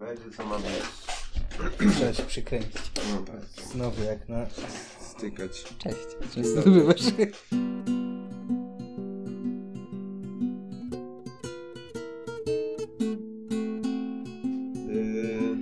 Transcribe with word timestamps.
Będzie 0.00 0.30
co 0.36 0.46
ma 0.46 0.58
być. 0.58 1.94
Trzeba 1.94 2.12
się 2.12 2.22
przykręcić. 2.22 2.90
No. 2.96 3.24
Znowu 3.64 4.02
jak 4.02 4.28
na... 4.28 4.46
Stykać. 5.00 5.64
Cześć. 5.78 5.96
Często 6.34 6.70
bywasz. 6.70 7.02
Yy, 14.88 15.56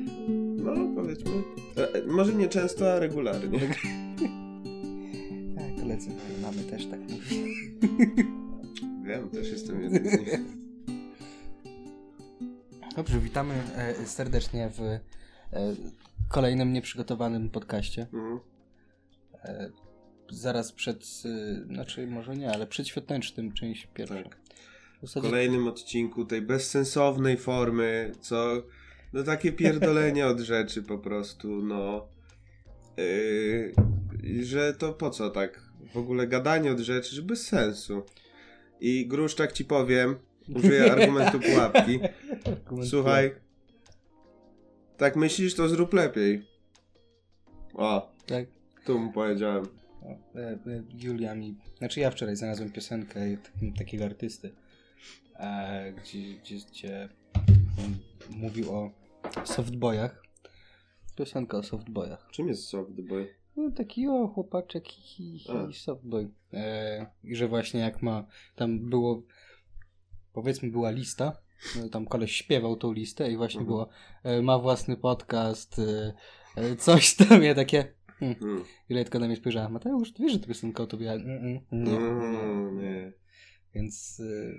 no, 0.56 0.72
powiedzmy. 0.94 1.32
E, 1.76 2.06
może 2.06 2.32
nie 2.34 2.48
często, 2.48 2.92
a 2.92 2.98
regularnie. 2.98 3.60
Tak, 5.56 5.80
koledzy 5.80 6.10
mamy 6.42 6.62
też 6.62 6.86
tak. 6.86 7.00
witamy 13.48 13.62
e, 13.76 14.06
serdecznie 14.06 14.70
w 14.70 14.80
e, 14.80 15.00
kolejnym 16.28 16.72
nieprzygotowanym 16.72 17.50
podcaście. 17.50 18.06
Mhm. 18.12 18.40
E, 19.44 19.70
zaraz 20.30 20.72
przed, 20.72 21.04
znaczy 21.66 22.06
może 22.06 22.36
nie, 22.36 22.50
ale 22.50 22.66
przedświątecznym 22.66 23.52
część 23.52 23.88
pierwsza. 23.94 24.22
Tak. 24.22 24.38
W 25.02 25.06
zasadzie 25.06 25.28
kolejnym 25.28 25.68
odcinku 25.68 26.24
tej 26.24 26.42
bezsensownej 26.42 27.36
formy, 27.36 28.12
co 28.20 28.62
no 29.12 29.22
takie 29.22 29.52
pierdolenie 29.52 30.26
od 30.26 30.40
rzeczy 30.40 30.82
po 30.82 30.98
prostu, 30.98 31.62
no. 31.62 32.08
Yy, 32.96 34.44
że 34.44 34.74
to 34.74 34.92
po 34.92 35.10
co 35.10 35.30
tak? 35.30 35.62
W 35.92 35.96
ogóle 35.96 36.26
gadanie 36.26 36.72
od 36.72 36.78
rzeczy, 36.78 37.16
że 37.16 37.22
bez 37.22 37.46
sensu. 37.46 38.02
I 38.80 39.06
Gruszczak 39.06 39.52
ci 39.52 39.64
powiem, 39.64 40.16
użyję 40.54 40.92
argumentu 40.92 41.40
pułapki. 41.40 42.00
Słuchaj, 42.90 43.34
tak 44.96 45.16
myślisz, 45.16 45.54
to 45.54 45.68
zrób 45.68 45.92
lepiej. 45.92 46.46
O, 47.74 48.12
Tak. 48.26 48.46
tu 48.84 48.98
mu 48.98 49.12
powiedziałem. 49.12 49.64
E, 50.34 50.38
e, 50.40 50.58
Julia 50.98 51.34
mi, 51.34 51.56
znaczy 51.78 52.00
ja 52.00 52.10
wczoraj 52.10 52.36
znalazłem 52.36 52.72
piosenkę 52.72 53.20
tak- 53.36 53.78
takiego 53.78 54.04
artysty, 54.04 54.54
e, 55.36 55.92
gdzie, 55.92 56.18
gdzie, 56.34 56.56
gdzie 56.56 57.08
on 57.78 57.96
mówił 58.30 58.74
o 58.74 58.90
softboyach. 59.44 60.22
Piosenka 61.16 61.56
o 61.58 61.62
softboyach. 61.62 62.28
Czym 62.30 62.48
jest 62.48 62.68
softboy? 62.68 63.34
No 63.56 63.70
taki 63.70 64.08
o 64.08 64.28
chłopaczek 64.28 64.84
i, 65.20 65.40
softboy. 65.72 66.30
E, 66.52 67.06
że 67.24 67.48
właśnie 67.48 67.80
jak 67.80 68.02
ma, 68.02 68.26
tam 68.56 68.90
było, 68.90 69.22
powiedzmy 70.32 70.70
była 70.70 70.90
lista, 70.90 71.36
tam 71.92 72.06
koleś 72.06 72.32
śpiewał 72.32 72.76
tą 72.76 72.92
listę 72.92 73.32
i 73.32 73.36
właśnie 73.36 73.60
Mhm. 73.60 73.66
było, 73.66 73.88
e, 74.22 74.42
ma 74.42 74.58
własny 74.58 74.96
podcast, 74.96 75.78
e, 75.78 76.12
e, 76.56 76.76
coś 76.76 77.14
tam, 77.14 77.42
ja 77.42 77.54
takie, 77.54 77.94
hmm. 78.18 78.38
Hmm. 78.38 78.64
Ile 78.88 79.04
tylko 79.04 79.18
na 79.18 79.26
mnie 79.26 79.36
spojrzała, 79.36 79.68
Mateusz, 79.68 80.12
ty 80.12 80.22
wiesz, 80.22 80.32
że 80.32 80.38
to 80.38 80.46
piosenka 80.48 80.82
o 80.82 80.86
tobie? 80.86 81.06
Ja, 81.06 81.12
mm, 81.12 81.52
nie, 81.52 81.60
No, 81.72 82.00
nie. 82.70 82.82
nie. 82.82 83.12
Więc 83.74 84.20
y, 84.20 84.54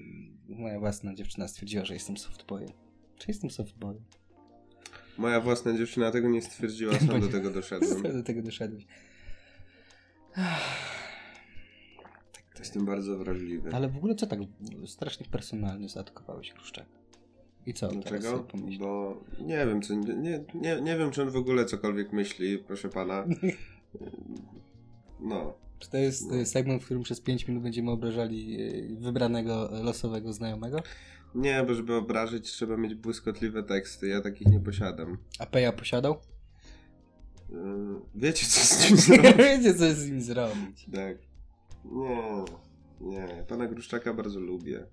moja 0.50 0.80
własna 0.80 1.16
dziewczyna 1.16 1.47
stwierdziła, 1.47 1.86
że 1.86 1.94
jestem 1.94 2.17
softboyem. 2.17 2.69
Czy 3.17 3.25
jestem 3.28 3.50
softboyem? 3.50 4.03
Moja 5.17 5.41
własna 5.41 5.78
dziewczyna 5.78 6.11
tego 6.11 6.30
nie 6.30 6.41
stwierdziła, 6.41 7.00
sam 7.00 7.22
do 7.22 7.28
tego 7.38 7.50
doszedłem. 7.52 8.02
do 8.03 8.23
tego 8.23 8.41
doszedłeś. 8.41 8.86
Jestem 12.59 12.85
bardzo 12.85 13.17
wrażliwy. 13.17 13.69
Ale 13.73 13.89
w 13.89 13.97
ogóle 13.97 14.15
co 14.15 14.27
tak 14.27 14.39
strasznie 14.85 15.25
personalnie 15.31 15.89
zaatakowałeś 15.89 16.53
Kruszczaka? 16.53 16.89
I 17.66 17.73
co 17.73 17.88
Dlaczego? 17.88 18.47
Bo 18.79 19.21
nie 19.39 19.66
wiem, 19.66 19.81
co, 19.81 19.93
nie, 19.93 20.43
nie, 20.53 20.81
nie 20.81 20.97
wiem, 20.97 21.11
czy 21.11 21.21
on 21.21 21.29
w 21.29 21.35
ogóle 21.35 21.66
cokolwiek 21.66 22.13
myśli, 22.13 22.57
proszę 22.57 22.89
pana. 22.89 23.25
No. 25.19 25.53
Czy 25.79 25.89
to 25.89 25.97
jest 25.97 26.31
y, 26.31 26.45
segment, 26.45 26.81
w 26.81 26.85
którym 26.85 27.03
przez 27.03 27.22
5 27.22 27.47
minut 27.47 27.63
będziemy 27.63 27.91
obrażali 27.91 28.61
y, 28.61 28.95
wybranego 29.00 29.69
losowego 29.84 30.34
znajomego? 30.34 30.79
Nie, 31.35 31.63
bo 31.67 31.73
żeby 31.73 31.95
obrażyć, 31.95 32.51
trzeba 32.51 32.78
mieć 32.78 32.95
błyskotliwe 32.95 33.63
teksty. 33.63 34.07
Ja 34.07 34.22
takich 34.22 34.47
nie 34.47 34.59
posiadam. 34.59 35.17
A 35.39 35.45
Peja 35.45 35.72
posiadał? 35.72 36.16
Yy, 37.50 37.57
Wiecie, 38.16 38.45
co 38.45 38.59
z 38.59 38.88
tym 38.88 38.97
zrobić? 39.17 39.38
Wiecie, 39.38 39.73
co 39.73 39.94
z 39.94 40.09
nim 40.09 40.22
zrobić. 40.22 40.85
tak. 40.94 41.17
Nie, 41.85 42.45
nie. 43.01 43.45
Pana 43.47 43.67
Gruszczaka 43.67 44.13
bardzo 44.13 44.40
lubię. 44.40 44.85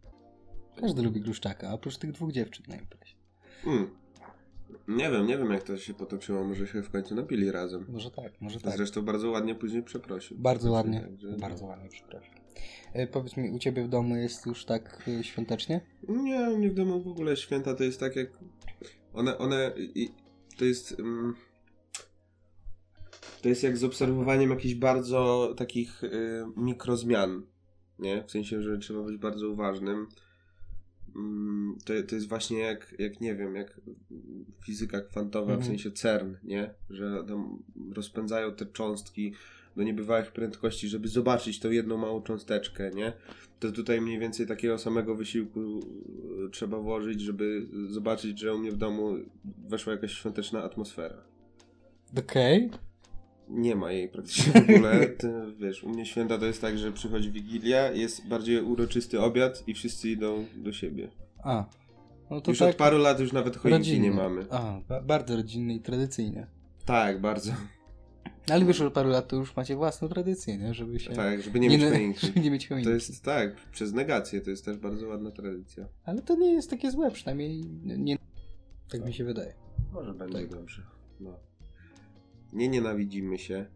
Każdy 0.81 1.03
lubi 1.03 1.21
Gruszczaka, 1.21 1.73
oprócz 1.73 1.97
tych 1.99 2.13
dwóch 2.13 2.33
dziewczyn 2.33 2.65
na 2.69 2.77
imprezie. 2.77 3.15
Mm. 3.67 3.91
Nie 4.89 5.11
wiem, 5.11 5.27
nie 5.27 5.39
wiem, 5.39 5.53
jak 5.53 5.63
to 5.63 5.77
się 5.77 5.95
potoczyło. 5.95 6.45
Może 6.45 6.67
się 6.67 6.83
w 6.83 6.91
końcu 6.91 7.15
napili 7.15 7.51
razem. 7.51 7.87
Może 7.89 8.11
tak, 8.11 8.41
może 8.41 8.61
tak. 8.61 8.77
Zresztą 8.77 9.03
bardzo 9.03 9.31
ładnie 9.31 9.55
później 9.55 9.83
przeprosił. 9.83 10.39
Bardzo 10.39 10.71
ładnie, 10.71 11.01
Także- 11.01 11.37
bardzo 11.37 11.67
ładnie, 11.67 11.89
przepraszam. 11.89 12.35
E, 12.93 13.07
powiedz 13.07 13.37
mi, 13.37 13.51
u 13.51 13.59
ciebie 13.59 13.85
w 13.85 13.89
domu 13.89 14.17
jest 14.17 14.47
już 14.47 14.65
tak 14.65 15.09
e, 15.09 15.25
świątecznie? 15.25 15.81
Nie, 16.09 16.51
u 16.51 16.59
mnie 16.59 16.71
w 16.71 16.75
domu 16.75 17.01
w 17.01 17.09
ogóle 17.09 17.37
święta 17.37 17.75
to 17.75 17.85
jest 17.85 18.01
tak 18.01 18.17
jak. 18.17 18.29
One, 19.13 19.39
one. 19.39 19.73
I, 19.77 20.11
to 20.59 20.65
jest. 20.65 21.01
Mm, 21.01 21.35
to 23.47 23.51
jest 23.51 23.63
jak 23.63 23.77
z 23.77 23.85
obserwowaniem 23.85 24.51
jakichś 24.51 24.75
bardzo 24.75 25.55
takich 25.57 26.05
y, 26.05 26.11
mikrozmian. 26.57 27.43
Nie? 27.99 28.25
W 28.27 28.31
sensie, 28.31 28.63
że 28.63 28.79
trzeba 28.79 29.03
być 29.03 29.17
bardzo 29.17 29.49
uważnym. 29.49 30.07
Mm, 31.17 31.79
to, 31.85 31.93
to 32.09 32.15
jest 32.15 32.29
właśnie 32.29 32.59
jak, 32.59 32.95
jak 32.99 33.21
nie 33.21 33.35
wiem, 33.35 33.55
jak 33.55 33.81
fizyka 34.65 35.01
kwantowa, 35.01 35.47
w 35.47 35.51
Mhm. 35.51 35.67
sensie 35.67 35.91
CERN, 35.91 36.35
nie? 36.45 36.75
Że 36.91 37.25
tam 37.29 37.63
rozpędzają 37.95 38.53
te 38.53 38.67
cząstki 38.67 39.35
do 39.77 39.83
niebywałych 39.83 40.33
prędkości, 40.33 40.89
żeby 40.89 41.09
zobaczyć 41.09 41.61
tą 41.61 41.71
jedną 41.71 41.97
małą 41.97 42.23
cząsteczkę, 42.23 42.91
nie? 42.91 43.13
To 43.61 43.73
tutaj 43.73 44.01
mniej 44.01 44.19
więcej 44.19 44.47
takiego 44.47 44.79
samego 44.79 45.15
wysiłku 45.15 45.61
y, 46.47 46.51
trzeba 46.51 46.79
włożyć, 46.79 47.21
żeby 47.21 47.67
zobaczyć, 47.89 48.39
że 48.39 48.55
u 48.55 48.59
mnie 48.59 48.73
w 48.73 48.77
domu 48.77 49.17
weszła 49.69 49.93
jakaś 49.93 50.13
świąteczna 50.13 50.63
atmosfera. 50.63 51.17
Okej. 52.19 52.71
Nie 53.49 53.77
ma 53.77 53.93
jej 53.93 54.09
praktycznie 54.09 54.53
w 54.53 54.71
ogóle. 54.71 55.07
Ty, 55.19 55.33
wiesz, 55.59 55.85
u 55.85 55.89
mnie 55.89 56.07
święta 56.07 56.39
to 56.39 56.47
jest 56.47 56.61
tak, 56.61 56.79
że 56.79 56.93
przychodzi 56.93 57.31
Wigilia, 57.31 57.91
jest 57.93 58.29
bardziej 58.29 58.63
uroczysty 58.63 59.21
obiad 59.21 59.69
i 59.69 59.75
wszyscy 59.75 60.09
idą 60.11 60.45
do 60.57 60.73
siebie. 60.73 61.09
A. 61.45 61.65
No 62.31 62.41
to 62.41 62.51
już 62.51 62.59
tak 62.59 62.71
od 62.71 62.77
paru 62.77 62.99
lat 62.99 63.21
już 63.21 63.33
nawet 63.33 63.57
choinki 63.57 64.01
nie 64.01 64.11
mamy. 64.11 64.47
A, 64.51 64.81
ba- 64.89 65.03
bardzo 65.03 65.37
rodzinnie 65.37 65.75
i 65.77 65.81
tradycyjnie. 65.81 66.47
Tak, 66.85 67.21
bardzo. 67.21 67.53
Ale 68.51 68.65
wiesz, 68.65 68.81
od 68.81 68.93
paru 68.93 69.09
lat 69.09 69.29
to 69.29 69.37
już 69.37 69.57
macie 69.57 69.77
własną 69.77 70.09
tradycję, 70.09 70.59
nie? 70.59 70.75
Żeby 70.75 71.01
się... 71.01 71.13
Tak, 71.13 71.43
żeby 71.43 71.61
nie 71.61 71.69
mieć 71.69 71.83
na- 71.83 71.91
choinki. 71.91 72.21
Żeby 72.27 72.41
nie 72.41 72.51
mieć 72.51 72.69
choinki. 72.69 72.87
To 72.87 72.91
jest 72.95 73.23
tak, 73.25 73.57
przez 73.73 73.93
negację 73.93 74.41
to 74.41 74.51
jest 74.51 74.65
też 74.65 74.77
bardzo 74.77 75.09
ładna 75.09 75.31
tradycja. 75.31 75.87
Ale 76.05 76.23
to 76.23 76.35
nie 76.37 76.53
jest 76.53 76.71
takie 76.71 76.91
złe, 76.91 77.11
przynajmniej 77.11 77.65
nie... 77.83 78.17
Tak 78.91 79.05
mi 79.05 79.15
się 79.15 79.25
wydaje. 79.25 79.55
Może 79.93 80.15
będzie 80.15 80.39
Tak. 80.39 80.49
dobrze. 80.49 80.83
No. 81.21 81.31
Nie 82.53 82.69
nienawidzimy 82.69 83.39
się. 83.39 83.67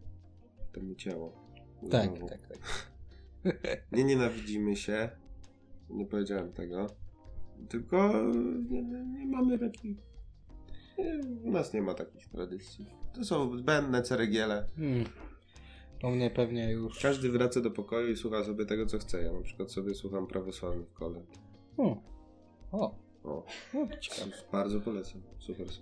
To 0.71 0.81
mi 0.81 0.95
ciało. 0.95 1.33
Tak, 1.91 2.09
Znowu. 2.09 2.27
tak, 2.27 2.47
tak. 2.47 2.91
Nie 3.91 4.03
nienawidzimy 4.03 4.75
się. 4.75 5.09
Nie 5.89 6.05
powiedziałem 6.05 6.53
tego. 6.53 6.87
Tylko 7.69 8.13
nie, 8.69 8.81
nie, 8.83 9.25
mamy 9.25 9.59
takich. 9.59 9.97
U 11.43 11.51
nas 11.51 11.73
nie 11.73 11.81
ma 11.81 11.93
takich 11.93 12.29
tradycji. 12.29 12.85
To 13.13 13.25
są 13.25 13.57
zbędne 13.57 14.01
ceregiele. 14.01 14.67
Hmm. 14.75 15.03
U 16.03 16.09
mnie 16.09 16.29
pewnie 16.29 16.71
już... 16.71 16.99
Każdy 16.99 17.31
wraca 17.31 17.61
do 17.61 17.71
pokoju 17.71 18.11
i 18.11 18.17
słucha 18.17 18.43
sobie 18.43 18.65
tego, 18.65 18.85
co 18.85 18.97
chce. 18.99 19.23
Ja 19.23 19.33
na 19.33 19.41
przykład 19.41 19.71
sobie 19.71 19.95
słucham 19.95 20.27
prawosławnych 20.27 20.93
kolęd. 20.93 21.39
O. 21.77 22.01
O. 22.71 22.95
O, 23.23 23.45
ciekawe. 23.99 24.31
bardzo 24.51 24.81
polecam. 24.81 25.21
Super 25.39 25.71
są. 25.71 25.81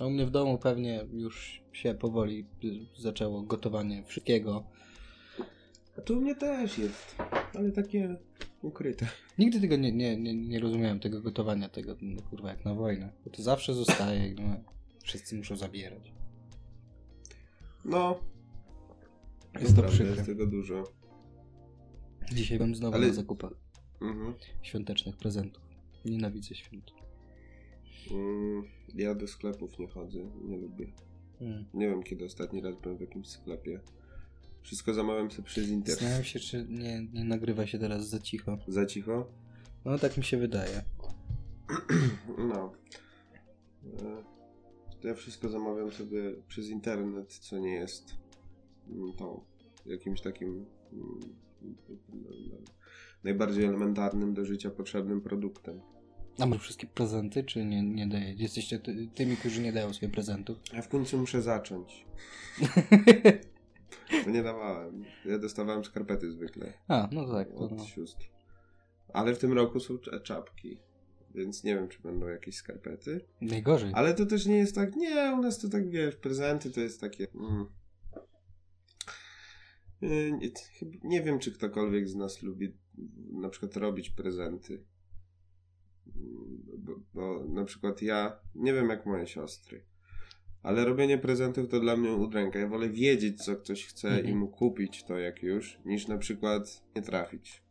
A 0.00 0.06
u 0.06 0.10
mnie 0.10 0.26
w 0.26 0.30
domu 0.30 0.58
pewnie 0.58 1.06
już 1.12 1.62
się 1.72 1.94
powoli 1.94 2.46
zaczęło 2.98 3.42
gotowanie 3.42 4.02
wszystkiego. 4.04 4.64
A 5.98 6.00
tu 6.00 6.18
u 6.18 6.20
mnie 6.20 6.34
też 6.34 6.78
jest. 6.78 7.16
Ale 7.54 7.72
takie 7.72 8.16
ukryte. 8.62 9.06
Nigdy 9.38 9.60
tego 9.60 9.76
nie, 9.76 9.92
nie, 9.92 10.16
nie, 10.16 10.34
nie 10.34 10.60
rozumiałem, 10.60 11.00
tego 11.00 11.20
gotowania, 11.20 11.68
tego, 11.68 11.96
no, 12.00 12.22
kurwa, 12.22 12.48
jak 12.48 12.64
na 12.64 12.74
wojnę. 12.74 13.12
Bo 13.24 13.30
to 13.30 13.42
zawsze 13.42 13.74
zostaje 13.74 14.28
i 14.28 14.34
no, 14.34 14.56
wszyscy 15.02 15.36
muszą 15.36 15.56
zabierać. 15.56 16.12
No. 17.84 18.18
Jest 19.60 19.76
to 19.76 19.82
przykre. 19.82 20.06
Jest 20.14 20.26
tego 20.26 20.46
dużo. 20.46 20.84
Dzisiaj 22.32 22.58
byłem 22.58 22.74
znowu 22.74 22.96
Ale- 22.96 23.06
na 23.06 23.12
zakupach 23.12 23.52
Mhm. 24.02 24.34
świątecznych 24.62 25.16
prezentów. 25.16 25.62
Nienawidzę 26.04 26.54
świąt. 26.54 26.90
Mm, 28.10 28.64
ja 28.94 29.14
do 29.14 29.28
sklepów 29.28 29.78
nie 29.78 29.88
chodzę, 29.88 30.18
nie 30.44 30.56
lubię. 30.56 30.92
Mm. 31.40 31.64
Nie 31.74 31.88
wiem, 31.88 32.02
kiedy 32.02 32.24
ostatni 32.24 32.60
raz 32.60 32.76
byłem 32.76 32.98
w 32.98 33.00
jakimś 33.00 33.28
sklepie. 33.28 33.80
Wszystko 34.62 34.94
zamawiam 34.94 35.30
sobie 35.30 35.48
przez 35.48 35.68
internet. 35.68 35.88
Zastanawiam 35.88 36.24
się, 36.24 36.40
czy 36.40 36.66
nie, 36.68 37.06
nie 37.12 37.24
nagrywa 37.24 37.66
się 37.66 37.78
teraz 37.78 38.08
za 38.08 38.18
cicho. 38.18 38.58
Za 38.68 38.86
cicho? 38.86 39.32
No 39.84 39.98
tak 39.98 40.16
mi 40.16 40.24
się 40.24 40.36
wydaje. 40.36 40.82
No. 42.38 42.72
E, 43.84 44.24
ja 45.08 45.14
wszystko 45.14 45.48
zamawiam 45.48 45.90
sobie 45.90 46.34
przez 46.48 46.68
internet, 46.68 47.32
co 47.32 47.58
nie 47.58 47.74
jest 47.74 48.14
mm, 48.88 49.12
tą 49.12 49.44
jakimś 49.86 50.20
takim 50.20 50.66
mm, 50.92 51.20
najbardziej 53.24 53.64
elementarnym 53.64 54.34
do 54.34 54.44
życia 54.44 54.70
potrzebnym 54.70 55.20
produktem. 55.20 55.80
A 56.38 56.46
masz 56.46 56.60
wszystkie 56.60 56.86
prezenty, 56.86 57.44
czy 57.44 57.64
nie, 57.64 57.82
nie 57.82 58.06
daje? 58.06 58.34
Jesteście 58.34 58.78
ty, 58.78 59.08
tymi, 59.14 59.36
którzy 59.36 59.60
nie 59.60 59.72
dają 59.72 59.92
sobie 59.92 60.08
prezentów? 60.08 60.58
Ja 60.72 60.82
w 60.82 60.88
końcu 60.88 61.18
muszę 61.18 61.42
zacząć. 61.42 62.04
Nie 64.26 64.42
dawałem. 64.42 65.04
Ja 65.24 65.38
dostawałem 65.38 65.84
skarpety 65.84 66.32
zwykle 66.32 66.72
A, 66.88 67.08
no 67.12 67.32
tak. 67.32 67.48
Od 67.54 67.72
no. 67.72 67.84
sióstr. 67.84 68.30
Ale 69.12 69.34
w 69.34 69.38
tym 69.38 69.52
roku 69.52 69.80
są 69.80 69.94
cza- 69.94 70.22
czapki. 70.22 70.78
Więc 71.34 71.64
nie 71.64 71.74
wiem, 71.74 71.88
czy 71.88 72.02
będą 72.02 72.28
jakieś 72.28 72.54
skarpety. 72.54 73.20
Najgorzej. 73.40 73.92
Ale 73.94 74.14
to 74.14 74.26
też 74.26 74.46
nie 74.46 74.56
jest 74.56 74.74
tak. 74.74 74.96
Nie, 74.96 75.34
u 75.38 75.42
nas 75.42 75.58
to 75.58 75.68
tak 75.68 75.90
wiesz, 75.90 76.16
prezenty 76.16 76.70
to 76.70 76.80
jest 76.80 77.00
takie. 77.00 77.26
Mm. 77.34 77.66
Nie, 80.02 80.50
chyba- 80.78 80.98
nie 81.04 81.22
wiem, 81.22 81.38
czy 81.38 81.52
ktokolwiek 81.52 82.08
z 82.08 82.14
nas 82.14 82.42
lubi 82.42 82.76
na 83.32 83.48
przykład 83.48 83.76
robić 83.76 84.10
prezenty. 84.10 84.84
Mm, 86.16 86.60
Bo, 86.78 86.92
bo 87.14 87.44
na 87.48 87.64
przykład 87.64 88.02
ja 88.02 88.40
nie 88.54 88.72
wiem 88.74 88.88
jak 88.88 89.06
moje 89.06 89.26
siostry. 89.26 89.84
Ale 90.62 90.84
robienie 90.84 91.18
prezentów 91.18 91.68
to 91.68 91.80
dla 91.80 91.96
mnie 91.96 92.12
udręka. 92.12 92.58
Ja 92.58 92.68
wolę 92.68 92.88
wiedzieć, 92.90 93.44
co 93.44 93.56
ktoś 93.56 93.86
chce 93.86 94.08
Mhm. 94.08 94.28
i 94.28 94.34
mu 94.34 94.48
kupić 94.48 95.04
to 95.04 95.18
jak 95.18 95.42
już, 95.42 95.78
niż 95.84 96.08
na 96.08 96.18
przykład 96.18 96.82
nie 96.96 97.02
trafić. 97.02 97.62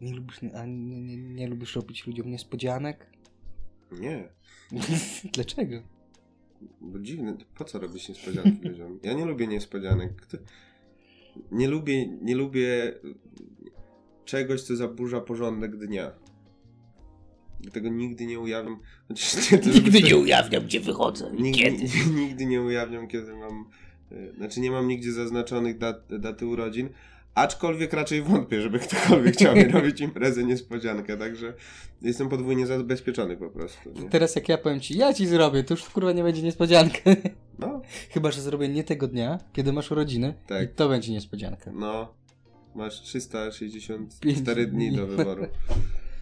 Nie 0.00 0.14
lubisz, 0.14 0.40
a 0.54 0.66
nie, 0.66 1.00
nie, 1.00 1.16
nie 1.16 1.48
lubisz 1.48 1.76
robić 1.76 2.06
ludziom 2.06 2.30
niespodzianek? 2.30 3.06
Nie. 3.92 4.28
Dlaczego? 5.34 5.82
Bo 6.80 6.98
dziwne, 6.98 7.36
po 7.58 7.64
co 7.64 7.78
robić 7.78 8.08
niespodzianki 8.08 8.64
ludziom? 8.68 8.98
Ja 9.02 9.12
nie 9.12 9.24
lubię 9.24 9.46
niespodzianek. 9.46 10.26
Nie 11.52 11.68
lubię, 11.68 12.06
nie 12.06 12.34
lubię 12.34 12.94
czegoś, 14.24 14.62
co 14.62 14.76
zaburza 14.76 15.20
porządek 15.20 15.76
dnia. 15.76 16.12
Dlatego 17.60 17.88
nigdy 17.88 18.26
nie 18.26 18.40
ujawniam. 18.40 18.80
Znaczy, 19.06 19.36
nie, 19.52 19.58
to 19.58 19.72
żeby 19.72 19.84
Nigdy 19.84 20.02
nie 20.02 20.16
ujawniam, 20.16 20.64
gdzie 20.64 20.80
wychodzę 20.80 21.30
Nigdy, 21.32 21.58
kiedy. 21.62 21.84
nigdy 22.20 22.46
nie 22.46 22.62
ujawniam, 22.62 23.08
kiedy 23.08 23.36
mam. 23.36 23.64
y, 24.12 24.32
Znaczy, 24.36 24.60
nie 24.60 24.70
mam 24.70 24.88
nigdzie 24.88 25.12
zaznaczonych 25.12 25.78
dat, 25.78 26.06
daty 26.18 26.46
urodzin. 26.46 26.88
Aczkolwiek 27.34 27.92
raczej 27.92 28.22
wątpię, 28.22 28.60
żeby 28.62 28.78
ktokolwiek 28.78 29.34
chciał 29.34 29.56
mi 29.56 29.64
robić 29.78 30.00
imprezę 30.00 30.44
niespodziankę, 30.44 31.16
także 31.16 31.54
jestem 32.02 32.28
podwójnie 32.28 32.66
zabezpieczony 32.66 33.36
po 33.36 33.50
prostu. 33.50 33.90
Nie? 33.92 34.08
Teraz 34.08 34.36
jak 34.36 34.48
ja 34.48 34.58
powiem 34.58 34.80
ci, 34.80 34.98
ja 34.98 35.14
ci 35.14 35.26
zrobię, 35.26 35.64
to 35.64 35.74
już 35.74 35.84
kurwa 35.84 36.12
nie 36.12 36.22
będzie 36.22 36.42
niespodzianka. 36.42 36.98
No, 37.58 37.80
Chyba, 38.14 38.30
że 38.30 38.40
zrobię 38.42 38.68
nie 38.68 38.84
tego 38.84 39.08
dnia, 39.08 39.38
kiedy 39.52 39.72
masz 39.72 39.90
urodziny 39.90 40.34
Tak. 40.46 40.64
i 40.64 40.74
to 40.74 40.88
będzie 40.88 41.12
niespodzianka. 41.12 41.70
no. 41.74 42.14
Masz 42.74 43.00
364 43.02 44.66
dni 44.72 44.96
do 44.96 45.06
wyboru. 45.06 45.46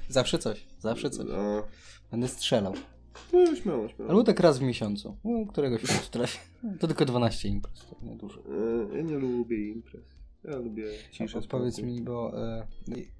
Zawsze 0.08 0.38
coś, 0.38 0.66
zawsze 0.78 1.10
coś. 1.10 1.26
No, 1.28 1.62
Będę 2.10 2.28
strzelał. 2.28 2.74
no 3.32 3.56
śmiało, 3.56 3.88
śmiało. 3.88 4.10
Albo 4.10 4.24
tak 4.24 4.40
raz 4.40 4.58
w 4.58 4.62
miesiącu. 4.62 5.16
No, 5.24 5.46
któregoś 5.46 5.82
razu 5.84 6.10
trafię. 6.10 6.38
To 6.80 6.86
tylko 6.86 7.04
12 7.04 7.48
imprez, 7.48 7.86
to 7.90 7.96
nie 8.06 8.16
dużo. 8.16 8.40
Y, 8.40 8.96
Ja 8.96 9.02
nie 9.02 9.18
lubię 9.18 9.68
imprez. 9.68 10.02
Ja 10.44 10.56
lubię 10.56 10.84
ciszę. 11.10 11.40
Powiedz 11.48 11.82
mi, 11.82 12.02
bo 12.02 12.42
e, 12.48 12.66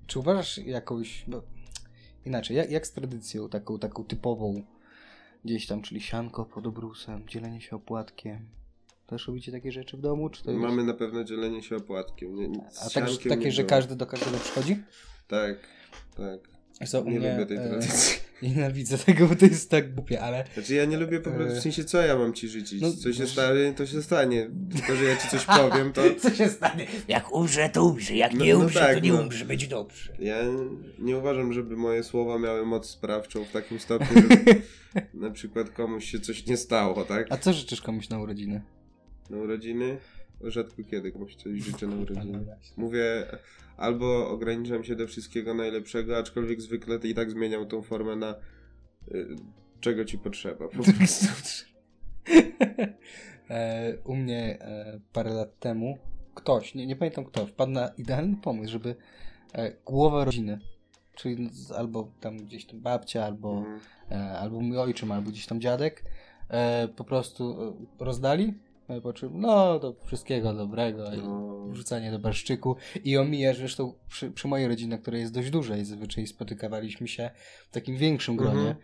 czy 0.07 0.19
uważasz 0.19 0.59
jakąś, 0.59 1.25
bo 1.29 1.43
inaczej, 2.25 2.57
jak, 2.57 2.71
jak 2.71 2.87
z 2.87 2.93
tradycją 2.93 3.49
taką, 3.49 3.79
taką 3.79 4.05
typową 4.05 4.63
gdzieś 5.45 5.67
tam, 5.67 5.83
czyli 5.83 6.01
sianko 6.01 6.45
pod 6.45 6.67
obrusem, 6.67 7.29
dzielenie 7.29 7.61
się 7.61 7.77
opłatkiem, 7.77 8.49
też 9.07 9.27
robicie 9.27 9.53
takie 9.53 9.73
rzeczy 9.73 9.97
w 9.97 10.01
domu, 10.01 10.31
czy 10.31 10.45
to 10.45 10.51
jest... 10.51 10.63
Mamy 10.63 10.85
na 10.85 10.95
pewno 10.95 11.25
dzielenie 11.25 11.63
się 11.63 11.77
opłatkiem. 11.77 12.35
Nie, 12.35 12.61
A 12.87 12.91
tak, 12.91 13.09
takie, 13.29 13.53
że 13.53 13.63
było. 13.63 13.71
każdy 13.71 13.97
do 13.97 14.07
każdego 14.07 14.39
przychodzi? 14.39 14.83
Tak, 15.29 15.57
tak. 16.17 16.41
Co, 16.89 17.05
Nie 17.05 17.19
mnie, 17.19 17.33
lubię 17.33 17.47
tej 17.47 17.57
e, 17.57 17.69
tradycji. 17.69 18.21
Nienawidzę 18.43 18.99
tego, 19.07 19.27
bo 19.27 19.37
to 19.37 19.47
jest 19.47 19.71
tak 19.71 19.95
głupie, 19.95 20.21
ale 20.21 20.45
Znaczy 20.55 20.75
ja 20.75 20.85
nie 20.85 20.97
lubię 20.97 21.21
po 21.21 21.31
prostu, 21.31 21.59
w 21.59 21.63
sensie 21.63 21.85
co 21.85 22.01
ja 22.03 22.17
mam 22.19 22.33
ci 22.33 22.49
życzyć? 22.49 22.83
No, 22.83 22.93
co 22.93 23.13
się 23.13 23.21
wiesz- 23.23 23.33
stanie, 23.33 23.73
to 23.77 23.87
się 23.87 24.03
stanie. 24.03 24.51
To, 24.87 24.97
że 24.97 25.05
ja 25.05 25.17
ci 25.17 25.29
coś 25.29 25.45
powiem, 25.45 25.93
to 25.93 26.03
Co 26.23 26.31
się 26.35 26.49
stanie? 26.49 26.87
Jak 27.09 27.33
umrze, 27.33 27.69
to 27.69 27.85
umrze. 27.85 28.15
Jak 28.15 28.35
No- 28.35 28.45
nie 28.45 28.55
no 28.55 28.61
umrze, 28.61 28.81
tak, 28.81 28.95
to 28.95 29.01
nie 29.01 29.13
no. 29.13 29.21
umrze. 29.23 29.45
Będzie 29.45 29.67
dobrze. 29.67 30.13
ja 30.19 30.37
nie 30.99 31.17
uważam, 31.17 31.53
żeby 31.53 31.77
moje 31.77 32.03
słowa 32.05 32.39
miały 32.39 32.67
moc 32.67 32.91
sprawczą 32.91 33.45
w 33.45 33.51
takim 33.51 33.81
stopniu, 33.81 34.23
żeby 34.23 34.63
na 35.15 35.31
przykład 35.31 35.71
komuś 35.71 36.05
się 36.11 36.21
coś 36.21 36.47
nie 36.47 36.57
stało, 36.57 37.05
tak? 37.05 37.27
a 37.31 37.37
co 37.37 37.53
życzysz 37.53 37.81
komuś 37.81 38.09
na 38.09 38.19
urodziny? 38.19 38.63
Na 39.31 39.37
urodziny? 39.37 39.97
Rzadko 40.41 40.83
kiedy 40.91 41.13
komuś 41.13 41.35
coś 41.35 41.63
życzę 41.65 41.87
na 41.87 41.97
No 41.97 42.03
urodziny. 42.03 42.47
Mówię, 42.77 43.27
albo 43.77 44.29
ograniczam 44.29 44.85
się 44.85 44.97
do 44.97 45.07
wszystkiego 45.07 45.55
najlepszego, 45.55 46.19
aczkolwiek 46.19 46.61
zwykle 46.61 46.99
i 47.05 47.15
tak 47.15 47.31
zmieniam 47.31 47.69
tą 47.69 47.83
formę 47.83 48.17
na 48.17 48.35
y, 49.09 49.37
czego 49.81 50.05
ci 50.05 50.19
potrzeba. 50.19 50.69
Po 50.69 50.83
prostu. 50.99 51.27
e, 53.51 53.97
u 54.05 54.17
mnie 54.17 54.59
e, 54.61 55.01
parę 55.13 55.31
lat 55.31 55.59
temu 55.59 55.99
ktoś, 56.35 56.75
nie, 56.75 56.87
nie 56.87 56.97
pamiętam 56.97 57.25
kto, 57.25 57.47
wpadł 57.47 57.73
na 57.73 57.89
idealny 57.89 58.37
pomysł, 58.37 58.73
żeby 58.73 58.97
e, 59.53 59.73
głowę 59.87 60.25
rodziny, 60.25 60.59
czyli 61.15 61.49
z, 61.53 61.73
albo 61.73 62.13
tam 62.21 62.37
gdzieś 62.37 62.67
tam 62.67 62.81
babcia, 62.81 63.25
albo, 63.25 63.65
e, 64.11 64.39
albo 64.39 64.61
mój 64.61 64.79
ojczym, 64.79 65.13
albo 65.13 65.31
gdzieś 65.31 65.47
tam 65.47 65.61
dziadek, 65.61 66.05
po 66.97 67.05
prostu 67.05 67.77
rozdali, 67.99 68.55
po 69.03 69.13
czym 69.13 69.41
no 69.41 69.79
do 69.79 69.95
wszystkiego 70.05 70.55
dobrego 70.55 71.13
i 71.15 71.19
No. 71.19 71.67
wrzucanie 71.69 72.11
do 72.11 72.19
barszczyku 72.19 72.77
i 73.05 73.17
omijasz, 73.17 73.57
zresztą 73.59 73.95
przy, 74.09 74.31
przy 74.31 74.49
mojej 74.49 74.69
rodzinie, 74.69 74.99
która 74.99 75.19
jest 75.19 75.35
dość 75.35 75.51
duża 75.51 75.77
i 75.77 75.85
zazwyczaj 75.85 76.27
spotykaliśmy 76.27 77.09
się 77.09 77.31
w 77.71 77.73
takim 77.75 77.97
większym 77.97 78.37
gronie, 78.37 78.59
Mhm. 78.59 78.77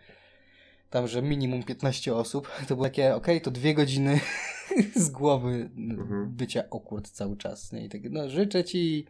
tam, 0.89 1.07
że 1.07 1.21
minimum 1.21 1.63
15 1.63 2.15
osób, 2.15 2.51
to 2.67 2.75
było 2.75 2.83
takie, 2.87 3.15
okej, 3.15 3.41
to 3.41 3.51
dwie 3.51 3.73
godziny 3.73 4.19
z 4.95 5.09
głowy 5.09 5.69
Mhm. 5.77 6.29
bycia 6.31 6.63
okurt 6.69 7.09
cały 7.09 7.37
czas, 7.37 7.71
nie? 7.71 7.85
I 7.85 7.89
tak, 7.89 8.01
no 8.09 8.29
życzę 8.29 8.63
ci 8.63 9.05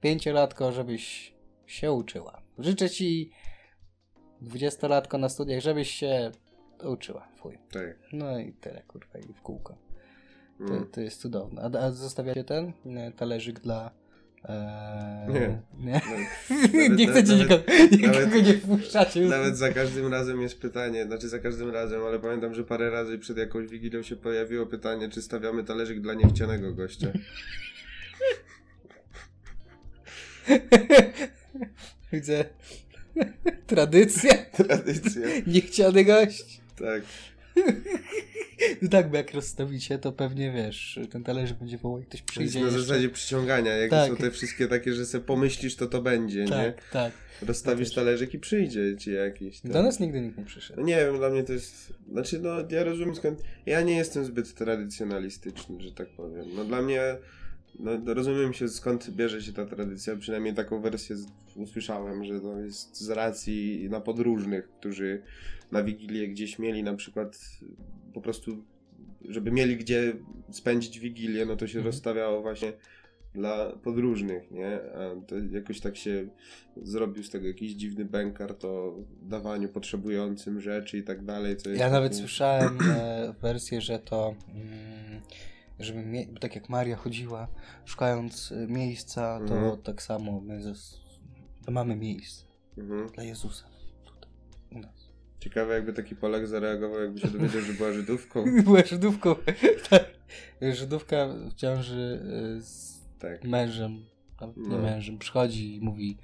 pięciolatko, 0.00 0.72
żebyś 0.72 1.34
się 1.66 1.92
uczyła. 1.92 2.42
Życzę 2.58 2.90
ci 2.90 3.30
dwudziestolatko 4.40 5.18
na 5.18 5.28
studiach, 5.28 5.60
żebyś 5.60 5.90
się 5.90 6.30
uczyła, 6.84 7.28
fuj. 7.36 7.58
Tak. 7.72 7.98
No 8.12 8.38
i 8.38 8.52
tyle, 8.52 8.82
kurwa, 8.82 9.18
i 9.18 9.32
w 9.32 9.42
kółko. 9.42 9.76
To, 10.58 10.64
Mm. 10.64 10.86
to 10.86 11.00
jest 11.00 11.20
cudowne. 11.20 11.62
A, 11.62 11.78
a 11.78 11.90
zostawiacie 11.90 12.44
ten 12.44 12.72
e, 12.86 13.12
talerzyk 13.12 13.60
dla... 13.60 13.90
E, 14.44 15.26
Nie. 15.32 15.62
nie? 15.78 15.92
Nawet- 16.72 16.98
nie 16.98 17.06
chcecie 17.08 17.32
nawet- 17.36 17.50
nikogo, 17.92 18.12
nawet- 18.12 18.32
nikogo 18.32 18.40
nie 18.46 18.54
wpuszczacie. 18.54 19.20
Nawet 19.20 19.56
za 19.58 19.72
każdym 19.72 20.12
razem 20.12 20.42
jest 20.42 20.60
pytanie, 20.60 21.04
znaczy 21.04 21.28
za 21.28 21.38
każdym 21.38 21.70
razem, 21.70 22.02
ale 22.04 22.18
pamiętam, 22.18 22.54
że 22.54 22.64
parę 22.64 22.90
razy 22.90 23.18
przed 23.18 23.36
jakąś 23.38 23.66
wigilią 23.68 24.02
się 24.02 24.16
pojawiło 24.16 24.66
pytanie, 24.66 25.08
czy 25.08 25.22
stawiamy 25.22 25.64
talerzyk 25.64 26.00
dla 26.00 26.14
niechcianego 26.14 26.72
gościa. 26.74 27.06
Widzę 32.12 32.44
tradycja, 33.66 34.34
Tradycja. 34.52 35.22
niechciany 35.46 36.04
gość. 36.04 36.60
Tak. 36.78 37.02
No 38.82 38.88
tak, 38.88 39.10
bo 39.10 39.16
jak 39.16 39.34
rozstawicie, 39.34 39.98
to 39.98 40.12
pewnie 40.12 40.52
wiesz, 40.52 40.98
ten 41.10 41.24
talerzyk 41.24 41.58
będzie 41.58 41.78
wołał 41.78 42.00
i 42.00 42.04
ktoś 42.04 42.10
To 42.20 42.24
jest 42.24 42.26
przyjdzie 42.32 42.60
na 42.60 42.66
jeszcze. 42.66 42.80
zasadzie 42.80 43.08
przyciągania, 43.08 43.72
jak 43.76 43.90
Tak. 43.90 44.08
są 44.10 44.16
te 44.16 44.30
wszystkie 44.30 44.68
takie, 44.68 44.94
że 44.94 45.06
sobie 45.06 45.24
pomyślisz, 45.24 45.76
to 45.76 45.86
to 45.86 46.02
będzie, 46.02 46.44
nie? 46.44 46.50
Tak, 46.50 46.90
tak. 46.90 47.12
Rozstawisz 47.42 47.88
też. 47.88 47.94
talerzyk 47.94 48.34
i 48.34 48.38
przyjdzie 48.38 48.96
ci 48.96 49.12
jakiś. 49.12 49.60
tam. 49.60 49.72
Do 49.72 49.82
nas 49.82 50.00
nigdy 50.00 50.20
nikt 50.20 50.38
nie 50.38 50.44
przyszedł. 50.44 50.80
No 50.80 50.86
nie 50.86 50.96
wiem, 50.96 51.16
dla 51.16 51.30
mnie 51.30 51.42
to 51.44 51.52
jest. 51.52 51.92
Znaczy, 52.12 52.38
no 52.40 52.50
ja 52.70 52.84
rozumiem 52.84 53.14
skąd. 53.16 53.42
Ja 53.66 53.82
nie 53.82 53.96
jestem 53.96 54.24
zbyt 54.24 54.54
tradycjonalistyczny, 54.54 55.80
że 55.80 55.92
tak 55.92 56.08
powiem. 56.08 56.44
No 56.54 56.64
dla 56.64 56.82
mnie. 56.82 57.02
No, 57.78 58.14
rozumiem 58.14 58.52
się 58.52 58.68
skąd 58.68 59.10
bierze 59.10 59.42
się 59.42 59.52
ta 59.52 59.66
tradycja, 59.66 60.16
przynajmniej 60.16 60.54
taką 60.54 60.80
wersję 60.80 61.16
usłyszałem, 61.56 62.24
że 62.24 62.40
to 62.40 62.60
jest 62.60 63.00
z 63.00 63.10
racji 63.10 63.88
na 63.90 64.00
podróżnych, 64.00 64.68
którzy 64.80 65.22
na 65.72 65.82
Wigilię 65.82 66.28
gdzieś 66.28 66.58
mieli 66.58 66.82
na 66.82 66.94
przykład 66.94 67.38
po 68.14 68.20
prostu, 68.20 68.64
żeby 69.28 69.50
mieli 69.50 69.76
gdzie 69.76 70.12
spędzić 70.50 71.00
Wigilię, 71.00 71.46
no 71.46 71.56
to 71.56 71.66
się 71.66 71.78
Mhm. 71.78 71.86
rozstawiało 71.86 72.42
właśnie 72.42 72.72
dla 73.34 73.72
podróżnych, 73.72 74.50
nie? 74.50 74.80
A 74.94 75.26
to 75.26 75.34
jakoś 75.50 75.80
tak 75.80 75.96
się 75.96 76.28
zrobił 76.82 77.24
z 77.24 77.30
tego 77.30 77.46
jakiś 77.46 77.72
dziwny 77.72 78.04
bękart 78.04 78.64
o 78.64 78.94
dawaniu 79.22 79.68
potrzebującym 79.68 80.60
rzeczy 80.60 80.98
i 80.98 81.02
tak 81.02 81.24
dalej. 81.24 81.56
Ja 81.76 81.90
nawet 81.90 82.16
słyszałem 82.16 82.78
e, 82.90 83.34
wersję, 83.42 83.80
że 83.80 83.98
to, 83.98 84.34
mm, 84.54 85.20
żeby 85.78 86.02
mie- 86.04 86.26
tak 86.40 86.54
jak 86.54 86.68
Maria 86.68 86.96
chodziła, 86.96 87.48
szukając 87.84 88.52
e, 88.52 88.66
miejsca, 88.66 89.38
to 89.48 89.54
Mhm. 89.54 89.82
tak 89.82 90.02
samo 90.02 90.40
my 90.40 90.62
zas- 90.62 90.96
to 91.64 91.72
mamy 91.72 91.96
miejsce 91.96 92.44
Mhm. 92.78 93.08
dla 93.08 93.22
Jezusa 93.24 93.66
tutaj, 94.04 94.30
u 94.72 94.78
nas. 94.78 95.06
Ciekawe 95.40 95.74
jakby 95.74 95.92
taki 95.92 96.16
Polak 96.16 96.46
zareagował, 96.46 97.00
jakby 97.02 97.20
się 97.20 97.28
dowiedział, 97.28 97.60
że 97.60 97.72
była 97.72 97.92
Żydówką. 97.92 98.44
Była 98.64 98.82
Żydówką. 98.84 99.34
Tak. 99.90 100.04
Żydówka 100.74 101.28
w 101.50 101.54
ciąży 101.54 102.20
y, 102.58 102.62
z 102.62 103.00
Tak. 103.18 103.44
mężem, 103.44 104.04
nawet 104.40 104.56
nie 104.56 104.68
No. 104.68 104.78
mężem, 104.78 105.18
przychodzi 105.18 105.74
i 105.76 105.80
mówi 105.80 106.16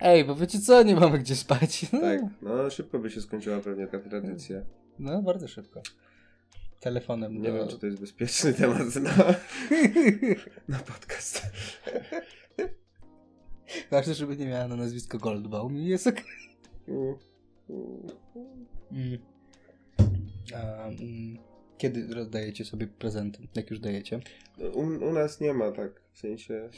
Ej, 0.00 0.24
bo 0.24 0.34
wiecie 0.34 0.58
co, 0.60 0.82
nie 0.82 0.94
mamy 0.96 1.18
gdzie 1.18 1.36
spać. 1.36 1.92
No, 1.92 2.00
Tak, 2.08 2.20
no 2.42 2.70
szybko 2.70 2.98
by 2.98 3.10
się 3.10 3.20
skończyła 3.20 3.60
pewnie 3.60 3.86
ta 3.86 3.98
tradycja. 3.98 4.60
no 4.98 5.22
bardzo 5.22 5.48
szybko. 5.48 5.82
Telefonem. 6.80 7.42
Nie 7.42 7.48
do- 7.48 7.54
wiem, 7.54 7.68
czy 7.68 7.78
to 7.78 7.86
jest 7.86 8.00
bezpieczny 8.00 8.54
temat 8.60 8.96
na, 8.96 9.10
na 10.76 10.78
podcast. 10.78 11.42
Ważne, 13.90 14.14
żeby 14.14 14.36
nie 14.36 14.46
miała 14.46 14.68
na 14.68 14.76
nazwisko 14.76 15.18
Goldbaum 15.18 15.76
i 15.76 15.86
jest 15.86 16.06
okej. 16.06 16.24
Mm. 18.92 19.18
A, 20.54 20.86
mm, 20.86 21.38
kiedy 21.78 22.14
rozdajecie 22.14 22.64
sobie 22.64 22.86
prezenty? 22.86 23.48
Jak 23.54 23.70
już 23.70 23.80
dajecie? 23.80 24.20
U, 24.74 24.80
u 24.80 25.12
nas 25.12 25.40
nie 25.40 25.54
ma 25.54 25.72
tak, 25.72 26.02
w 26.12 26.18
sensie, 26.18 26.68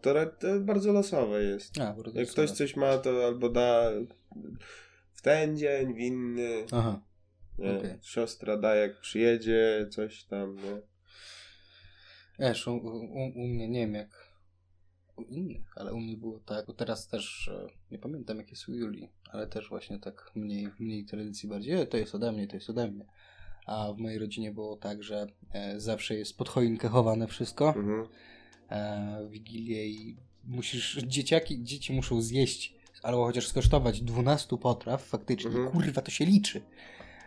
to, 0.00 0.26
to 0.26 0.60
bardzo 0.60 0.92
losowe 0.92 1.42
jest. 1.42 1.80
A, 1.80 1.80
bo 1.80 1.86
Jak 1.96 2.04
rozdajecie 2.06 2.32
ktoś 2.32 2.50
coś 2.50 2.76
ma, 2.76 2.98
to 2.98 3.26
albo 3.26 3.48
da 3.48 3.90
w 5.12 5.22
ten 5.22 5.58
dzień, 5.58 5.94
w 5.94 5.98
inny. 5.98 6.64
Aha. 6.72 7.00
Nie? 7.58 7.78
okej. 7.78 7.98
Siostra 8.02 8.56
da 8.56 8.74
jak 8.74 9.00
przyjedzie, 9.00 9.86
coś 9.90 10.24
tam, 10.24 10.56
nie? 10.56 10.80
Wiesz, 12.38 12.66
u, 12.66 12.76
u, 12.76 13.32
u 13.34 13.46
mnie 13.46 13.68
nie 13.68 13.80
wiem 13.80 13.94
jak 13.94 14.28
u 15.16 15.22
innych, 15.22 15.72
ale 15.76 15.94
u 15.94 16.00
mnie 16.00 16.16
było 16.16 16.40
tak, 16.40 16.66
bo 16.66 16.72
teraz 16.72 17.08
też 17.08 17.48
e, 17.48 17.66
nie 17.90 17.98
pamiętam 17.98 18.36
jak 18.36 18.50
jest 18.50 18.68
u 18.68 18.74
Julii, 18.74 19.08
ale 19.32 19.46
też 19.46 19.68
właśnie 19.68 19.98
tak 19.98 20.30
mniej, 20.34 20.68
mniej 20.78 21.04
tradycji 21.04 21.48
bardziej, 21.48 21.74
e, 21.80 21.86
to 21.86 21.96
jest 21.96 22.14
ode 22.14 22.32
mnie, 22.32 22.46
to 22.48 22.56
jest 22.56 22.70
ode 22.70 22.88
mnie. 22.90 23.04
A 23.66 23.92
w 23.92 23.98
mojej 23.98 24.18
rodzinie 24.18 24.52
było 24.52 24.76
tak, 24.76 25.02
że 25.02 25.26
e, 25.52 25.80
zawsze 25.80 26.14
jest 26.14 26.38
pod 26.38 26.48
choinkę 26.48 26.88
chowane 26.88 27.26
wszystko, 27.26 27.68
Mhm. 27.76 28.06
e, 28.68 29.24
w 29.26 29.30
Wigilię 29.30 29.86
i 29.86 30.16
musisz, 30.44 30.96
dzieciaki, 31.06 31.62
dzieci 31.62 31.92
muszą 31.92 32.20
zjeść 32.22 32.74
albo 33.02 33.24
chociaż 33.26 33.46
skosztować 33.46 34.00
12 34.02 34.58
potraw 34.58 35.04
faktycznie, 35.04 35.50
Mhm. 35.50 35.70
kurwa 35.70 36.02
to 36.02 36.10
się 36.10 36.24
liczy. 36.24 36.62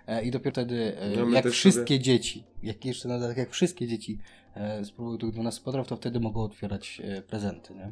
E, 0.08 0.24
I 0.24 0.32
dopiero 0.32 0.52
wtedy, 0.52 0.98
e, 0.98 1.10
No, 1.16 1.30
jak 1.30 1.48
wszystkie 1.48 2.00
dzieci, 2.00 2.44
jak 2.64 2.86
jeszcze 2.86 3.08
na 3.10 3.16
dodatek, 3.16 3.38
jak 3.38 3.50
wszystkie 3.52 3.88
dzieci 3.88 4.20
e, 4.56 4.86
spróbują 4.86 5.18
tych 5.18 5.32
12 5.32 5.62
potraw, 5.64 5.88
to 5.88 5.96
wtedy 5.96 6.20
mogą 6.20 6.42
otwierać 6.42 7.02
prezenty, 7.28 7.74
nie? 7.76 7.92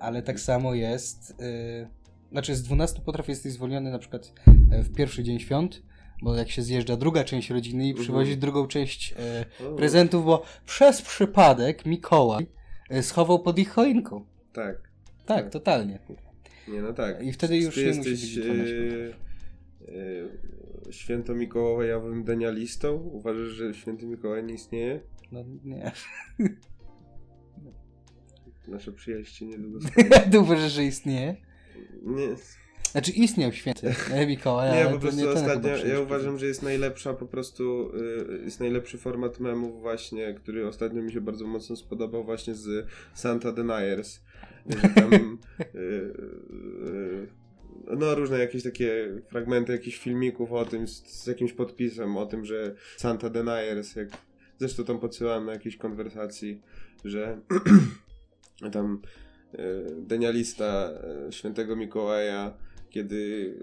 Ale 0.00 0.22
tak 0.22 0.40
samo 0.40 0.74
jest, 0.74 1.36
znaczy 2.32 2.56
z 2.56 2.62
12 2.62 3.00
potraw 3.00 3.28
jesteś 3.28 3.52
zwolniony 3.52 3.90
na 3.90 3.98
przykład 3.98 4.32
w 4.70 4.94
pierwszy 4.94 5.22
dzień 5.24 5.40
świąt, 5.40 5.82
bo 6.22 6.34
jak 6.36 6.50
się 6.50 6.62
zjeżdża 6.62 6.96
druga 6.96 7.24
część 7.24 7.50
rodziny 7.50 7.84
i 7.86 7.88
Mhm. 7.90 8.04
przywozi 8.04 8.36
drugą 8.36 8.66
część 8.66 9.14
e, 9.18 9.44
prezentów, 9.76 10.24
bo 10.24 10.42
przez 10.66 11.02
przypadek 11.02 11.86
Mikołaj 11.86 12.46
e, 12.90 13.02
schował 13.02 13.38
pod 13.38 13.58
ich 13.58 13.70
choinką. 13.70 14.24
Tak. 14.52 14.76
Tak, 15.26 15.42
Tak. 15.44 15.50
totalnie. 15.50 15.98
Nie, 16.68 16.82
no 16.82 16.92
tak. 16.92 17.22
I 17.22 17.32
wtedy 17.32 17.56
już 17.56 17.74
Ty 17.74 17.80
nie 17.86 17.94
musi 17.94 18.10
jesteś 18.10 18.34
być 18.36 18.44
12 18.44 18.74
yy, 18.74 18.84
yy, 18.86 19.14
święto 20.90 21.34
Mikołajowym 21.34 22.24
denialistą? 22.24 22.94
Uważasz, 22.94 23.48
że 23.48 23.74
święty 23.74 24.06
Mikołaj 24.06 24.44
nie 24.44 24.54
istnieje? 24.54 25.00
No 25.32 25.44
nie. 25.64 25.92
Nasza 28.68 28.92
przyjaźń 28.92 29.34
się 29.34 29.46
niedługo 29.46 29.78
Ty 30.30 30.40
uważasz, 30.40 30.72
że 30.72 30.84
istnieje? 30.84 31.36
Nie, 32.02 32.36
Znaczy 32.92 33.12
istniał 33.12 33.52
święty 33.52 33.94
e, 34.12 34.26
Mikołaj, 34.26 34.72
nie 34.72 34.84
ale 34.84 34.94
po 34.94 35.00
prostu 35.00 35.20
nie 35.20 35.28
ostatnio, 35.28 35.76
ja 35.76 36.00
uważam, 36.00 36.38
że 36.38 36.46
jest 36.46 36.62
najlepsza 36.62 37.14
po 37.14 37.26
prostu, 37.26 37.92
y, 38.40 38.44
jest 38.44 38.60
najlepszy 38.60 38.98
format 38.98 39.40
memów 39.40 39.80
właśnie, 39.80 40.34
który 40.34 40.68
ostatnio 40.68 41.02
mi 41.02 41.12
się 41.12 41.20
bardzo 41.20 41.46
mocno 41.46 41.76
spodobał 41.76 42.24
właśnie 42.24 42.54
z 42.54 42.86
Santa 43.14 43.52
Deniers, 43.52 44.20
że 44.66 44.88
tam 44.88 45.12
y, 45.14 45.78
y, 45.78 47.26
no 47.98 48.14
różne 48.14 48.38
jakieś 48.38 48.62
takie 48.62 49.08
fragmenty 49.28 49.72
jakichś 49.72 49.98
filmików 49.98 50.52
o 50.52 50.64
tym 50.64 50.88
z, 50.88 51.06
z 51.06 51.26
jakimś 51.26 51.52
podpisem, 51.52 52.16
o 52.16 52.26
tym, 52.26 52.44
że 52.44 52.74
Santa 52.96 53.30
Deniers, 53.30 53.96
jak 53.96 54.08
zresztą 54.58 54.84
tam 54.84 54.98
podsyłałem 54.98 55.44
na 55.46 55.52
jakiejś 55.52 55.76
konwersacji, 55.76 56.62
że 57.04 57.40
tam 58.72 59.02
y, 59.54 59.58
denialista 59.96 60.90
y, 61.28 61.32
świętego 61.32 61.76
Mikołaja 61.76 62.66
kiedy 62.96 63.54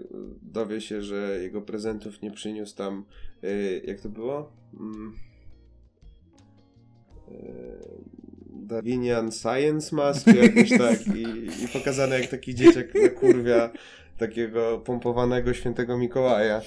dowie 0.42 0.80
się, 0.80 1.02
że 1.02 1.38
jego 1.42 1.62
prezentów 1.62 2.22
nie 2.22 2.30
przyniósł 2.30 2.76
tam, 2.76 3.04
y, 3.44 3.82
jak 3.84 4.00
to 4.00 4.08
było? 4.08 4.52
Mm. 4.80 5.14
Darwinian 8.50 9.32
Science 9.32 9.96
Mask, 9.96 10.26
jakoś 10.26 10.70
tak. 10.78 11.16
I, 11.16 11.22
I 11.64 11.68
pokazane 11.72 12.20
jak 12.20 12.30
taki 12.30 12.54
dzieciak 12.54 12.86
kurwia 13.14 13.70
takiego 14.18 14.78
pompowanego 14.78 15.54
świętego 15.54 15.98
Mikołaja. 15.98 16.60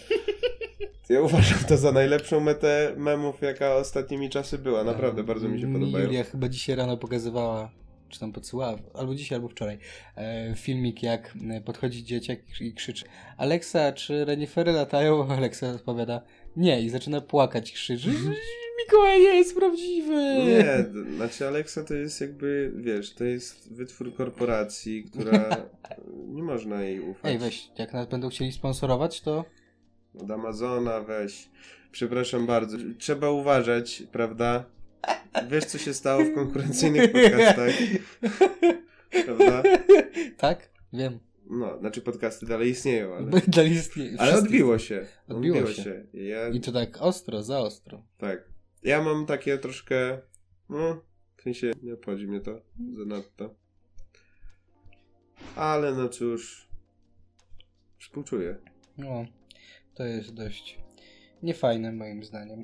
Ja 1.10 1.22
uważam 1.22 1.60
to 1.68 1.78
za 1.78 1.92
najlepszą 1.92 2.40
metę 2.40 2.94
memów, 2.98 3.42
jaka 3.42 3.76
ostatnimi 3.76 4.30
czasy 4.30 4.58
była. 4.58 4.84
Naprawdę, 4.84 5.24
bardzo 5.24 5.50
mi 5.50 5.62
się 5.62 5.74
podobają. 5.74 6.06
Julia 6.06 6.24
chyba 6.24 6.50
dzisiaj 6.50 6.76
rano 6.76 6.98
pokazywała, 6.98 7.72
czy 8.10 8.20
tam 8.20 8.32
podsyłała, 8.32 8.78
albo 8.94 9.16
dzisiaj, 9.16 9.36
albo 9.36 9.50
wczoraj, 9.50 9.78
e, 10.16 10.54
filmik, 10.56 11.04
jak 11.04 11.34
e, 11.50 11.62
podchodzi 11.62 12.04
dzieciak 12.04 12.40
i 12.62 12.74
krzyczy 12.74 13.06
Aleksa, 13.38 13.92
czy 13.92 14.26
renifery 14.26 14.72
latają? 14.72 15.28
Aleksa 15.38 15.70
odpowiada 15.70 16.22
nie 16.56 16.82
i 16.82 16.90
zaczyna 16.90 17.22
płakać, 17.22 17.72
krzyczy 17.72 18.10
Mikołaj 18.88 19.20
nie 19.20 19.36
jest 19.36 19.56
prawdziwy! 19.56 20.14
Nie, 20.46 20.86
znaczy 21.16 21.48
Alexa 21.48 21.84
to 21.84 21.94
jest 21.94 22.22
jakby, 22.22 22.72
wiesz, 22.76 23.14
to 23.14 23.24
jest 23.24 23.74
wytwór 23.74 24.16
korporacji, 24.16 25.04
która 25.04 25.50
nie 26.36 26.44
można 26.44 26.84
jej 26.84 27.00
ufać. 27.00 27.32
Ej, 27.32 27.38
weź, 27.38 27.70
jak 27.78 27.94
nas 27.94 28.08
będą 28.08 28.30
chcieli 28.30 28.52
sponsorować, 28.52 29.22
to 29.22 29.46
Od 30.20 30.32
Amazona 30.32 31.02
weź. 31.02 31.50
Przepraszam 31.92 32.46
bardzo. 32.46 32.78
Trzeba 32.98 33.30
uważać, 33.30 34.04
prawda? 34.12 34.66
Wiesz, 35.50 35.66
co 35.66 35.78
się 35.78 35.94
stało 35.94 36.24
w 36.24 36.34
konkurencyjnych 36.36 37.12
podcastach, 37.14 37.74
prawda? 39.26 39.64
tak? 40.38 40.70
Wiem. 40.94 41.20
No, 41.50 41.80
znaczy 41.80 42.02
podcasty 42.02 42.46
dalej 42.46 42.70
istnieją, 42.70 43.16
ale... 43.16 43.32
Dalej 43.48 43.72
istnieje. 43.72 44.16
Ale 44.18 44.38
odbiło 44.38 44.80
się. 44.80 45.06
Odbiło 45.28 45.68
się. 45.68 46.04
Ja, 46.14 46.50
I 46.50 46.62
to 46.62 46.72
tak 46.72 46.98
ostro, 47.02 47.44
za 47.44 47.60
ostro. 47.60 48.04
tak. 48.18 48.57
Ja 48.84 49.04
mam 49.04 49.26
takie 49.26 49.58
troszkę... 49.58 50.22
No, 50.70 51.02
w 51.38 51.42
sensie 51.42 51.72
nie 51.84 51.94
obchodzi 51.94 52.28
mnie 52.28 52.42
to 52.42 52.62
zanadto. 52.98 53.56
Ale 55.56 55.96
no 55.96 56.10
cóż... 56.10 56.68
Współczuję. 58.00 58.58
No, 58.98 59.26
to 59.96 60.06
jest 60.06 60.34
dość 60.34 60.80
niefajne 61.44 61.92
moim 61.92 62.24
zdaniem. 62.24 62.64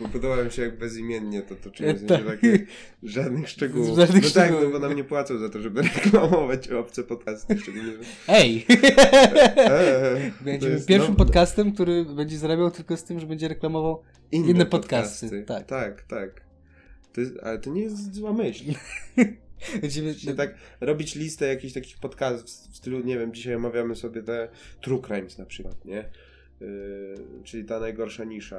Bo 0.00 0.08
Podoba 0.08 0.44
mi 0.44 0.50
się 0.52 0.62
jak 0.62 0.78
bezimiennie 0.78 1.42
to 1.42 1.54
toczymy, 1.54 1.94
w 1.94 1.98
sensie 1.98 2.14
Tak. 2.14 2.26
takich 2.26 2.66
żadnych 3.02 3.48
szczegółów. 3.48 3.88
Żadnych 3.98 4.08
no 4.08 4.20
tak, 4.20 4.30
szczegółów. 4.30 4.64
no 4.64 4.70
bo 4.70 4.78
nam 4.78 4.96
nie 4.96 5.04
płacą 5.04 5.38
za 5.38 5.48
to, 5.48 5.60
żeby 5.60 5.82
reklamować 6.04 6.68
obce 6.68 7.02
podcasty, 7.04 7.58
szczególnie. 7.58 7.92
Ej! 8.28 8.66
To 10.38 10.44
Będziemy 10.44 10.74
jest 10.74 10.86
pierwszym 10.88 11.12
no- 11.12 11.24
podcastem, 11.24 11.72
który 11.72 12.04
będzie 12.04 12.38
zarabiał 12.38 12.70
tylko 12.70 12.96
z 12.96 13.04
tym, 13.04 13.20
że 13.20 13.26
będzie 13.26 13.48
reklamował. 13.48 14.02
inne 14.32 14.66
podcasty, 14.66 15.42
tak. 15.42 15.66
Tak, 15.66 16.02
tak. 16.02 16.40
To 17.12 17.20
jest, 17.20 17.32
ale 17.42 17.58
to 17.58 17.70
nie 17.70 17.82
jest 17.82 18.14
zła 18.14 18.32
myśl. 18.32 18.64
Będziemy, 19.80 20.14
tak 20.36 20.54
robić 20.80 21.14
listę 21.14 21.46
jakichś 21.48 21.74
takich 21.74 21.98
podcastów 21.98 22.50
w 22.50 22.76
stylu, 22.76 23.00
nie 23.00 23.18
wiem, 23.18 23.34
dzisiaj 23.34 23.54
omawiamy 23.54 23.96
sobie 23.96 24.22
te 24.22 24.48
True 24.80 25.02
Crimes 25.02 25.38
na 25.38 25.46
przykład, 25.46 25.84
nie? 25.84 26.04
Yy, 26.60 27.14
czyli 27.44 27.64
ta 27.64 27.80
najgorsza 27.80 28.24
nisza. 28.24 28.58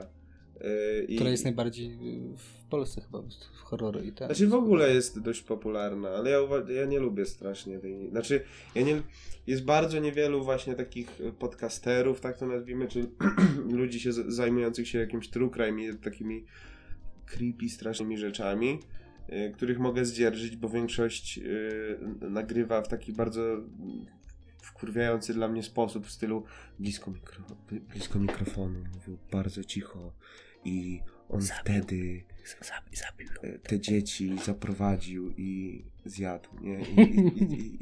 I- 1.07 1.15
która 1.15 1.29
jest 1.29 1.43
najbardziej 1.43 1.87
y, 1.87 2.37
w 2.37 2.65
Polsce 2.69 3.01
chyba, 3.01 3.21
w 3.53 3.59
horrory 3.59 4.05
i 4.05 4.11
tak. 4.11 4.27
Znaczy 4.27 4.47
w 4.47 4.53
ogóle 4.53 4.93
jest 4.93 5.19
dość 5.19 5.41
popularna, 5.41 6.09
ale 6.09 6.29
ja, 6.29 6.39
ja 6.69 6.85
nie 6.85 6.99
lubię 6.99 7.25
strasznie 7.25 7.79
tej. 7.79 8.09
Znaczy, 8.09 8.43
ja 8.75 8.81
nie. 8.81 9.01
Jest 9.47 9.63
bardzo 9.65 9.99
niewielu 9.99 10.43
właśnie 10.43 10.75
takich 10.75 11.21
e, 11.21 11.31
podcasterów, 11.31 12.21
tak 12.21 12.37
to 12.37 12.47
nazwijmy, 12.47 12.87
czy 12.87 13.09
ludzi 13.79 13.99
się 13.99 14.13
zajmujących 14.13 14.87
się 14.87 14.99
jakimś 14.99 15.29
true 15.29 15.49
crime 15.49 15.83
i 15.83 15.95
takimi 15.97 16.45
creepy, 17.25 17.69
strasznymi 17.69 18.17
rzeczami, 18.17 18.79
y, 19.29 19.51
których 19.55 19.79
mogę 19.79 20.05
zdzierżyć, 20.05 20.55
bo 20.57 20.69
większość 20.69 21.37
y, 21.37 21.99
nagrywa 22.29 22.81
w 22.81 22.87
taki 22.87 23.13
bardzo 23.13 23.41
mm, 23.41 24.05
wkurwiający 24.61 25.33
dla 25.33 25.47
mnie 25.47 25.63
sposób 25.63 26.05
w 26.05 26.11
stylu 26.11 26.43
blisko, 26.79 27.11
mikro, 27.11 27.43
blisko 27.93 28.19
mikrofonu, 28.19 28.79
mówił 28.95 29.17
bardzo 29.31 29.63
cicho 29.63 30.11
i 30.65 31.01
on 31.29 31.41
Zabił. 31.41 31.61
wtedy 31.61 32.23
Zabił, 32.93 33.27
e, 33.41 33.59
te 33.59 33.79
dzieci 33.79 34.37
zaprowadził 34.45 35.33
i 35.37 35.81
zjadł, 36.05 36.49
nie? 36.61 36.79
I, 36.81 37.01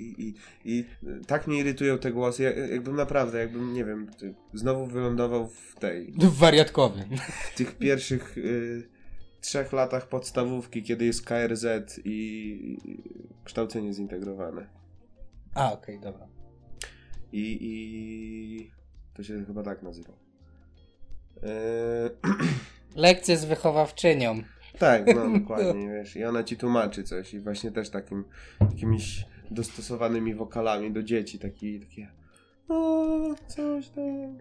i, 0.02 0.28
i, 0.28 0.36
i, 0.66 0.86
tak 1.28 1.48
mnie 1.48 1.60
irytują 1.60 1.98
te 1.98 2.12
głosy, 2.12 2.44
jak, 2.44 2.58
jakbym 2.58 2.96
naprawdę, 2.96 3.40
jakbym, 3.40 3.74
nie 3.74 3.86
wiem, 3.86 4.12
znowu 4.54 4.86
wylądował 4.86 5.48
w 5.48 5.76
tej, 5.80 6.14
Wariatkowy. 6.18 7.06
w 7.52 7.56
tych 7.58 7.78
pierwszych 7.78 8.38
y, 8.38 8.90
trzech 9.42 9.74
latach 9.74 10.10
podstawówki, 10.10 10.84
kiedy 10.84 11.06
jest 11.06 11.26
KRZ 11.26 12.00
i, 12.06 12.78
kształcenie 13.44 13.94
zintegrowane. 13.94 14.70
A, 15.54 15.74
okej, 15.74 16.00
dobra. 16.00 16.28
I, 17.32 17.58
I 17.62 18.72
to 19.14 19.24
się 19.24 19.46
chyba 19.46 19.64
tak 19.64 19.84
nazywa. 19.84 20.14
E, 21.44 22.10
Lekcje 22.96 23.38
z 23.38 23.46
wychowawczynią. 23.46 24.44
tak, 24.80 25.16
no 25.16 25.30
dokładnie, 25.40 25.90
wiesz. 25.90 26.16
I 26.16 26.24
ona 26.24 26.44
ci 26.44 26.58
tłumaczy 26.58 27.04
coś 27.04 27.34
i 27.34 27.40
właśnie 27.40 27.72
też 27.72 27.90
takim, 27.90 28.24
jakimiś 28.62 29.26
dostosowanymi 29.52 30.36
wokalami 30.36 30.92
do 30.92 31.04
dzieci, 31.04 31.40
taki, 31.40 31.80
takie 31.80 32.08
o, 32.70 33.36
coś 33.48 33.90
tam. 33.90 34.38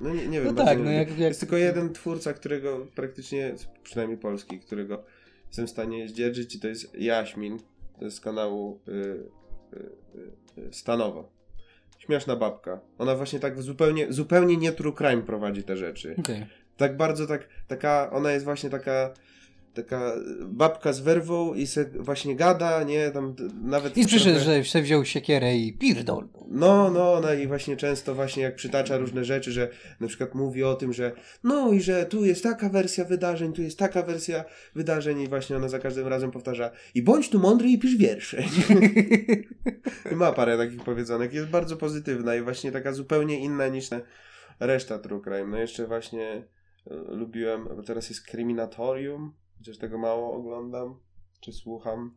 No 0.00 0.14
nie, 0.14 0.28
nie 0.28 0.40
wiem. 0.40 0.54
No 0.54 0.64
tak, 0.64 0.78
no 0.78 0.90
jak, 0.90 1.08
jak... 1.10 1.18
Jest 1.18 1.40
tylko 1.40 1.56
jeden 1.56 1.92
twórca, 1.92 2.32
którego 2.32 2.86
praktycznie, 2.94 3.54
przynajmniej 3.82 4.18
polski, 4.18 4.58
którego 4.58 5.04
jestem 5.46 5.66
w 5.66 5.70
stanie 5.70 6.08
zdzierżyć 6.08 6.54
i 6.54 6.60
to 6.60 6.68
jest 6.68 6.94
Jaśmin. 6.94 7.58
Z 8.10 8.20
kanału 8.20 8.80
y, 8.88 8.92
y, 8.92 10.60
y, 10.60 10.72
Stanowo. 10.72 11.28
Śmieszna 11.98 12.36
babka. 12.36 12.80
Ona 12.98 13.14
właśnie 13.14 13.40
tak 13.40 13.62
zupełnie, 13.62 14.12
zupełnie 14.12 14.56
nie 14.56 14.72
true 14.72 14.92
crime 14.92 15.22
prowadzi 15.22 15.62
te 15.62 15.76
rzeczy. 15.76 16.14
Okej. 16.18 16.46
Tak 16.76 16.96
bardzo 16.96 17.26
tak, 17.26 17.48
taka, 17.68 18.10
ona 18.10 18.32
jest 18.32 18.44
właśnie 18.44 18.70
taka, 18.70 19.14
taka 19.74 20.12
babka 20.46 20.92
z 20.92 21.00
werwą 21.00 21.54
i 21.54 21.66
se 21.66 21.84
właśnie 21.84 22.36
gada, 22.36 22.82
nie, 22.82 23.10
tam 23.10 23.34
nawet... 23.62 23.96
I 23.96 24.06
przyszedł, 24.06 24.40
trochę- 24.40 24.62
że 24.62 24.70
se 24.70 24.82
wziął 24.82 25.04
siekierę 25.04 25.56
i 25.56 25.72
pierdol. 25.72 26.28
no, 26.48 26.90
no, 26.90 27.12
ona 27.12 27.34
i 27.34 27.46
właśnie 27.46 27.76
często 27.76 28.14
właśnie 28.14 28.42
jak 28.42 28.54
przytacza 28.54 28.96
różne 28.96 29.24
rzeczy, 29.24 29.52
że 29.52 29.68
na 30.00 30.08
przykład 30.08 30.34
mówi 30.34 30.64
o 30.64 30.74
tym, 30.74 30.92
że 30.92 31.12
no 31.44 31.72
i 31.72 31.80
że 31.80 32.06
tu 32.06 32.24
jest 32.24 32.42
taka 32.42 32.68
wersja 32.68 33.04
wydarzeń, 33.04 33.52
tu 33.52 33.62
jest 33.62 33.78
taka 33.78 34.02
wersja 34.02 34.44
wydarzeń 34.74 35.20
i 35.20 35.28
właśnie 35.28 35.56
ona 35.56 35.68
za 35.68 35.78
każdym 35.78 36.06
razem 36.06 36.30
powtarza 36.30 36.70
i 36.94 37.02
bądź 37.02 37.30
tu 37.30 37.38
mądry 37.38 37.68
i 37.68 37.78
pisz 37.78 37.96
wiersze. 37.96 38.42
Ma 40.12 40.32
parę 40.32 40.56
takich 40.58 40.84
powiedzonek, 40.84 41.32
jest 41.32 41.48
bardzo 41.48 41.76
pozytywna 41.76 42.36
i 42.36 42.42
właśnie 42.42 42.72
taka 42.72 42.92
zupełnie 42.92 43.40
inna 43.40 43.68
niż 43.68 43.88
reszta 44.60 44.98
True 44.98 45.20
Crime. 45.20 45.46
No 45.46 45.58
jeszcze 45.58 45.86
właśnie 45.86 46.44
lubiłem, 47.08 47.64
bo 47.76 47.82
teraz 47.82 48.08
jest 48.08 48.26
Kryminatorium, 48.26 49.32
chociaż 49.58 49.78
tego 49.78 49.98
mało 49.98 50.32
oglądam, 50.32 51.00
czy 51.40 51.52
słucham. 51.52 52.14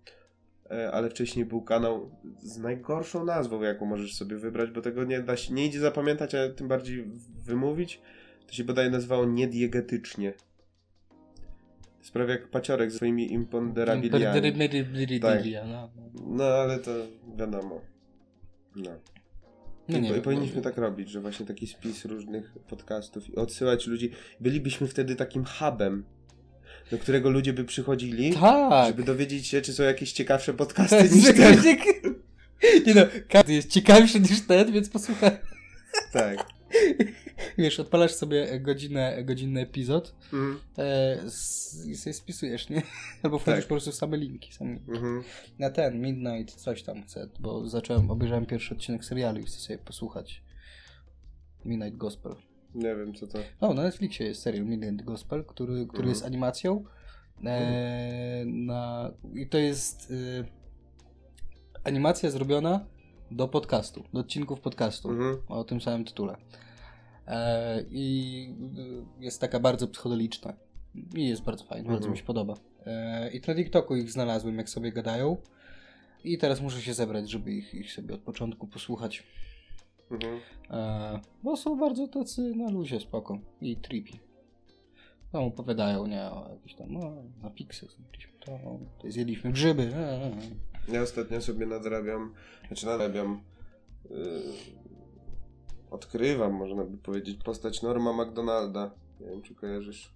E, 0.71 0.91
ale 0.91 1.09
wcześniej 1.09 1.45
był 1.45 1.61
kanał 1.61 2.11
z 2.37 2.57
najgorszą 2.57 3.25
nazwą, 3.25 3.61
jaką 3.61 3.85
możesz 3.85 4.15
sobie 4.15 4.37
wybrać, 4.37 4.71
bo 4.71 4.81
tego 4.81 5.03
nie 5.03 5.21
da 5.21 5.37
się, 5.37 5.53
nie 5.53 5.65
idzie 5.65 5.79
zapamiętać, 5.79 6.35
a 6.35 6.49
tym 6.49 6.67
bardziej 6.67 7.05
wymówić. 7.45 8.01
To 8.47 8.53
się 8.53 8.63
bodaj 8.63 8.91
nazywało 8.91 9.25
niediegetycznie. 9.25 10.33
Sprawia 12.01 12.31
jak 12.31 12.47
paciorek 12.47 12.91
ze 12.91 12.97
swoimi 12.97 13.33
imponderabiliami. 13.33 14.35
Tak. 15.63 15.71
No, 15.71 15.89
no. 16.13 16.21
No 16.27 16.43
ale 16.43 16.79
to 16.79 16.91
wiadomo. 17.37 17.81
No. 18.75 18.91
No 19.89 19.97
I, 19.97 20.01
nie 20.01 20.13
powinniśmy 20.13 20.55
no. 20.55 20.61
tak 20.61 20.77
robić, 20.77 21.09
że 21.09 21.21
właśnie 21.21 21.45
taki 21.45 21.67
spis 21.67 22.05
różnych 22.05 22.51
podcastów 22.69 23.29
i 23.29 23.35
odsyłać 23.35 23.87
ludzi. 23.87 24.11
Bylibyśmy 24.39 24.87
wtedy 24.87 25.15
takim 25.15 25.45
hubem, 25.45 26.05
do 26.91 26.97
którego 26.97 27.29
ludzie 27.29 27.53
by 27.53 27.63
przychodzili, 27.63 28.33
Tak. 28.33 28.87
żeby 28.87 29.03
dowiedzieć 29.03 29.47
się, 29.47 29.61
czy 29.61 29.73
są 29.73 29.83
jakieś 29.83 30.11
ciekawsze 30.11 30.53
podcasty 30.53 31.09
niż 31.15 31.25
ten. 31.25 31.63
Nie 32.85 32.93
no, 32.93 33.01
każdy 33.29 33.53
jest 33.53 33.69
ciekawszy 33.69 34.19
niż 34.19 34.41
ten, 34.41 34.71
więc 34.71 34.89
posłuchaj. 34.89 35.31
Tak. 36.13 36.45
Wiesz, 37.57 37.79
odpalasz 37.79 38.11
sobie 38.13 38.59
godzinę, 38.59 39.23
godzinny 39.23 39.61
epizod 39.61 40.15
Mhm. 40.33 40.59
e, 40.77 41.17
sobie 41.95 42.13
spisujesz, 42.13 42.69
nie? 42.69 42.81
Albo 43.23 43.39
wchodzisz 43.39 43.59
Tak. 43.59 43.67
po 43.67 43.73
prostu 43.73 43.91
w 43.91 43.95
same 43.95 44.17
linki. 44.17 44.53
Same 44.53 44.69
linki. 44.73 44.91
Mhm. 44.91 45.23
Na 45.59 45.69
ten, 45.69 46.01
Midnight, 46.01 46.55
coś 46.55 46.83
tam 46.83 47.03
chcę, 47.03 47.29
bo 47.39 47.69
zacząłem, 47.69 48.11
obejrzałem 48.11 48.45
pierwszy 48.45 48.73
odcinek 48.75 49.05
serialu 49.05 49.39
i 49.39 49.43
chcę 49.43 49.59
sobie 49.59 49.77
posłuchać. 49.79 50.43
Midnight 51.65 51.97
Gospel. 51.97 52.35
Nie 52.75 52.95
wiem, 52.95 53.13
co 53.13 53.27
to. 53.27 53.39
No, 53.61 53.73
na 53.73 53.83
Netflixie 53.83 54.25
jest 54.25 54.41
serial 54.41 54.65
Midnight 54.65 55.05
Gospel, 55.05 55.45
który, 55.45 55.73
który 55.73 55.87
Mhm. 56.03 56.09
jest 56.09 56.25
animacją. 56.25 56.83
E, 57.45 58.43
na, 58.45 59.11
I 59.35 59.47
to 59.47 59.57
jest 59.57 60.11
e, 60.11 60.45
animacja 61.83 62.31
zrobiona 62.31 62.85
do 63.31 63.47
podcastu, 63.47 64.03
do 64.13 64.19
odcinków 64.19 64.59
podcastu 64.61 65.09
Mhm. 65.09 65.37
o 65.47 65.63
tym 65.63 65.81
samym 65.81 66.05
tytule. 66.05 66.35
E, 67.29 67.83
I 67.89 68.55
y, 69.19 69.23
jest 69.23 69.41
taka 69.41 69.59
bardzo 69.59 69.87
psychodeliczna. 69.87 70.53
I 71.15 71.27
jest 71.27 71.43
bardzo 71.43 71.63
fajna, 71.65 71.83
bardzo 71.83 71.97
Mhm. 71.97 72.11
mi 72.11 72.17
się 72.17 72.23
podoba. 72.23 72.53
E, 72.85 73.31
I 73.31 73.41
na 73.47 73.55
TikToku 73.55 73.95
ich 73.95 74.11
znalazłem, 74.11 74.57
jak 74.57 74.69
sobie 74.69 74.91
gadają. 74.91 75.37
I 76.23 76.37
teraz 76.37 76.61
muszę 76.61 76.81
się 76.81 76.93
zebrać, 76.93 77.29
żeby 77.29 77.51
ich, 77.51 77.73
ich 77.73 77.93
sobie 77.93 78.15
od 78.15 78.21
początku 78.21 78.67
posłuchać. 78.67 79.23
Mhm. 80.11 80.39
E, 80.69 81.19
bo 81.43 81.57
są 81.57 81.79
bardzo 81.79 82.07
tacy 82.07 82.55
na 82.55 82.69
luzie, 82.71 82.99
spoko. 82.99 83.39
I 83.61 83.75
trippy. 83.75 84.17
Tam 85.31 85.43
opowiadają, 85.43 86.07
nie, 86.07 86.21
o 86.21 86.49
jakiś 86.51 86.75
tam, 86.75 86.93
no, 86.93 87.13
na 87.43 87.49
Pixel 87.49 87.89
zjedliśmy 87.89 88.33
to, 88.39 88.79
to 89.01 89.11
zjedliśmy 89.11 89.51
grzyby. 89.51 89.83
E, 89.83 89.97
e, 89.97 90.25
e. 90.25 90.31
Ja 90.93 91.01
ostatnio 91.01 91.41
sobie 91.41 91.65
nadrabiam, 91.65 92.33
znaczy 92.67 92.85
nadrabiam, 92.85 93.41
yy, 94.09 94.17
odkrywam, 95.91 96.53
można 96.53 96.83
by 96.83 96.97
powiedzieć, 96.97 97.43
postać 97.43 97.81
Norma 97.81 98.13
McDonalda. 98.13 98.91
Nie 99.19 99.27
wiem, 99.27 99.41
czy 99.41 99.55
kojarzysz. 99.55 100.13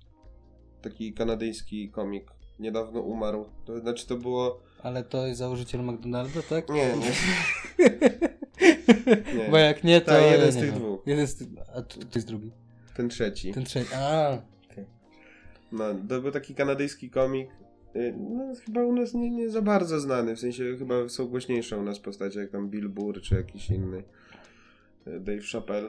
Taki 0.82 1.14
kanadyjski 1.14 1.90
komik. 1.90 2.32
Niedawno 2.60 3.00
umarł. 3.02 3.46
To 3.66 3.80
znaczy 3.80 4.08
to 4.08 4.16
było... 4.18 4.60
Ale 4.84 5.04
to 5.04 5.28
jest 5.28 5.40
założyciel 5.40 5.84
McDonalda, 5.84 6.42
tak? 6.50 6.70
Nie, 6.70 6.96
nie. 6.98 7.12
Nie. 9.38 9.50
Bo 9.52 9.58
jak 9.58 9.84
nie, 9.84 10.02
to. 10.02 10.08
Tak, 10.12 10.32
jeden 10.32 10.52
z 10.52 10.56
tych 10.56 10.66
wiem. 10.72 10.76
dwóch. 10.76 11.02
Jeden 11.06 11.28
z 11.28 11.36
tych. 11.36 11.48
A 11.76 11.82
to, 11.82 12.00
to 12.00 12.08
jest 12.16 12.28
drugi. 12.28 12.52
Ten 12.96 13.10
trzeci. 13.10 13.54
Ten 13.54 13.64
trzeci. 13.66 13.94
A, 13.96 14.38
okej. 14.72 14.86
No, 15.72 15.84
to 16.10 16.22
był 16.22 16.32
taki 16.32 16.56
kanadyjski 16.56 17.10
komik. 17.10 17.50
y, 17.96 18.16
No, 18.18 18.54
chyba 18.66 18.84
u 18.84 18.94
nas 18.96 19.14
nie, 19.14 19.30
nie 19.30 19.50
za 19.50 19.62
bardzo 19.62 20.00
znany. 20.00 20.36
W 20.36 20.40
sensie 20.40 20.76
chyba 20.80 21.10
są 21.10 21.26
głośniejsze 21.28 21.78
u 21.78 21.84
nas 21.84 22.00
postacie, 22.00 22.40
jak 22.40 22.52
tam 22.52 22.70
Bill 22.70 22.90
Burr 22.90 23.22
czy 23.22 23.36
jakiś 23.36 23.70
inny. 23.70 24.04
Dave 25.06 25.42
Chappelle. 25.52 25.88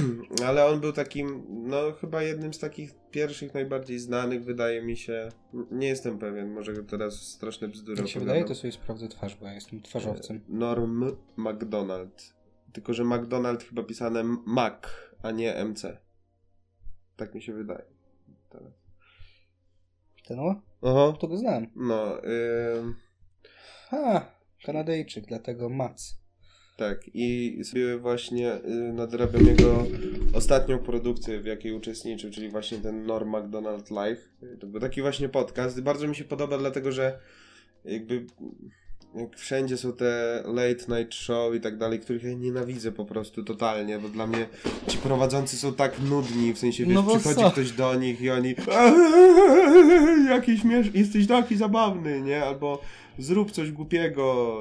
Ale 0.46 0.66
on 0.66 0.80
był 0.80 0.92
takim, 0.92 1.44
no 1.48 1.92
chyba 1.92 2.22
jednym 2.22 2.54
z 2.54 2.58
takich 2.58 2.94
pierwszych, 3.10 3.54
najbardziej 3.54 3.98
znanych, 3.98 4.44
wydaje 4.44 4.82
mi 4.82 4.96
się. 4.96 5.28
Nie 5.70 5.88
jestem 5.88 6.18
pewien, 6.18 6.50
może 6.50 6.72
teraz 6.84 7.14
straszne 7.14 7.68
bzdury 7.68 7.98
Jak 7.98 8.08
się 8.08 8.20
wydaje, 8.20 8.44
to 8.44 8.54
sobie 8.54 8.72
sprawdzę 8.72 9.08
twarz, 9.08 9.36
bo 9.36 9.46
ja 9.46 9.54
jestem 9.54 9.82
twarzowcem. 9.82 10.40
Norm 10.48 11.04
McDonald. 11.36 12.36
Tylko, 12.72 12.94
że 12.94 13.04
McDonald 13.04 13.64
chyba 13.64 13.82
pisane 13.82 14.22
Mac, 14.46 14.82
a 15.22 15.30
nie 15.30 15.64
MC. 15.64 15.98
Tak 17.16 17.34
mi 17.34 17.42
się 17.42 17.52
wydaje. 17.52 17.84
Teraz. 18.50 18.72
Ten 20.26 20.40
o? 20.40 20.62
Oho. 20.80 21.12
To 21.20 21.28
go 21.28 21.36
znam. 21.36 21.66
No, 21.76 22.24
ym, 22.24 22.94
A, 23.90 24.20
Kanadyjczyk, 24.64 25.26
dlatego 25.26 25.68
Mac. 25.68 26.25
Tak. 26.76 27.00
I 27.14 27.60
sobie 27.64 27.98
właśnie 27.98 28.54
y, 28.54 28.92
nadrabiam 28.92 29.46
jego 29.46 29.86
ostatnią 30.34 30.78
produkcję, 30.78 31.40
w 31.40 31.46
jakiej 31.46 31.72
uczestniczył, 31.72 32.30
czyli 32.30 32.48
właśnie 32.48 32.78
ten 32.78 33.06
Norm 33.06 33.36
McDonald 33.36 33.90
Live. 33.90 34.28
To 34.60 34.66
był 34.66 34.80
taki 34.80 35.02
właśnie 35.02 35.28
podcast. 35.28 35.80
Bardzo 35.80 36.08
mi 36.08 36.16
się 36.16 36.24
podoba, 36.24 36.58
dlatego 36.58 36.92
że 36.92 37.18
jakby 37.84 38.26
jak 39.16 39.36
wszędzie 39.36 39.76
są 39.76 39.92
te 39.92 40.42
late 40.46 40.98
night 40.98 41.14
show 41.14 41.54
i 41.54 41.60
tak 41.60 41.78
dalej, 41.78 42.00
których 42.00 42.22
ja 42.22 42.32
nienawidzę 42.32 42.92
po 42.92 43.04
prostu 43.04 43.44
totalnie, 43.44 43.98
bo 43.98 44.08
dla 44.08 44.26
mnie 44.26 44.46
ci 44.88 44.98
prowadzący 44.98 45.56
są 45.56 45.74
tak 45.74 46.00
nudni, 46.00 46.52
w 46.52 46.58
sensie 46.58 46.84
wiesz, 46.84 46.94
No 46.94 47.02
przychodzi 47.02 47.40
co? 47.40 47.50
ktoś 47.50 47.72
do 47.72 47.94
nich 47.94 48.20
i 48.20 48.30
oni 48.30 48.54
jakiś 50.30 50.60
śmiesz, 50.60 50.94
jesteś 50.94 51.26
taki 51.26 51.56
zabawny, 51.56 52.20
nie? 52.20 52.44
Albo 52.44 52.80
zrób 53.18 53.50
coś 53.50 53.70
głupiego, 53.72 54.56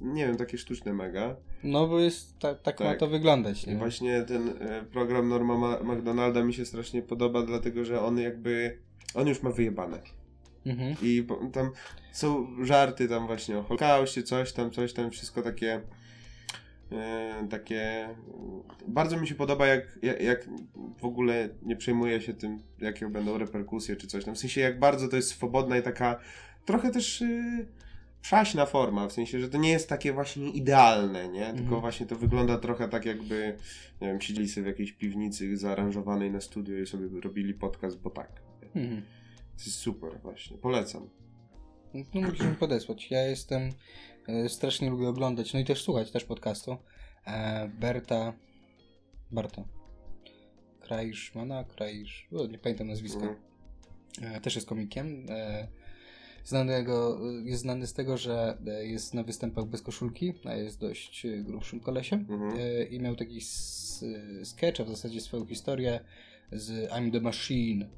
nie 0.00 0.26
wiem, 0.26 0.36
takie 0.36 0.58
sztuczne 0.58 0.92
mega. 0.92 1.36
No 1.64 1.86
bo 1.88 2.00
jest, 2.00 2.38
ta, 2.38 2.54
tak, 2.54 2.80
ma 2.80 2.86
Tak. 2.86 2.98
to 2.98 3.06
wyglądać, 3.06 3.64
I 3.64 3.70
nie? 3.70 3.76
właśnie 3.76 4.22
ten 4.22 4.48
e, 4.48 4.84
program 4.92 5.28
Norma 5.28 5.58
Ma- 5.58 5.94
McDonalda 5.94 6.42
mi 6.44 6.54
się 6.54 6.64
strasznie 6.66 7.02
podoba, 7.02 7.42
dlatego 7.42 7.84
że 7.84 8.00
on 8.02 8.18
jakby, 8.18 8.78
on 9.14 9.26
już 9.26 9.42
ma 9.42 9.50
wyjebane. 9.50 9.98
Mhm. 10.66 10.96
I 11.02 11.26
tam 11.52 11.70
są 12.12 12.46
żarty 12.64 13.08
tam 13.08 13.26
właśnie 13.26 13.58
o 13.58 13.62
Holokauście, 13.62 14.22
coś 14.22 14.52
tam, 14.52 14.70
coś 14.70 14.92
tam, 14.92 15.10
wszystko 15.10 15.42
takie 15.42 15.80
e, 16.92 17.46
takie 17.50 18.08
bardzo 18.88 19.16
mi 19.16 19.28
się 19.28 19.34
podoba 19.34 19.66
jak, 19.66 19.98
jak, 20.02 20.20
jak 20.22 20.48
w 20.98 21.04
ogóle 21.04 21.48
nie 21.62 21.76
przejmuje 21.76 22.20
się 22.20 22.34
tym, 22.34 22.62
jakie 22.78 23.08
będą 23.08 23.38
reperkusje 23.38 23.96
czy 23.96 24.06
coś. 24.06 24.24
tam. 24.24 24.34
w 24.34 24.38
sensie 24.38 24.60
jak 24.60 24.78
bardzo 24.78 25.08
to 25.08 25.16
jest 25.16 25.28
swobodna 25.28 25.78
i 25.78 25.82
taka 25.82 26.20
trochę 26.64 26.90
też 26.90 27.20
yy, 27.20 27.66
przaśna 28.22 28.66
forma, 28.66 29.08
w 29.08 29.12
sensie, 29.12 29.40
że 29.40 29.48
to 29.48 29.58
nie 29.58 29.70
jest 29.70 29.88
takie 29.88 30.12
właśnie 30.12 30.50
idealne, 30.50 31.28
nie? 31.28 31.44
Tylko 31.46 31.60
Mhm. 31.62 31.80
właśnie 31.80 32.06
to 32.06 32.16
wygląda 32.16 32.58
trochę 32.58 32.88
tak 32.88 33.04
jakby, 33.06 33.56
nie 34.00 34.08
wiem, 34.08 34.20
siedzieli 34.20 34.48
sobie 34.48 34.64
w 34.64 34.66
jakiejś 34.66 34.92
piwnicy 34.92 35.56
zaaranżowanej 35.56 36.30
na 36.30 36.40
studio 36.40 36.78
i 36.78 36.86
sobie 36.86 37.20
robili 37.20 37.54
podcast, 37.54 38.00
bo 38.00 38.10
tak. 38.10 38.28
Mhm. 38.74 39.02
To 39.56 39.62
jest 39.66 39.78
super 39.78 40.20
właśnie, 40.22 40.58
polecam. 40.58 41.10
No 42.14 42.20
musisz 42.20 42.46
mi 42.46 42.54
podesłać. 42.54 43.10
Ja 43.10 43.22
jestem, 43.22 43.70
e, 44.28 44.48
strasznie 44.48 44.90
lubię 44.90 45.08
oglądać, 45.08 45.54
no 45.54 45.60
i 45.60 45.64
też 45.64 45.82
słuchać 45.82 46.10
też 46.10 46.24
podcastu. 46.24 46.76
E, 47.26 47.68
Berta, 47.68 48.32
Barta. 49.30 49.64
Krajszmana, 50.80 51.64
Krajsz, 51.64 52.28
o, 52.32 52.46
nie 52.46 52.58
pamiętam 52.58 52.86
nazwiska. 52.86 53.20
Mhm. 53.20 54.36
E, 54.36 54.40
też 54.40 54.54
jest 54.54 54.66
komikiem. 54.68 55.26
Znanego, 56.44 57.20
jest 57.44 57.62
znany 57.62 57.86
z 57.86 57.92
tego, 57.92 58.16
że 58.16 58.58
jest 58.82 59.14
na 59.14 59.22
występach 59.22 59.64
bez 59.64 59.82
koszulki, 59.82 60.34
a 60.44 60.54
jest 60.54 60.80
dość 60.80 61.26
grubszym 61.40 61.80
kolesiem. 61.80 62.26
Mhm. 62.30 62.90
I 62.90 63.00
miał 63.00 63.16
taki 63.16 63.40
sketch, 64.44 64.80
a 64.80 64.84
w 64.84 64.88
zasadzie 64.88 65.20
swoją 65.20 65.46
historię 65.46 66.00
z 66.52 66.90
I'm 66.90 67.12
the 67.12 67.20
Machine. 67.20 67.88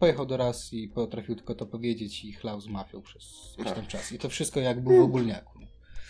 Pojechał 0.00 0.26
do 0.26 0.36
Rosji, 0.36 0.88
potrafił 0.88 1.34
tylko 1.36 1.54
to 1.54 1.66
powiedzieć 1.66 2.24
i 2.24 2.32
chlał 2.32 2.60
z 2.60 2.66
mafią 2.68 3.02
przez 3.02 3.54
jakiś 3.58 3.72
tam 3.72 3.86
czas. 3.86 4.12
I 4.12 4.18
to 4.18 4.28
wszystko 4.28 4.60
jak 4.60 4.80
był 4.80 4.92
w 4.92 5.04
ogólniaku. 5.04 5.58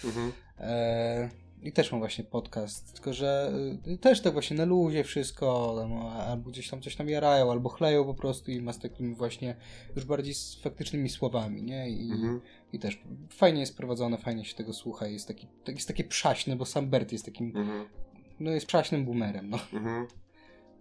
Mhm. 0.04 0.32
E, 0.58 1.30
I 1.62 1.72
też 1.72 1.92
mam 1.92 2.00
właśnie 2.00 2.24
podcast, 2.24 2.92
tylko 2.92 3.12
że 3.12 3.52
y, 3.86 3.98
też 3.98 4.20
tak 4.20 4.32
właśnie 4.32 4.56
na 4.56 4.64
luzie 4.64 5.04
wszystko, 5.04 5.76
tam, 5.78 5.92
albo 6.06 6.50
gdzieś 6.50 6.68
tam 6.68 6.82
coś 6.82 6.96
tam 6.96 7.08
jarają, 7.08 7.50
albo 7.50 7.68
chleją 7.68 8.04
po 8.04 8.14
prostu 8.14 8.50
i 8.50 8.62
ma 8.62 8.72
z 8.72 8.78
takimi 8.78 9.14
właśnie 9.14 9.56
już 9.96 10.04
bardziej 10.04 10.34
z 10.34 10.54
faktycznymi 10.62 11.08
słowami, 11.08 11.62
nie? 11.62 11.90
I, 11.90 12.10
Mhm. 12.12 12.40
i 12.72 12.78
też 12.78 13.02
fajnie 13.30 13.60
jest 13.60 13.76
prowadzone, 13.76 14.18
fajnie 14.18 14.44
się 14.44 14.54
tego 14.54 14.72
słucha, 14.72 15.06
jest 15.06 15.28
taki, 15.28 15.46
tak- 15.64 15.74
jest 15.74 15.88
takie 15.88 16.04
przaśne, 16.04 16.56
bo 16.56 16.64
sam 16.64 16.90
Bert 16.90 17.12
jest 17.12 17.24
takim, 17.24 17.56
Mhm. 17.56 17.84
no 18.40 18.50
jest 18.50 18.66
przaśnym 18.66 19.04
boomerem, 19.04 19.50
no. 19.50 19.58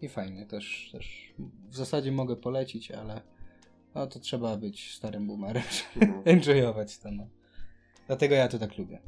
I 0.02 0.10
fajnie, 0.10 0.46
też, 0.46 0.90
też 0.92 1.34
w 1.70 1.76
zasadzie 1.76 2.12
mogę 2.12 2.36
polecić, 2.36 2.92
ale 2.92 3.22
no 3.96 4.08
to 4.08 4.20
trzeba 4.20 4.58
być 4.58 4.94
starym 4.96 5.28
boomerem, 5.28 5.64
żeby 5.94 6.06
Mhm. 6.06 6.24
enjoyować 6.38 6.98
to, 6.98 7.12
no. 7.12 7.28
Dlatego 8.08 8.36
ja 8.36 8.48
to 8.48 8.60
tak 8.60 8.78
lubię. 8.78 9.00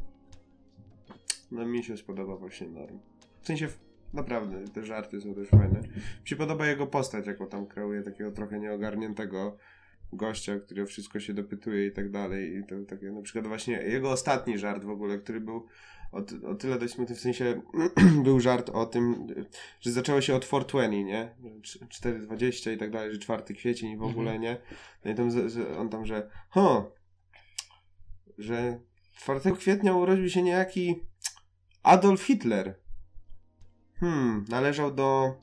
No 1.51 1.65
mi 1.65 1.83
się 1.83 1.97
spodoba 1.97 2.35
właśnie 2.35 2.67
Norm. 2.67 2.99
W 3.41 3.47
sensie, 3.47 3.67
naprawdę, 4.13 4.67
te 4.67 4.85
żarty 4.85 5.21
są 5.21 5.35
też 5.35 5.47
fajne. 5.49 5.79
Mi 6.21 6.27
się 6.27 6.35
podoba 6.35 6.67
jego 6.67 6.87
postać, 6.87 7.27
jaką 7.27 7.47
tam 7.47 7.67
kreuje, 7.67 8.01
takiego 8.01 8.31
trochę 8.31 8.59
nieogarniętego 8.59 9.57
gościa, 10.13 10.59
który 10.59 10.83
o 10.83 10.85
wszystko 10.85 11.19
się 11.19 11.33
dopytuje 11.33 11.87
i 11.87 11.91
tak 11.91 12.11
dalej. 12.11 12.57
I 12.57 12.63
to 12.63 12.75
takie, 12.87 13.11
na 13.11 13.21
przykład 13.21 13.47
właśnie 13.47 13.73
jego 13.73 14.11
ostatni 14.11 14.57
żart 14.57 14.83
w 14.83 14.89
ogóle, 14.89 15.17
który 15.17 15.41
był 15.41 15.67
o, 16.11 16.49
o 16.49 16.55
tyle 16.55 16.79
dość 16.79 16.93
smutny, 16.93 17.15
w 17.15 17.19
sensie 17.19 17.61
był 18.23 18.39
żart 18.39 18.69
o 18.69 18.85
tym, 18.85 19.27
że 19.79 19.91
zaczęło 19.91 20.21
się 20.21 20.35
od 20.35 20.45
420, 20.45 20.89
nie? 20.89 21.35
Cz- 21.61 21.89
420 21.89 22.71
i 22.71 22.77
tak 22.77 22.91
dalej, 22.91 23.13
że 23.13 23.19
4 23.19 23.43
kwiecień 23.53 23.91
i 23.91 23.97
w 23.97 24.03
ogóle, 24.03 24.39
nie? 24.39 24.57
No 25.05 25.11
i 25.11 25.15
tam, 25.15 25.29
on 25.77 25.89
tam, 25.89 26.05
że 26.05 26.29
ho, 26.49 26.95
że 28.37 28.79
4 29.13 29.51
kwietnia 29.51 29.93
urodził 29.93 30.29
się 30.29 30.43
niejaki 30.43 30.95
Adolf 31.83 32.23
Hitler. 32.23 32.75
Hmm, 33.99 34.45
należał 34.49 34.95
do 34.95 35.35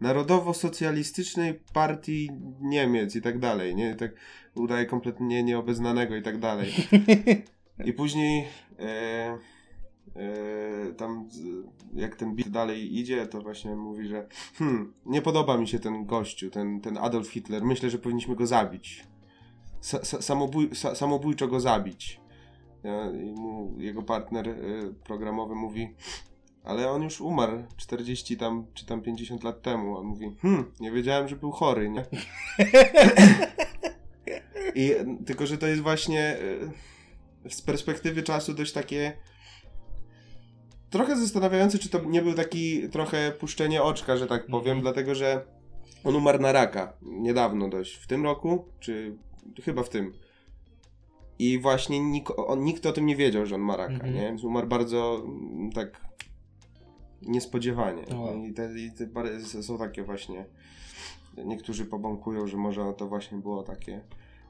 Narodowo-Socjalistycznej 0.00 1.54
Partii 1.72 2.30
Niemiec 2.60 3.16
i 3.16 3.22
tak 3.22 3.38
dalej, 3.38 3.74
nie? 3.74 3.94
Tak 3.94 4.10
udaje 4.54 4.86
kompletnie 4.86 5.42
nieobeznanego 5.42 6.16
i 6.16 6.22
tak 6.22 6.38
dalej. 6.38 6.72
I 7.88 7.92
później 7.92 8.48
e, 8.78 9.38
tam 10.96 11.28
z- 11.30 11.64
jak 11.94 12.16
ten 12.16 12.34
bit 12.34 12.48
dalej 12.48 12.98
idzie, 12.98 13.26
to 13.26 13.40
właśnie 13.40 13.76
mówi, 13.76 14.08
że 14.08 14.28
hmm, 14.54 14.94
nie 15.06 15.22
podoba 15.22 15.58
mi 15.58 15.68
się 15.68 15.78
ten 15.78 16.06
gościu, 16.06 16.50
ten, 16.50 16.80
ten 16.80 16.98
Adolf 16.98 17.28
Hitler. 17.28 17.64
Myślę, 17.64 17.90
że 17.90 17.98
powinniśmy 17.98 18.36
go 18.36 18.46
zabić. 18.46 19.04
Sa, 19.82 20.00
sa, 20.04 20.22
samobój, 20.22 20.70
sa, 20.74 20.94
samobójczo 20.94 21.48
go 21.48 21.60
zabić. 21.60 22.20
I 23.24 23.32
mu 23.32 23.74
jego 23.78 24.02
partner 24.02 24.48
e, 24.48 24.54
programowy 25.04 25.54
mówi, 25.54 25.94
ale 26.64 26.90
on 26.90 27.02
już 27.02 27.20
umarł 27.20 27.62
40 27.76 28.36
tam, 28.36 28.66
czy 28.74 28.86
tam 28.86 29.02
50 29.02 29.44
lat 29.44 29.62
temu. 29.62 29.96
On 29.96 30.06
mówi, 30.06 30.36
hmm, 30.42 30.72
nie 30.80 30.92
wiedziałem, 30.92 31.28
że 31.28 31.36
był 31.36 31.50
chory, 31.52 31.90
nie? 31.90 32.04
I 34.74 34.94
tylko, 35.26 35.46
że 35.46 35.58
to 35.58 35.66
jest 35.66 35.82
właśnie 35.82 36.36
e, 37.44 37.50
z 37.50 37.62
perspektywy 37.62 38.22
czasu 38.22 38.54
dość 38.54 38.72
takie 38.72 39.16
trochę 40.94 41.16
zastanawiające, 41.16 41.78
czy 41.78 41.88
to 41.88 42.00
nie 42.04 42.22
był 42.22 42.34
taki 42.34 42.88
trochę 42.88 43.32
puszczenie 43.32 43.82
oczka, 43.82 44.16
że 44.16 44.26
tak 44.26 44.46
powiem, 44.46 44.76
Mhm. 44.76 44.80
dlatego, 44.80 45.14
że 45.14 45.44
on 46.04 46.16
umarł 46.16 46.38
na 46.40 46.52
raka 46.52 46.92
niedawno 47.02 47.68
dość. 47.68 47.94
W 47.94 48.06
tym 48.06 48.24
roku, 48.24 48.64
czy 48.80 49.16
chyba 49.64 49.82
w 49.82 49.88
tym. 49.88 50.12
I 51.38 51.58
właśnie 51.58 52.00
nik, 52.00 52.38
on, 52.38 52.64
nikt 52.64 52.86
o 52.86 52.92
tym 52.92 53.06
nie 53.06 53.16
wiedział, 53.16 53.46
że 53.46 53.54
on 53.54 53.60
ma 53.60 53.76
raka, 53.76 53.92
Mhm. 53.94 54.14
nie? 54.14 54.20
Więc 54.20 54.44
umarł 54.44 54.66
bardzo 54.68 55.22
mm, 55.24 55.72
tak 55.72 56.00
niespodziewanie. 57.22 58.04
O, 58.16 58.20
wow. 58.20 58.44
I, 58.44 58.52
te, 58.52 58.78
i 58.78 58.90
te 58.92 59.62
są 59.62 59.78
takie 59.78 60.02
właśnie. 60.02 60.44
Niektórzy 61.44 61.84
pobąkują, 61.84 62.46
że 62.46 62.56
może 62.56 62.94
to 62.96 63.06
właśnie 63.08 63.38
było 63.38 63.62
takie. 63.62 64.00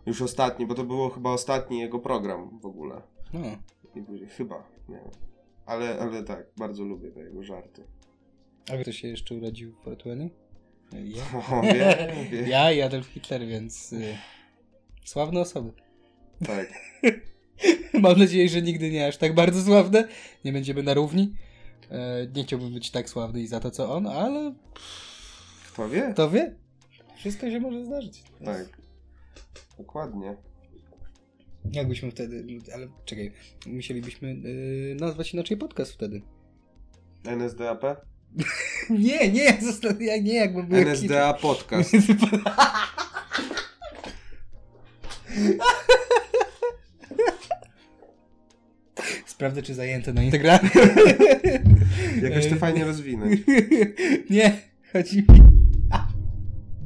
Już 0.07 0.23
ostatni, 0.23 0.67
bo 0.67 0.75
to 0.75 0.85
było 0.85 1.11
chyba 1.11 1.31
ostatni 1.31 1.79
jego 1.81 1.99
program 1.99 2.59
w 2.63 2.67
ogóle. 2.67 3.03
No. 3.33 3.41
I 3.95 4.27
chyba, 4.27 4.65
nie 4.89 4.97
wiem. 4.97 5.34
Ale, 5.67 5.99
ale 5.99 6.23
tak, 6.25 6.47
bardzo 6.57 6.85
lubię 6.85 7.11
te 7.11 7.21
jego 7.21 7.45
żarty. 7.45 7.85
A 8.73 8.77
kto 8.77 8.93
się 8.93 9.09
jeszcze 9.09 9.35
urodził 9.35 9.75
w? 9.85 10.31
Ja. 10.93 11.23
O, 11.59 11.63
wie, 11.63 12.15
wie. 12.31 12.49
ja 12.49 12.73
i 12.73 12.81
Adolf 12.83 13.07
Hitler, 13.07 13.47
więc 13.47 13.93
y, 13.93 14.19
sławne 15.05 15.41
osoby. 15.41 15.73
Tak. 16.47 16.73
Mam 18.03 18.19
nadzieję, 18.19 18.49
że 18.49 18.63
nigdy 18.63 18.91
nie 18.91 19.07
aż 19.07 19.17
tak 19.17 19.35
bardzo 19.35 19.63
sławne. 19.63 20.09
Nie 20.45 20.53
będziemy 20.53 20.83
na 20.83 20.95
równi. 20.95 21.35
E, 21.91 22.27
nie 22.37 22.45
chciałbym 22.45 22.75
być 22.75 22.91
tak 22.91 23.09
sławny 23.09 23.41
i 23.41 23.47
za 23.47 23.61
to, 23.61 23.71
co 23.71 23.95
on, 23.95 24.07
ale 24.07 24.55
Kto 25.73 25.89
wie? 25.89 26.11
kto 26.13 26.31
wie? 26.31 26.55
Wszystko 27.17 27.51
się 27.51 27.61
może 27.61 27.85
zdarzyć. 27.85 28.23
Tak. 28.45 28.67
Dokładnie. 29.79 30.37
Jakbyśmy 31.73 32.11
wtedy, 32.11 32.45
ale 32.75 32.89
czekaj, 33.05 33.33
musielibyśmy 33.67 34.29
y, 34.29 34.97
nazwać 35.01 35.35
inaczej 35.35 35.57
podcast 35.57 35.93
wtedy. 35.93 36.23
NSDAP? 37.25 37.83
Nie, 38.91 39.33
nie, 39.33 39.59
ja 40.01 40.17
nie, 40.17 40.35
jakby 40.35 40.63
był 40.63 40.79
jakiś- 40.79 40.89
NSDA 40.89 41.35
Podcast. 41.35 41.93
Sprawdzę, 49.27 49.63
czy 49.63 49.75
zajęte 49.75 50.13
na 50.13 50.23
Instagramie. 50.23 50.71
Jakoś 52.23 52.47
to 52.47 52.57
fajnie 52.57 52.85
rozwinąć. 52.85 53.41
nie, 54.31 54.61
chodzi 54.93 55.17
mi... 55.17 55.25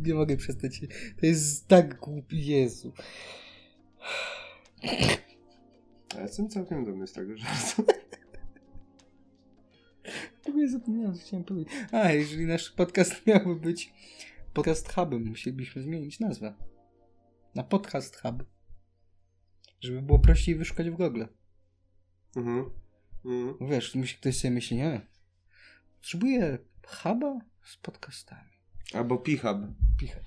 Nie 0.06 0.14
mogę 0.14 0.36
przestać. 0.36 0.80
To 1.20 1.26
jest 1.26 1.68
tak 1.68 1.98
głupi, 1.98 2.46
Jezu. 2.46 2.92
Ja 6.14 6.22
jestem 6.22 6.48
całkiem 6.48 6.84
dumny 6.84 7.06
z 7.06 7.12
tego 7.12 7.36
żartu. 7.36 7.84
W 10.42 10.48
ogóle 10.48 10.68
zapomniałem, 10.68 11.14
co 11.14 11.20
chciałem 11.20 11.44
powiedzieć. 11.44 11.72
A, 11.92 12.12
jeżeli 12.12 12.46
nasz 12.46 12.70
podcast 12.70 13.12
miałby 13.26 13.56
być 13.56 13.92
podcast 14.52 14.92
hubem, 14.92 15.24
musielibyśmy 15.24 15.82
zmienić 15.82 16.20
nazwę. 16.20 16.54
Na 17.54 17.62
podcast 17.62 18.16
hub. 18.16 18.44
Żeby 19.80 20.02
było 20.02 20.18
prościej 20.18 20.54
wyszukać 20.54 20.90
w 20.90 20.94
Google. 20.94 21.24
Mhm. 22.36 22.70
Mhm. 23.24 23.70
Wiesz, 23.70 23.98
ktoś 24.20 24.38
sobie 24.38 24.50
myśli, 24.50 24.76
nie, 24.76 25.06
potrzebuję 25.96 26.58
huba 26.86 27.38
z 27.64 27.76
podcastami. 27.76 28.50
Albo 28.94 29.18
P-Hub, 29.18 29.58
Pichab. 29.98 30.24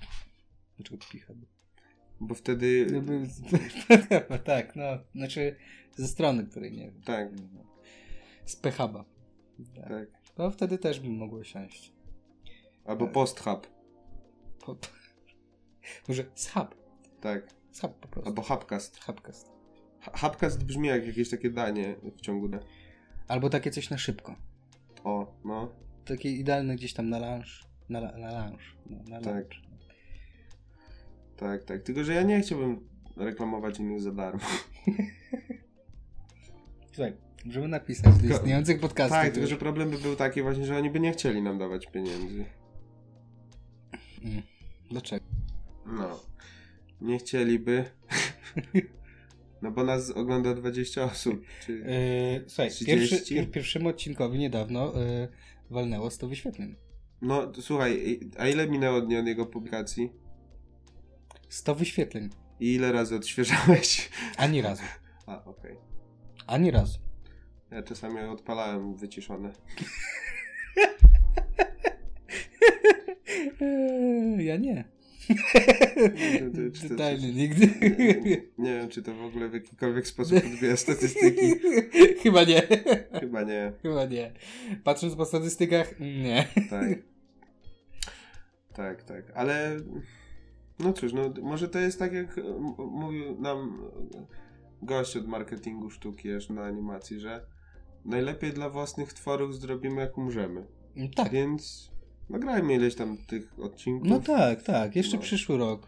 Dlaczego 0.76 1.04
pichab? 1.10 1.36
Bo 2.22 2.34
wtedy... 2.34 2.86
Jakby- 2.92 3.28
tak, 4.44 4.76
no, 4.76 4.84
znaczy 5.14 5.56
ze 5.96 6.08
strony, 6.08 6.46
której 6.46 6.72
nie 6.72 6.84
wiem. 6.90 7.02
Tak, 7.04 7.28
Z 8.44 8.56
PHB. 8.56 9.04
Tak. 9.74 9.88
tak. 9.88 10.08
To 10.34 10.50
wtedy 10.50 10.78
też 10.78 11.00
bym 11.00 11.16
mogło 11.16 11.44
siąść. 11.44 11.92
Albo 12.84 13.08
Post-Hub, 13.08 13.66
Po... 14.64 14.76
Może 16.08 16.24
hub. 16.54 16.74
tak. 17.20 17.48
Hub 17.80 17.94
po 18.00 18.08
prostu. 18.08 18.28
Albo 18.28 18.42
Hubcast. 18.42 19.04
Hubcast. 19.04 19.48
Hu- 20.04 20.18
Hubcast 20.20 20.64
brzmi 20.64 20.88
jak 20.88 21.06
jakieś 21.06 21.30
takie 21.30 21.50
danie 21.50 21.96
w 22.16 22.20
ciągu 22.20 22.48
dnia. 22.48 22.60
Albo 23.28 23.50
takie 23.50 23.70
coś 23.70 23.90
na 23.90 23.98
szybko. 23.98 24.36
O, 25.04 25.34
no. 25.44 25.72
takie 26.04 26.30
idealne 26.30 26.76
gdzieś 26.76 26.92
tam 26.94 27.08
na 27.10 27.18
lunch. 27.18 27.48
Na, 27.88 28.00
na 28.00 28.46
lunch. 28.48 28.62
No, 28.86 28.98
na 29.08 29.20
Tak. 29.20 29.34
lunch. 29.34 29.71
Tak, 31.42 31.64
tak. 31.64 31.82
Tylko, 31.82 32.04
że 32.04 32.14
ja 32.14 32.22
nie 32.22 32.40
chciałbym 32.40 32.80
reklamować 33.16 33.78
innych 33.78 34.00
za 34.00 34.12
darmo. 34.12 34.40
Słuchaj, 36.92 37.12
możemy 37.44 37.68
napisać 37.68 38.18
do 38.18 38.34
istniejących 38.34 38.80
podcastów. 38.80 39.18
Tak, 39.18 39.32
tylko 39.32 39.48
że 39.48 39.56
problem 39.56 39.90
by 39.90 39.98
był 39.98 40.16
taki 40.16 40.42
właśnie, 40.42 40.66
że 40.66 40.76
oni 40.76 40.90
by 40.90 41.00
nie 41.00 41.12
chcieli 41.12 41.42
nam 41.42 41.58
dawać 41.58 41.86
pieniędzy. 41.86 42.44
Mm. 44.24 44.42
Dlaczego? 44.90 45.24
No. 45.86 46.20
Nie 47.00 47.18
chcieliby. 47.18 47.84
No 49.62 49.70
bo 49.70 49.84
nas 49.84 50.10
ogląda 50.10 50.54
20 50.54 51.04
osób. 51.04 51.44
Czy... 51.66 51.72
Yy, 51.72 52.44
słuchaj, 52.46 52.70
30? 52.70 52.86
pierwszy, 52.86 53.34
pier, 53.34 53.50
pierwszemu 53.50 53.88
odcinkowi 53.88 54.38
niedawno 54.38 54.92
yy, 54.92 55.28
walnęło 55.70 56.10
100 56.10 56.28
wyświetleń. 56.28 56.76
No 57.20 57.52
słuchaj, 57.60 58.20
a 58.38 58.48
ile 58.48 58.68
minęło 58.68 59.00
dni 59.00 59.16
od 59.16 59.26
jego 59.26 59.46
publikacji? 59.46 60.10
100 61.52 61.74
wyświetleń. 61.74 62.30
I 62.60 62.74
ile 62.74 62.92
razy 62.92 63.16
odświeżałeś? 63.16 64.10
Ani 64.36 64.62
razu. 64.62 64.82
A, 65.26 65.44
okej. 65.44 65.76
Ani 66.46 66.70
razu. 66.70 66.98
Ja 67.70 67.82
czasami 67.82 68.20
odpalałem 68.20 68.96
wyciszone. 68.96 69.52
Ja 74.38 74.56
nie. 74.56 74.84
Totalnie, 76.88 77.32
nigdy. 77.32 77.66
Nie, 77.98 78.20
nie, 78.20 78.42
nie 78.58 78.78
wiem, 78.78 78.88
czy 78.88 79.02
to 79.02 79.14
w 79.14 79.22
ogóle 79.22 79.48
w 79.48 79.54
jakikolwiek 79.54 80.06
sposób 80.06 80.36
odbija 80.36 80.76
statystyki. 80.76 81.54
Chyba 82.22 82.44
nie. 82.44 82.62
Chyba 83.20 83.42
nie. 83.42 83.72
Chyba 83.82 84.04
nie. 84.04 84.32
Patrząc 84.84 85.14
po 85.14 85.24
statystykach, 85.24 85.94
nie. 86.00 86.48
Tak. 86.70 86.88
Tak, 88.74 89.02
tak. 89.02 89.24
Ale 89.34 89.76
no 90.82 90.92
cóż, 90.92 91.12
no 91.12 91.22
może 91.42 91.68
to 91.68 91.78
jest 91.78 91.98
tak 91.98 92.12
jak 92.12 92.38
m- 92.38 92.74
mówił 92.78 93.40
nam 93.40 93.82
gość 94.82 95.16
od 95.16 95.26
marketingu 95.28 95.90
sztuki 95.90 96.32
aż 96.32 96.48
na 96.50 96.62
animacji, 96.64 97.20
że 97.20 97.46
najlepiej 98.04 98.52
dla 98.52 98.70
własnych 98.70 99.12
tworów 99.12 99.56
zrobimy 99.60 100.00
jak 100.00 100.18
umrzemy. 100.18 100.66
Tak. 101.16 101.32
Więc 101.32 101.90
nagrajmy 102.30 102.74
ileś 102.74 102.94
tam 102.94 103.16
tych 103.26 103.60
odcinków. 103.60 104.08
No 104.08 104.20
tak, 104.20 104.62
tak. 104.62 104.96
Jeszcze 104.96 105.16
No. 105.16 105.22
przyszły 105.22 105.56
rok. 105.58 105.86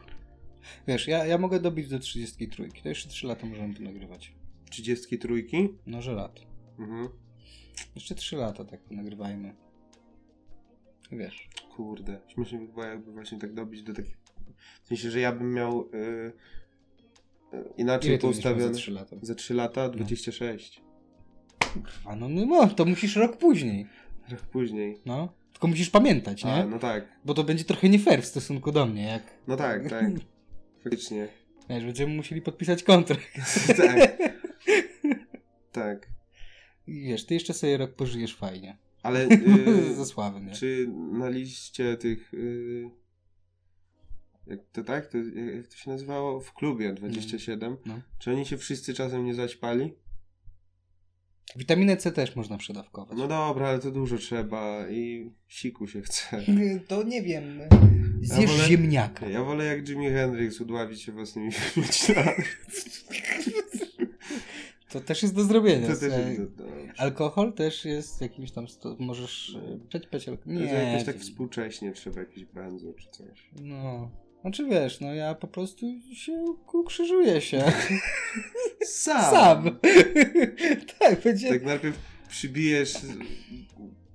Wiesz, 0.86 1.08
ja, 1.08 1.26
ja 1.26 1.38
mogę 1.38 1.60
dobić 1.60 1.88
do 1.88 1.98
33. 1.98 2.68
To 2.82 2.88
jeszcze 2.88 3.08
3 3.08 3.26
lata 3.26 3.46
możemy 3.46 3.74
to 3.74 3.82
nagrywać. 3.82 4.34
33? 4.70 5.44
No, 5.86 6.02
że 6.02 6.12
lat. 6.12 6.40
Mhm. 6.78 7.08
Jeszcze 7.94 8.14
3 8.14 8.36
lata 8.36 8.64
tak 8.64 8.90
nagrywajmy. 8.90 9.54
Wiesz. 11.12 11.48
Kurde, 11.76 12.20
śmiesznie 12.28 12.58
by 12.58 12.66
było 12.68 12.84
jakby 12.84 13.12
właśnie 13.12 13.38
tak 13.38 13.54
dobić 13.54 13.82
do 13.82 13.94
takich... 13.94 14.16
W 14.84 14.88
sensie, 14.88 15.10
że 15.10 15.20
ja 15.20 15.32
bym 15.32 15.52
miał 15.52 15.90
yy, 15.92 16.32
yy, 17.52 17.64
inaczej 17.76 18.10
Ile 18.10 18.18
za 18.18 18.22
poustawione... 18.22 18.74
3 18.74 18.90
lata? 18.90 19.16
Za 19.22 19.34
3 19.34 19.54
lata 19.54 19.88
26. 19.88 20.82
A 22.04 22.16
no, 22.16 22.28
no, 22.28 22.46
no, 22.46 22.68
to 22.68 22.84
musisz 22.84 23.16
rok 23.16 23.36
później. 23.36 23.86
Rok 24.30 24.40
później. 24.40 24.98
No. 25.06 25.32
Tylko 25.52 25.66
musisz 25.66 25.90
pamiętać, 25.90 26.44
nie? 26.44 26.54
A, 26.54 26.66
no 26.66 26.78
tak. 26.78 27.08
Bo 27.24 27.34
to 27.34 27.44
będzie 27.44 27.64
trochę 27.64 27.88
nie 27.88 27.98
fair 27.98 28.22
w 28.22 28.26
stosunku 28.26 28.72
do 28.72 28.86
mnie, 28.86 29.02
jak... 29.02 29.22
No 29.46 29.56
tak, 29.56 29.90
tak. 29.90 30.10
Faktycznie. 30.82 31.28
Wiesz, 31.70 31.84
będziemy 31.84 32.14
musieli 32.14 32.42
podpisać 32.42 32.82
kontrakt. 32.82 33.28
tak. 33.76 34.18
Tak. 35.72 36.08
I 36.86 37.00
wiesz, 37.00 37.26
ty 37.26 37.34
jeszcze 37.34 37.54
sobie 37.54 37.76
rok 37.76 37.94
pożyjesz 37.94 38.36
fajnie. 38.36 38.76
Ale 39.02 39.28
Ze 39.94 40.00
yy, 40.00 40.06
sławy, 40.06 40.40
nie? 40.40 40.52
czy 40.52 40.88
na 41.12 41.28
liście 41.28 41.96
tych... 41.96 42.32
Yy, 42.32 42.90
jak 44.46 44.60
to 44.72 44.84
tak? 44.84 45.06
To, 45.06 45.18
jak 45.56 45.66
to 45.66 45.76
się 45.76 45.90
nazywało? 45.90 46.40
W 46.40 46.52
klubie 46.52 46.92
27. 46.92 47.76
No. 47.86 48.00
Czy 48.18 48.30
oni 48.30 48.46
się 48.46 48.56
wszyscy 48.58 48.94
czasem 48.94 49.24
nie 49.24 49.34
zaćpali? 49.34 49.92
Witaminę 51.56 51.96
C 51.96 52.12
też 52.12 52.36
można 52.36 52.58
przedawkować. 52.58 53.18
No 53.18 53.28
dobra, 53.28 53.68
ale 53.68 53.78
to 53.78 53.90
dużo 53.90 54.18
trzeba 54.18 54.88
i 54.90 55.30
siku 55.48 55.86
się 55.86 56.02
chce. 56.02 56.42
To 56.88 57.02
nie 57.02 57.22
wiem. 57.22 57.58
Ja 58.22 58.34
Zjesz 58.36 58.50
wolę- 58.50 58.68
ziemniaka. 58.68 59.28
Ja 59.28 59.44
wolę 59.44 59.64
jak 59.64 59.88
Jimi 59.88 60.10
Hendrix 60.10 60.60
udławić 60.60 61.02
się 61.02 61.12
własnymi 61.12 61.50
wymiotami. 61.74 62.44
To 64.90 65.00
też 65.00 65.22
jest 65.22 65.34
do 65.34 65.44
zrobienia. 65.44 65.86
To 65.86 65.96
też 66.00 66.12
jest 66.38 66.54
do. 66.54 66.64
Alkohol 66.98 67.52
też 67.52 67.84
jest 67.84 68.20
jakimś 68.20 68.50
tam. 68.50 68.68
Sto... 68.68 68.96
Możesz 68.98 69.56
e, 69.56 69.78
przećpać 69.88 70.28
alkohol. 70.28 70.54
Nie, 70.54 70.60
Nie. 70.62 70.68
to 70.68 70.74
jakoś 70.74 71.04
tak 71.04 71.16
współcześnie 71.16 71.92
trzeba 71.92 72.20
jakiś 72.20 72.44
benzo 72.44 72.92
czy 72.92 73.08
coś. 73.10 73.50
No. 73.62 74.10
Znaczy 74.44 74.64
wiesz, 74.64 75.00
no 75.00 75.14
ja 75.14 75.34
po 75.34 75.46
prostu 75.46 75.86
się 76.14 76.44
ukrzyżuję 76.72 77.40
się. 77.40 77.64
Sam! 78.86 79.22
Sam. 79.34 79.78
tak, 80.98 81.20
będzie. 81.22 81.48
Tak 81.48 81.64
najpierw 81.64 81.96
przybijesz 82.28 82.94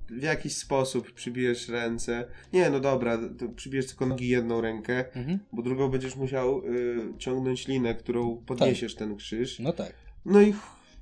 w 0.10 0.24
jakiś 0.24 0.56
sposób 0.56 1.12
przybijesz 1.12 1.68
ręce. 1.70 2.26
Nie, 2.54 2.70
no 2.70 2.80
dobra, 2.80 3.18
to 3.40 3.50
przybijesz 3.50 3.88
tylko 3.88 4.06
nogi 4.06 4.28
jedną 4.28 4.62
rękę, 4.62 5.06
Mhm. 5.16 5.40
bo 5.54 5.62
drugą 5.62 5.90
będziesz 5.90 6.16
musiał 6.16 6.66
y, 6.66 6.98
ciągnąć 7.18 7.68
linę, 7.68 7.96
którą 7.96 8.38
podniesiesz 8.46 8.96
ten 8.96 9.16
krzyż. 9.16 9.60
No 9.60 9.74
tak. 9.74 9.94
No 10.26 10.42
i 10.42 10.54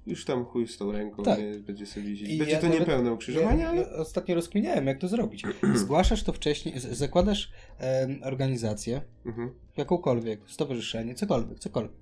już 0.07 0.25
tam 0.25 0.45
chuj 0.45 0.67
z 0.67 0.77
tą 0.77 0.91
ręką, 0.91 1.23
Tak. 1.23 1.39
nie, 1.39 1.59
będzie 1.59 1.85
sobie 1.85 2.05
wisieć. 2.05 2.37
Będzie 2.37 2.53
ja 2.53 2.61
to 2.61 2.67
niepełne 2.67 3.07
Ja, 3.09 3.13
ukrzyżowanie, 3.15 3.67
ale... 3.69 3.81
ja 3.81 3.89
ostatnio 3.89 4.35
rozkminiałem, 4.35 4.87
jak 4.87 4.99
to 4.99 5.07
zrobić. 5.07 5.43
Zgłaszasz 5.75 6.23
to 6.23 6.33
wcześniej, 6.33 6.75
zakładasz 6.79 7.51
em, 7.77 8.19
organizację, 8.23 9.01
Mhm, 9.25 9.49
jakąkolwiek, 9.77 10.39
stowarzyszenie, 10.47 11.15
cokolwiek, 11.15 11.59
cokolwiek. 11.59 11.97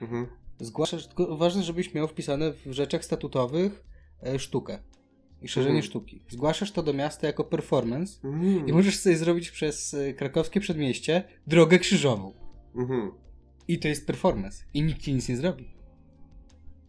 mhm. 0.00 0.26
Zgłaszasz, 0.60 1.06
tylko 1.06 1.36
ważne, 1.36 1.62
żebyś 1.62 1.94
miał 1.94 2.08
wpisane 2.08 2.52
w 2.52 2.72
rzeczach 2.72 3.04
statutowych 3.04 3.84
e, 4.22 4.38
sztukę 4.38 4.78
i 5.42 5.48
szerzenie 5.48 5.70
Mhm. 5.74 5.90
sztuki. 5.90 6.22
Zgłaszasz 6.28 6.72
to 6.72 6.82
do 6.82 6.92
miasta 6.92 7.26
jako 7.26 7.44
performance 7.44 8.18
Mhm. 8.28 8.68
i 8.68 8.72
możesz 8.72 8.98
sobie 8.98 9.16
zrobić 9.16 9.50
przez 9.50 9.94
e, 9.94 10.14
krakowskie 10.14 10.60
przedmieście 10.60 11.24
drogę 11.46 11.78
krzyżową. 11.78 12.32
Mhm. 12.76 13.10
I 13.68 13.78
to 13.78 13.88
jest 13.88 14.06
performance. 14.06 14.64
I 14.74 14.82
nikt 14.82 15.00
ci 15.02 15.14
nic 15.14 15.28
nie 15.28 15.36
zrobi. 15.36 15.75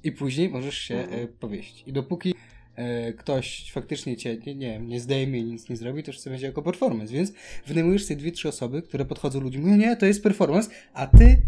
I 0.03 0.11
później 0.11 0.49
możesz 0.49 0.77
się 0.77 0.95
Mhm. 0.95 1.23
e, 1.23 1.27
powieść. 1.27 1.83
I 1.87 1.93
dopóki 1.93 2.33
e, 2.75 3.13
ktoś 3.13 3.71
faktycznie 3.71 4.17
cię, 4.17 4.37
nie, 4.37 4.55
nie 4.55 4.79
nie 4.79 4.99
zdejmie 4.99 5.39
i 5.39 5.43
nic 5.43 5.69
nie 5.69 5.77
zrobi, 5.77 6.03
to 6.03 6.11
już 6.11 6.19
sobie 6.19 6.31
będzie 6.33 6.47
jako 6.47 6.61
performance. 6.61 7.13
Więc 7.13 7.33
wynajmujesz 7.67 8.05
sobie 8.05 8.15
dwie, 8.15 8.31
trzy 8.31 8.49
osoby, 8.49 8.81
które 8.81 9.05
podchodzą 9.05 9.39
ludziom, 9.39 9.61
mówią, 9.61 9.75
nie, 9.77 9.95
to 9.95 10.05
jest 10.05 10.23
performance, 10.23 10.69
a 10.93 11.07
ty 11.07 11.41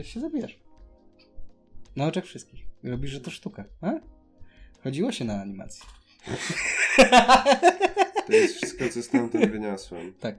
e, 0.00 0.04
się 0.04 0.20
zabijasz. 0.20 0.58
Na 1.96 2.06
oczach 2.06 2.24
wszystkich. 2.24 2.66
Robisz, 2.84 3.10
że 3.10 3.20
to 3.20 3.30
sztuka. 3.30 3.64
A? 3.80 3.92
Chodziło 4.82 5.12
się 5.12 5.24
na 5.24 5.40
animację. 5.42 5.84
To 8.26 8.32
jest 8.32 8.56
wszystko, 8.56 8.88
co 8.88 9.02
stamtąd 9.02 9.46
wyniosłem. 9.52 10.12
tak. 10.20 10.38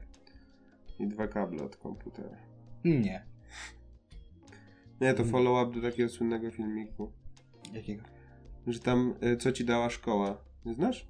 I 0.99 1.07
dwa 1.07 1.27
kable 1.27 1.63
od 1.63 1.75
komputera. 1.77 2.37
Nie. 2.85 3.25
Nie, 5.01 5.13
to 5.13 5.25
follow-up 5.25 5.81
do 5.81 5.89
takiego 5.91 6.09
słynnego 6.09 6.51
filmiku. 6.51 7.11
Jakiego? 7.73 8.03
Że 8.67 8.79
tam, 8.79 9.13
y, 9.33 9.37
co 9.37 9.51
ci 9.51 9.65
dała 9.65 9.89
szkoła. 9.89 10.37
Nie 10.65 10.73
znasz? 10.73 11.07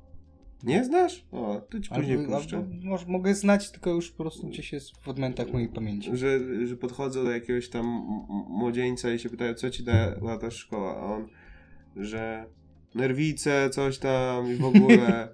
Nie 0.63 0.83
znasz? 0.83 1.25
O, 1.31 1.61
to 1.69 1.79
ci 1.79 1.89
później 1.89 2.17
Albo, 2.17 2.37
puszczę. 2.37 2.57
albo, 2.57 2.69
może, 2.83 3.05
mogę 3.07 3.35
znać, 3.35 3.71
tylko 3.71 3.89
już 3.89 4.11
po 4.11 4.23
prostu 4.23 4.47
gdzieś 4.47 4.73
jest 4.73 4.97
w 4.97 5.07
odmętach 5.07 5.53
mojej 5.53 5.69
pamięci. 5.69 6.09
Że, 6.13 6.39
że 6.67 6.77
podchodzą 6.77 7.23
do 7.23 7.31
jakiegoś 7.31 7.69
tam 7.69 7.85
młodzieńca 8.49 9.11
i 9.13 9.19
się 9.19 9.29
pytają, 9.29 9.53
co 9.53 9.69
ci 9.69 9.83
dała 9.83 10.37
ta 10.37 10.51
szkoła, 10.51 10.97
a 10.97 11.03
on, 11.03 11.27
że 11.95 12.45
nerwice, 12.95 13.69
coś 13.69 13.97
tam 13.97 14.51
i 14.51 14.55
w 14.55 14.65
ogóle. 14.65 15.29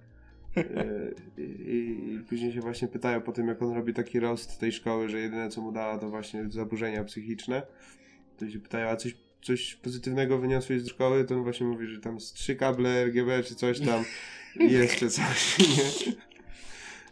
Y, 0.58 1.16
I, 1.68 2.14
I 2.14 2.20
później 2.30 2.54
się 2.54 2.62
właśnie 2.62 2.88
pytają 2.88 3.22
po 3.22 3.32
tym, 3.32 3.48
jak 3.48 3.62
on 3.62 3.74
robi 3.74 3.94
taki 3.94 4.20
roast 4.20 4.60
tej 4.60 4.72
szkoły, 4.72 5.10
że 5.10 5.20
jedyne 5.20 5.50
co 5.50 5.62
mu 5.62 5.72
dała 5.72 5.98
to 5.98 6.10
właśnie 6.10 6.50
zaburzenia 6.50 7.04
psychiczne. 7.04 7.62
To 8.38 8.50
się 8.50 8.60
pytają, 8.60 8.88
a 8.88 8.96
coś, 8.96 9.18
coś 9.44 9.76
pozytywnego 9.76 10.38
wyniosłeś 10.38 10.82
z 10.82 10.88
szkoły? 10.88 11.26
To 11.26 11.36
on 11.36 11.44
właśnie 11.44 11.68
mówi, 11.68 11.88
że 11.88 12.02
tam 12.02 12.20
z 12.20 12.34
trzy 12.34 12.56
kable 12.56 13.06
RGB 13.06 13.44
czy 13.44 13.56
coś 13.56 13.80
tam 13.80 14.04
i 14.70 14.72
jeszcze 14.72 15.10
coś, 15.10 15.60
nie? 15.60 16.14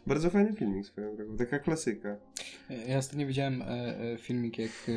Bardzo 0.08 0.30
fajny 0.30 0.54
filmik 0.54 0.86
swoją 0.86 1.16
drogą, 1.16 1.38
taka 1.38 1.60
klasyka. 1.60 2.18
Ja 2.88 2.98
ostatnio 2.98 3.28
widziałem 3.28 3.62
e, 3.62 3.66
e, 3.68 4.18
filmik, 4.18 4.58
jak 4.58 4.72
e, 4.88 4.92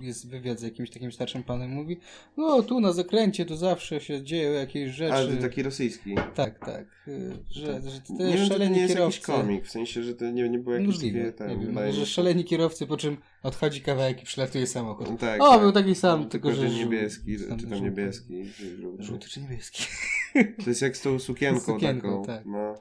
jest 0.00 0.28
wywiad 0.28 0.60
z 0.60 0.62
jakimś 0.62 0.90
takim 0.90 1.12
starszym 1.12 1.42
panem, 1.42 1.70
mówi 1.70 1.96
no 2.36 2.62
tu 2.62 2.80
na 2.80 2.92
zakręcie 2.92 3.44
to 3.44 3.56
zawsze 3.56 4.00
się 4.00 4.22
dzieją 4.22 4.52
jakieś 4.52 4.90
rzeczy. 4.90 5.14
Ale 5.14 5.36
to 5.36 5.42
taki 5.42 5.62
rosyjski. 5.62 6.14
Tak, 6.34 6.58
tak. 6.58 6.84
e, 7.08 7.10
Że, 7.50 7.80
że 7.90 8.00
to 8.00 8.12
nie 8.12 8.36
wiem, 8.36 8.48
to 8.48 8.58
nie 8.58 8.64
jest 8.64 8.94
jakiś 8.94 8.94
kierowcy. 8.94 9.20
komik, 9.20 9.64
w 9.64 9.70
sensie, 9.70 10.02
że 10.02 10.14
to 10.14 10.30
nie, 10.30 10.48
nie 10.48 10.58
było 10.58 10.74
jakieś 10.74 10.88
Możliwe, 10.88 11.24
takie... 11.24 11.38
Tam, 11.38 11.48
nie 11.48 11.56
wiem, 11.56 11.66
wydaje 11.66 11.92
że 11.92 12.06
szaleni 12.06 12.44
kierowcy, 12.44 12.86
po 12.86 12.96
czym 12.96 13.16
odchodzi 13.42 13.80
kawałek 13.80 14.22
i 14.22 14.24
przylatuje 14.24 14.66
samochód. 14.66 15.10
No 15.10 15.16
Tak, 15.16 15.42
o, 15.42 15.50
tak. 15.50 15.60
był 15.60 15.72
taki 15.72 15.94
sam, 15.94 16.28
Tylko, 16.28 16.48
tylko, 16.48 16.62
że 16.62 16.70
niebieski, 16.70 17.38
sam 17.38 17.58
czy 17.58 17.66
tam 17.66 17.82
niebieski. 17.82 18.44
żółty. 18.80 19.02
Żółty 19.02 19.28
czy 19.28 19.40
niebieski? 19.42 19.82
To 20.64 20.70
jest 20.70 20.82
jak 20.82 20.96
z 20.96 21.00
tą 21.02 21.18
sukienką, 21.18 21.60
Z 21.60 21.64
sukienką, 21.64 22.22
taką. 22.22 22.24
tak. 22.24 22.46
No. 22.46 22.74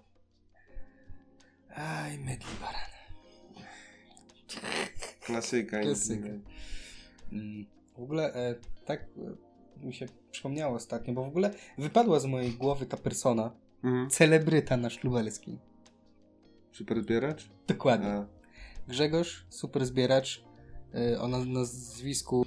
i 2.15 2.17
mydli 2.17 2.48
baran. 2.62 2.82
Klasyka. 5.26 5.82
Klasyka. 5.82 6.28
Mm, 7.32 7.65
W 7.98 8.00
ogóle 8.04 8.34
e, 8.34 8.56
tak 8.86 9.02
e, 9.82 9.86
mi 9.86 9.93
się 9.93 10.06
przypomniało 10.32 10.76
ostatnio, 10.76 11.13
bo 11.13 11.24
w 11.24 11.28
ogóle 11.28 11.54
wypadła 11.78 12.20
z 12.20 12.26
mojej 12.26 12.52
głowy 12.52 12.86
ta 12.86 12.98
persona, 12.98 13.52
Mhm. 13.84 14.10
celebryta 14.10 14.78
nasz 14.78 15.04
lubelski. 15.04 15.58
Super 16.72 17.02
zbieracz? 17.02 17.50
Dokładnie. 17.67 18.08
A, 18.08 18.26
Grzegorz, 18.88 19.46
super 19.50 19.86
zbieracz, 19.86 20.43
o 21.19 21.28
na- 21.28 21.45
nazwisku 21.45 22.45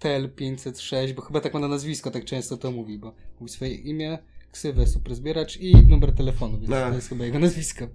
TEL506, 0.00 1.12
bo 1.12 1.22
chyba 1.22 1.40
tak 1.40 1.54
ma 1.54 1.60
na 1.60 1.68
nazwisko, 1.68 2.10
tak 2.10 2.24
często 2.24 2.56
to 2.56 2.72
mówi, 2.72 2.98
bo 2.98 3.14
mówi 3.40 3.52
swoje 3.52 3.74
imię, 3.74 4.18
ksywę 4.52 4.86
super 4.86 5.14
zbieracz 5.14 5.56
i 5.56 5.76
numer 5.76 6.12
telefonu, 6.14 6.58
więc 6.58 6.72
A. 6.72 6.88
to 6.88 6.94
jest 6.96 7.08
chyba 7.08 7.24
jego 7.24 7.38
nazwisko. 7.38 7.88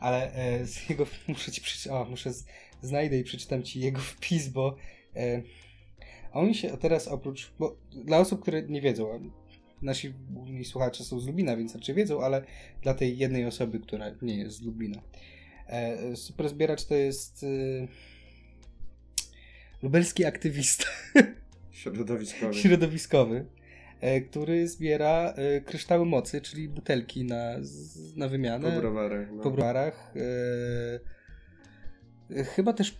Ale 0.00 0.34
e, 0.34 0.66
z 0.66 0.88
jego, 0.88 1.06
muszę 1.28 1.52
ci 1.52 1.60
przeczytać, 1.60 1.92
o, 1.92 2.10
muszę, 2.10 2.32
z, 2.32 2.44
znajdę 2.82 3.18
i 3.18 3.24
przeczytam 3.24 3.62
ci 3.62 3.80
jego 3.80 4.00
wpis, 4.00 4.48
bo 4.48 4.76
e, 5.16 5.42
on 6.32 6.54
się 6.54 6.76
teraz 6.76 7.08
oprócz, 7.08 7.52
bo 7.58 7.76
dla 8.04 8.18
osób, 8.18 8.42
które 8.42 8.62
nie 8.62 8.80
wiedzą, 8.80 9.30
nasi 9.82 10.14
główni 10.30 10.64
słuchacze 10.64 11.04
są 11.04 11.20
z 11.20 11.26
Lubina, 11.26 11.56
więc 11.56 11.74
raczej 11.74 11.94
wiedzą, 11.94 12.22
ale 12.22 12.44
dla 12.82 12.94
tej 12.94 13.18
jednej 13.18 13.46
osoby, 13.46 13.80
która 13.80 14.06
nie 14.22 14.36
jest 14.36 14.56
z 14.56 14.62
Lubina. 14.62 15.02
E, 15.66 16.16
super 16.16 16.48
zbieracz 16.48 16.84
to 16.84 16.94
jest 16.94 17.44
e, 17.44 17.46
lubelski 19.84 20.24
aktywista 20.24 20.84
środowiskowy. 21.70 22.54
środowiskowy, 22.54 23.46
e, 24.00 24.20
który 24.20 24.68
zbiera 24.68 25.32
e, 25.36 25.60
kryształy 25.60 26.06
mocy, 26.06 26.40
czyli 26.40 26.68
butelki 26.68 27.24
na, 27.24 27.52
na 28.16 28.28
wymianę 28.28 28.72
Po 28.72 28.80
browarach. 28.80 29.28
No. 29.32 29.42
po 29.42 29.50
browarach. 29.50 30.14
E, 32.30 32.44
chyba 32.44 32.72
też 32.72 32.98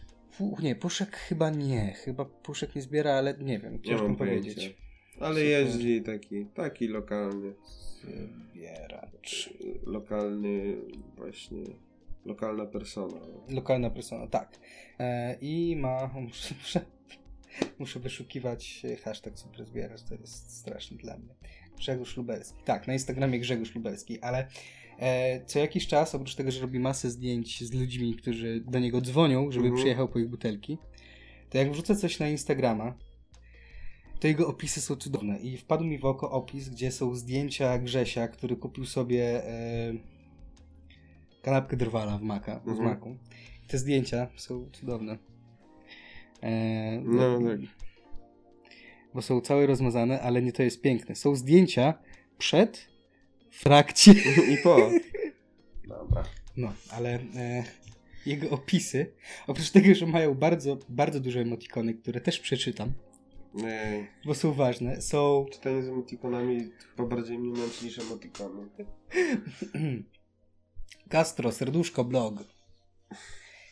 nie, 0.63 0.77
puszek 0.77 1.17
chyba 1.17 1.51
nie. 1.51 1.93
Chyba 1.93 2.25
puszek 2.25 2.75
nie 2.75 2.83
zbiera, 2.83 3.13
ale 3.13 3.35
nie 3.39 3.59
wiem, 3.59 3.73
Nie 3.75 3.81
ciężko 3.81 4.09
mam 4.09 4.17
powiedzieć. 4.17 4.55
pojęcia. 4.55 4.79
Ale 5.21 5.41
jeździ 5.41 6.03
taki, 6.03 6.47
taki 6.47 6.89
lokalny. 6.89 7.55
Zbieracz. 8.53 9.51
Lokalny 9.87 10.77
właśnie. 11.17 11.65
Lokalna 12.25 12.67
persona. 12.67 13.21
Lokalna 13.49 13.91
persona, 13.91 14.27
tak. 14.27 14.59
E, 14.99 15.37
I 15.41 15.77
ma. 15.77 16.11
Muszę, 16.21 16.55
muszę, 16.61 16.81
muszę 17.79 18.01
wyszukiwać 18.01 18.83
hashtag 19.05 19.39
super 19.39 19.65
zbieracz, 19.67 20.03
to 20.03 20.15
jest 20.15 20.59
straszne 20.59 20.97
dla 20.97 21.19
mnie. 21.19 21.35
Grzegorz 21.79 22.17
Lubelski. 22.17 22.63
Tak, 22.65 22.87
na 22.87 22.93
Instagramie 22.93 23.41
Grzegorz 23.41 23.75
Lubelski, 23.75 24.21
ale 24.21 24.47
e, 24.99 25.45
co 25.47 25.59
jakiś 25.59 25.87
czas, 25.87 26.15
oprócz 26.15 26.35
tego, 26.35 26.51
że 26.51 26.61
robi 26.61 26.79
masę 26.79 27.11
zdjęć 27.11 27.65
z 27.65 27.73
ludźmi, 27.73 28.15
którzy 28.17 28.61
do 28.61 28.79
niego 28.79 29.01
dzwonią, 29.01 29.51
żeby 29.51 29.67
Mhm. 29.67 29.77
przyjechał 29.77 30.09
po 30.09 30.19
ich 30.19 30.29
butelki, 30.29 30.79
to 31.51 31.59
jak 31.59 31.73
wrzucę 31.73 31.97
coś 31.97 32.19
na 32.19 32.29
Instagrama, 32.29 32.95
to 34.21 34.29
jego 34.29 34.49
opisy 34.49 34.81
są 34.81 34.97
cudowne. 34.97 35.39
I 35.39 35.57
wpadł 35.57 35.85
mi 35.85 35.99
w 35.99 36.05
oko 36.05 36.31
opis, 36.31 36.69
gdzie 36.69 36.93
są 36.93 37.15
zdjęcia 37.15 37.79
Grzesia, 37.79 38.29
który 38.29 38.57
kupił 38.57 38.87
sobie 38.87 39.45
e, 39.49 39.93
kanapkę 41.45 41.77
drwala 41.77 42.19
w 42.19 42.23
maka, 42.23 42.61
w 42.61 42.69
Mhm. 42.69 42.89
maku. 42.89 43.17
I 43.65 43.67
te 43.67 43.79
zdjęcia 43.79 44.27
są 44.37 44.71
cudowne. 44.73 45.19
E, 46.43 47.01
No 47.05 47.39
tak. 47.39 47.59
Bo 49.15 49.23
są 49.23 49.41
całe 49.41 49.67
rozmazane, 49.67 50.21
ale 50.21 50.43
nie 50.43 50.53
to 50.53 50.63
jest 50.63 50.81
piękne. 50.81 51.15
Są 51.15 51.37
zdjęcia 51.37 51.95
przed, 52.39 52.89
w 53.51 53.65
trakcie. 53.65 54.13
I 54.53 54.57
po. 54.63 54.91
Dobra. 55.89 56.25
No, 56.57 56.73
ale 56.91 57.15
e, 57.37 57.65
jego 58.27 58.51
opisy, 58.51 59.13
oprócz 59.47 59.71
tego, 59.71 59.95
że 59.95 60.07
mają 60.07 60.35
bardzo, 60.35 60.79
bardzo 60.89 61.21
duże 61.21 61.41
emotikony, 61.41 61.95
które 61.95 62.21
też 62.21 62.41
przeczytam, 62.41 62.93
Ej, 63.65 64.07
bo 64.25 64.35
są 64.35 64.53
ważne, 64.53 65.03
są 65.03 65.47
czytanie 65.53 65.83
z 65.83 65.89
emotikonami 65.89 66.71
chyba 66.97 67.09
bardziej 67.09 67.39
mnie 67.39 67.61
męczy 67.61 67.85
niż 67.85 67.99
emotikony. 67.99 68.69
Gastro, 71.07 71.53
serduszko, 71.53 72.05
blog. 72.05 72.45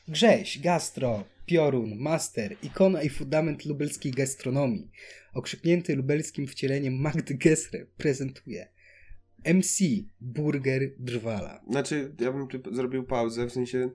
Grześ, 0.09 0.59
gastro, 0.59 1.25
piorun, 1.47 1.97
master, 1.99 2.57
ikona 2.63 3.03
i 3.03 3.09
fundament 3.09 3.65
lubelskiej 3.65 4.13
gastronomii. 4.13 4.91
Okrzyknięty 5.35 5.97
lubelskim 5.97 6.47
wcieleniem 6.47 6.95
Magdy 6.95 7.35
Gessler 7.35 7.87
prezentuje 7.97 8.69
MC 9.45 9.79
Burger 10.21 10.91
Drwala. 10.99 11.65
Znaczy, 11.71 12.15
ja 12.21 12.33
bym 12.33 12.49
tu 12.49 12.75
zrobił 12.75 13.05
pauzę, 13.05 13.47
w 13.47 13.53
sensie 13.53 13.91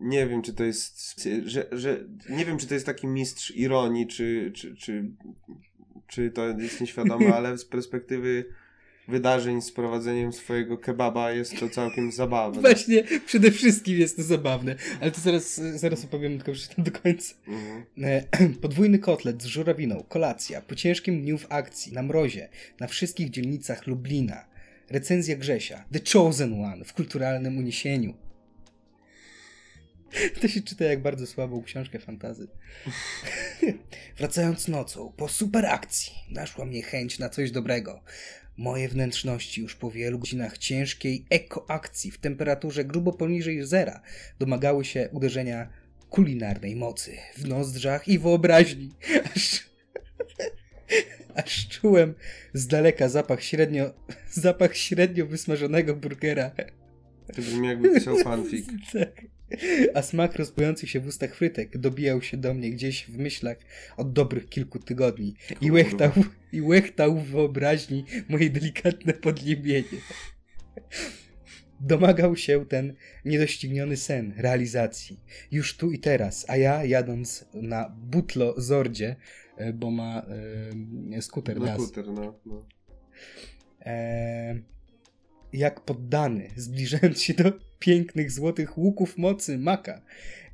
nie 0.00 0.26
wiem, 0.26 0.42
czy 0.42 0.54
to 0.54 0.64
jest, 0.64 1.28
że, 1.44 1.68
że 1.72 2.08
nie 2.28 2.44
wiem, 2.44 2.58
czy 2.58 2.66
to 2.66 2.74
jest 2.74 2.86
taki 2.86 3.06
mistrz 3.06 3.50
ironii, 3.50 4.06
czy, 4.06 4.52
czy, 4.54 4.76
czy, 4.76 5.10
czy 6.06 6.30
to 6.30 6.48
jest 6.48 6.80
nieświadome, 6.80 7.34
ale 7.36 7.58
z 7.58 7.64
perspektywy 7.64 8.44
wydarzeń 9.08 9.62
z 9.62 9.72
prowadzeniem 9.72 10.32
swojego 10.32 10.78
kebaba 10.78 11.32
jest 11.32 11.60
to 11.60 11.68
całkiem 11.68 12.12
zabawne. 12.22 12.60
Właśnie, 12.60 13.04
przede 13.26 13.50
wszystkim 13.50 13.98
jest 13.98 14.16
to 14.16 14.22
zabawne, 14.22 14.74
ale 15.00 15.10
to 15.10 15.20
zaraz, 15.20 15.54
zaraz 15.54 16.04
opowiem, 16.04 16.36
tylko 16.36 16.52
przeczytam 16.52 16.84
do 16.84 16.90
końca. 16.90 17.34
Mhm. 17.46 17.84
E, 18.02 18.22
Podwójny 18.62 18.98
kotlet 18.98 19.42
z 19.42 19.46
żurawiną, 19.46 20.04
kolacja, 20.08 20.60
po 20.60 20.74
ciężkim 20.74 21.22
dniu 21.22 21.38
w 21.38 21.46
akcji, 21.48 21.92
na 21.92 22.02
mrozie, 22.02 22.48
na 22.80 22.86
wszystkich 22.86 23.30
dzielnicach 23.30 23.86
Lublina. 23.86 24.48
Recenzja 24.90 25.36
Grzesia, 25.36 25.84
The 25.92 26.00
Chosen 26.12 26.64
One, 26.64 26.84
w 26.84 26.92
kulturalnym 26.92 27.58
uniesieniu. 27.58 28.14
To 30.40 30.48
się 30.48 30.62
czyta 30.62 30.84
jak 30.84 31.02
bardzo 31.02 31.26
słabą 31.26 31.62
książkę 31.62 31.98
fantazy. 31.98 32.48
Wracając 34.18 34.68
nocą, 34.68 35.12
po 35.16 35.28
super 35.28 35.66
akcji, 35.66 36.12
naszła 36.30 36.64
mnie 36.64 36.82
chęć 36.82 37.18
na 37.18 37.28
coś 37.28 37.50
dobrego. 37.50 38.02
Moje 38.58 38.88
wnętrzności 38.88 39.60
już 39.60 39.74
po 39.74 39.90
wielu 39.90 40.18
godzinach 40.18 40.58
ciężkiej 40.58 41.24
ekoakcji 41.30 42.10
w 42.10 42.18
temperaturze 42.18 42.84
grubo 42.84 43.12
poniżej 43.12 43.66
zera 43.66 44.02
domagały 44.38 44.84
się 44.84 45.08
uderzenia 45.12 45.68
kulinarnej 46.10 46.76
mocy 46.76 47.16
w 47.36 47.48
nozdrzach 47.48 48.08
i 48.08 48.18
wyobraźni. 48.18 48.90
Aż, 49.34 49.70
aż 51.34 51.68
czułem 51.68 52.14
z 52.52 52.66
daleka 52.66 53.08
zapach 53.08 53.42
średnio, 53.42 53.94
zapach 54.30 54.76
średnio 54.76 55.26
wysmażonego 55.26 55.94
burgera. 55.94 56.50
To 57.34 57.42
brzmi 57.42 57.68
jakby 57.68 57.94
pisał 57.94 58.16
fanfic. 58.24 58.66
Tak. 58.92 59.37
A 59.94 60.02
smak 60.02 60.36
rozpływających 60.36 60.90
się 60.90 61.00
w 61.00 61.06
ustach 61.06 61.34
frytek 61.34 61.78
dobijał 61.78 62.22
się 62.22 62.36
do 62.36 62.54
mnie 62.54 62.70
gdzieś 62.70 63.06
w 63.06 63.18
myślach 63.18 63.58
od 63.96 64.12
dobrych 64.12 64.48
kilku 64.48 64.78
tygodni 64.78 65.34
i 65.60 65.70
łechtał, 65.70 66.10
i 66.52 66.62
łechtał 66.62 67.18
w 67.18 67.26
wyobraźni 67.26 68.04
moje 68.28 68.50
delikatne 68.50 69.12
podniebienie. 69.12 69.98
Domagał 71.80 72.36
się 72.36 72.66
ten 72.66 72.94
niedościgniony 73.24 73.96
sen 73.96 74.34
realizacji. 74.36 75.20
Już 75.50 75.76
tu 75.76 75.92
i 75.92 75.98
teraz, 75.98 76.44
a 76.48 76.56
ja 76.56 76.84
jadąc 76.84 77.44
na 77.54 77.90
butlo 77.90 78.54
Zordzie, 78.56 79.16
e, 79.56 79.72
bo 79.72 79.90
ma 79.90 80.26
e, 81.12 81.22
skuter 81.22 81.60
gaz, 81.60 81.82
skuter, 81.82 82.06
no, 82.06 82.40
no. 82.46 82.66
e, 83.80 84.58
jak 85.52 85.80
poddany, 85.80 86.48
zbliżając 86.56 87.22
się 87.22 87.34
do 87.34 87.67
pięknych 87.78 88.30
złotych 88.30 88.78
łuków 88.78 89.18
mocy 89.18 89.58
maka. 89.58 90.02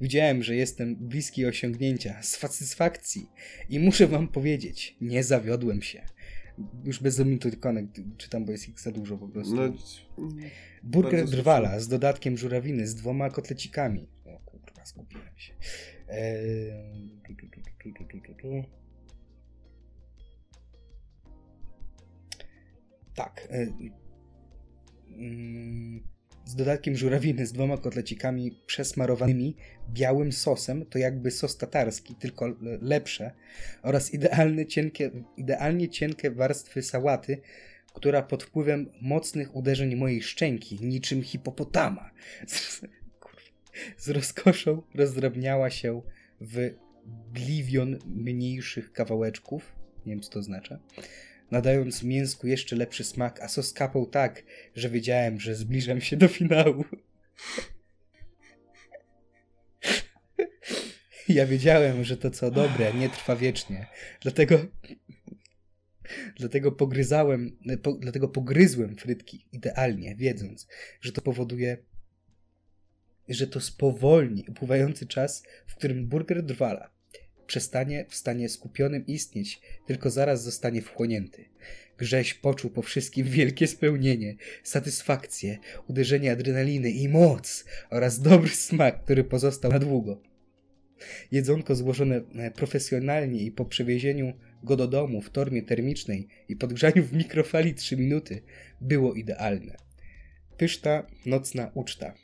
Widziałem, 0.00 0.42
że 0.42 0.56
jestem 0.56 0.96
bliski 0.96 1.46
osiągnięcia, 1.46 2.22
satysfakcji 2.22 3.28
i 3.68 3.80
muszę 3.80 4.06
wam 4.06 4.28
powiedzieć, 4.28 4.96
nie 5.00 5.24
zawiodłem 5.24 5.82
się. 5.82 6.02
Już 6.84 7.02
bez 7.02 7.18
limitu 7.18 7.48
ikonek 7.48 7.86
czytam, 8.16 8.44
bo 8.44 8.52
jest 8.52 8.68
ich 8.68 8.80
za 8.80 8.92
dużo 8.92 9.18
po 9.18 9.28
prostu. 9.28 9.54
No, 9.54 9.62
mm, 9.62 9.76
Burger 10.82 11.28
drwala 11.28 11.80
z 11.80 11.88
dodatkiem 11.88 12.38
żurawiny 12.38 12.86
z 12.86 12.94
dwoma 12.94 13.30
kotlecikami. 13.30 14.08
O 14.24 14.38
kurwa, 14.38 14.84
skupiłem 14.84 15.36
się. 15.36 15.52
Eee... 16.08 16.72
Tak. 23.14 23.48
Eee 23.50 23.92
z 26.44 26.54
dodatkiem 26.54 26.96
żurawiny 26.96 27.46
z 27.46 27.52
dwoma 27.52 27.78
kotlecikami 27.78 28.60
przesmarowanymi 28.66 29.56
białym 29.92 30.32
sosem, 30.32 30.86
to 30.86 30.98
jakby 30.98 31.30
sos 31.30 31.56
tatarski, 31.56 32.14
tylko 32.14 32.56
lepsze, 32.80 33.30
oraz 33.82 34.14
idealne, 34.14 34.66
cienkie, 34.66 35.10
idealnie 35.36 35.88
cienkie 35.88 36.30
warstwy 36.30 36.82
sałaty, 36.82 37.40
która 37.94 38.22
pod 38.22 38.42
wpływem 38.42 38.90
mocnych 39.00 39.56
uderzeń 39.56 39.96
mojej 39.96 40.22
szczęki, 40.22 40.78
niczym 40.80 41.22
hipopotama, 41.22 42.10
z, 42.46 42.80
z 43.96 44.08
rozkoszą 44.08 44.82
rozdrabniała 44.94 45.70
się 45.70 46.02
w 46.40 46.70
bliwion 47.32 47.98
mniejszych 48.06 48.92
kawałeczków, 48.92 49.72
nie 50.06 50.12
wiem 50.12 50.22
co 50.22 50.30
to 50.30 50.38
oznacza, 50.38 50.78
nadając 51.50 52.02
mięsku 52.02 52.46
jeszcze 52.46 52.76
lepszy 52.76 53.04
smak, 53.04 53.40
a 53.40 53.48
sos 53.48 53.72
kapał 53.72 54.06
tak, 54.06 54.42
że 54.74 54.90
wiedziałem, 54.90 55.40
że 55.40 55.54
zbliżam 55.54 56.00
się 56.00 56.16
do 56.16 56.28
finału. 56.28 56.84
Ja 61.28 61.46
wiedziałem, 61.46 62.04
że 62.04 62.16
to 62.16 62.30
co 62.30 62.50
dobre 62.50 62.94
nie 62.94 63.08
trwa 63.08 63.36
wiecznie. 63.36 63.86
Dlatego 64.20 64.58
dlatego 66.36 66.72
pogryzałem, 66.72 67.58
po, 67.82 67.92
dlatego 67.92 68.28
pogryzłem 68.28 68.96
frytki 68.96 69.46
idealnie, 69.52 70.16
wiedząc, 70.16 70.68
że 71.00 71.12
to 71.12 71.22
powoduje 71.22 71.76
że 73.28 73.46
to 73.46 73.60
spowolni 73.60 74.44
upływający 74.48 75.06
czas, 75.06 75.42
w 75.66 75.74
którym 75.74 76.06
burger 76.06 76.42
drwala 76.42 76.93
przestanie 77.46 78.04
w 78.08 78.14
stanie 78.14 78.48
skupionym 78.48 79.06
istnieć, 79.06 79.60
tylko 79.86 80.10
zaraz 80.10 80.42
zostanie 80.42 80.82
wchłonięty. 80.82 81.44
Grześ 81.98 82.34
poczuł 82.34 82.70
po 82.70 82.82
wszystkim 82.82 83.26
wielkie 83.26 83.66
spełnienie, 83.66 84.36
satysfakcję, 84.62 85.58
uderzenie 85.88 86.32
adrenaliny 86.32 86.90
i 86.90 87.08
moc 87.08 87.64
oraz 87.90 88.20
dobry 88.20 88.50
smak, 88.50 89.04
który 89.04 89.24
pozostał 89.24 89.72
na 89.72 89.78
długo. 89.78 90.22
Jedzonko 91.32 91.74
złożone 91.74 92.20
e, 92.34 92.50
profesjonalnie 92.50 93.40
i 93.40 93.52
po 93.52 93.64
przewiezieniu 93.64 94.32
go 94.62 94.76
do 94.76 94.88
domu 94.88 95.20
w 95.20 95.30
torbie 95.30 95.62
termicznej 95.62 96.28
i 96.48 96.56
podgrzaniu 96.56 97.02
w 97.02 97.12
mikrofali 97.12 97.74
3 97.74 97.96
minuty 97.96 98.42
było 98.80 99.14
idealne. 99.14 99.76
Pyszna, 100.56 101.06
nocna 101.26 101.70
uczta. 101.74 102.14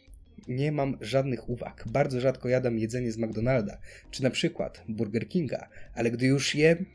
Nie 0.50 0.72
mam 0.72 0.96
żadnych 1.00 1.48
uwag. 1.48 1.84
Bardzo 1.86 2.20
rzadko 2.20 2.48
jadam 2.48 2.78
jedzenie 2.78 3.12
z 3.12 3.18
McDonalda, 3.18 3.78
czy 4.10 4.22
na 4.22 4.30
przykład 4.30 4.84
Burger 4.88 5.28
Kinga, 5.28 5.68
ale 5.94 6.10
gdy 6.10 6.26
już 6.26 6.54
jem, 6.54 6.86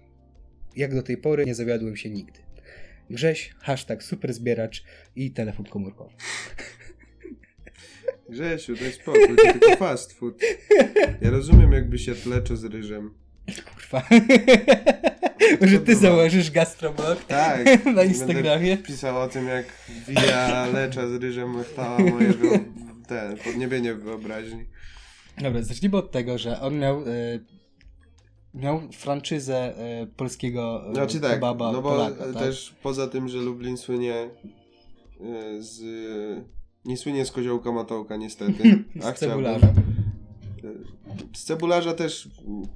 jak 0.75 0.95
do 0.95 1.03
tej 1.03 1.17
pory 1.17 1.45
nie 1.45 1.55
zawiodłem 1.55 1.95
się 1.95 2.09
nigdy. 2.09 2.39
Grześ, 3.09 3.53
hashtag 3.59 4.03
superzbieracz 4.03 4.83
i 5.15 5.31
telefon 5.31 5.65
komórkowy. 5.65 6.13
Grzesiu, 8.29 8.75
daj 8.75 8.91
spokój, 8.91 9.35
to 9.35 9.51
tylko 9.51 9.75
fast 9.75 10.13
food. 10.13 10.41
Ja 11.21 11.29
rozumiem, 11.29 11.71
jakby 11.71 11.99
się 11.99 12.15
tleczo 12.15 12.57
z 12.57 12.63
ryżem. 12.63 13.13
Kurwa. 13.45 14.07
Może 15.61 15.79
ty 15.79 15.95
założysz 15.95 16.51
gastroblog 16.51 17.25
Tak. 17.25 17.85
na 17.95 18.03
Instagramie? 18.03 18.69
Będę 18.69 18.83
pisał 18.83 19.21
o 19.21 19.27
tym, 19.27 19.47
jak 19.47 19.65
wija 20.07 20.65
lecza 20.65 21.07
z 21.07 21.13
ryżem 21.13 21.63
chwała 21.63 21.99
moje 21.99 22.33
ten, 23.05 23.37
podniebienie 23.37 23.93
wyobraźni. 23.93 24.65
Dobra, 25.41 25.63
zacznijmy 25.63 25.97
od 25.97 26.11
tego, 26.11 26.37
że 26.37 26.61
on 26.61 26.79
miał, 26.79 27.01
e, 27.01 27.03
miał 28.53 28.81
franczyzę 28.91 29.77
e, 29.77 30.07
polskiego 30.07 30.89
e, 30.89 30.93
Znaczy 30.93 31.19
tak, 31.19 31.31
kebaba 31.31 31.71
no 31.71 31.81
bo 31.81 31.89
Polaka, 31.89 32.25
tak? 32.25 32.43
też 32.43 32.75
poza 32.83 33.07
tym, 33.07 33.29
że 33.29 33.37
Lublin 33.37 33.77
słynie 33.77 34.29
y, 35.21 35.63
z... 35.63 35.81
Nie 36.85 36.97
słynie 36.97 37.25
z 37.25 37.31
koziołka 37.31 37.71
matołka 37.71 38.15
niestety. 38.15 38.63
Z 39.01 39.05
a 39.05 39.11
chciałbym. 39.11 39.94
Z 41.33 41.43
cebularza 41.43 41.93
też, 41.93 42.29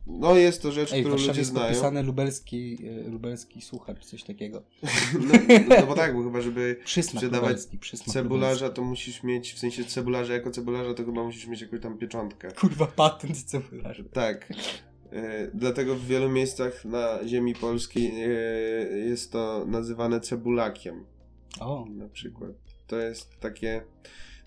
no 0.07 0.35
jest 0.35 0.61
to 0.61 0.71
rzecz, 0.71 0.93
Ej, 0.93 1.01
którą 1.01 1.15
ludzie 1.17 1.27
jest 1.39 1.49
znają. 1.49 1.67
podpisany 1.67 2.03
lubelski, 2.03 2.77
e, 3.05 3.09
lubelski 3.09 3.61
słuchacz, 3.61 4.05
coś 4.05 4.23
takiego. 4.23 4.63
No, 5.13 5.33
no, 5.69 5.75
no 5.79 5.87
bo 5.87 5.95
tak, 5.95 6.15
bo 6.15 6.23
chyba 6.23 6.41
żeby 6.41 6.77
Przysmak 6.85 7.15
sprzedawać 7.15 7.49
lubelski, 7.49 7.77
przysmak 7.77 8.13
cebularza, 8.13 8.69
to 8.69 8.83
musisz 8.83 9.23
mieć, 9.23 9.53
w 9.53 9.59
sensie 9.59 9.85
cebularza 9.85 10.33
jako 10.33 10.51
cebularza, 10.51 10.93
to 10.93 11.05
chyba 11.05 11.23
musisz 11.23 11.47
mieć 11.47 11.61
jakąś 11.61 11.79
tam 11.81 11.97
pieczątkę. 11.97 12.51
Kurwa, 12.51 12.85
patent 12.87 13.43
cebularza. 13.43 14.03
Tak. 14.13 14.53
E, 15.11 15.47
Dlatego 15.53 15.95
w 15.95 16.05
wielu 16.05 16.29
miejscach 16.29 16.85
na 16.85 17.19
ziemi 17.27 17.55
polskiej 17.55 18.11
e, 18.23 18.29
jest 18.97 19.31
to 19.31 19.65
nazywane 19.67 20.19
cebulakiem 20.21 21.05
O, 21.59 21.85
na 21.89 22.09
przykład. 22.09 22.51
To 22.87 22.97
jest 22.99 23.39
takie 23.39 23.81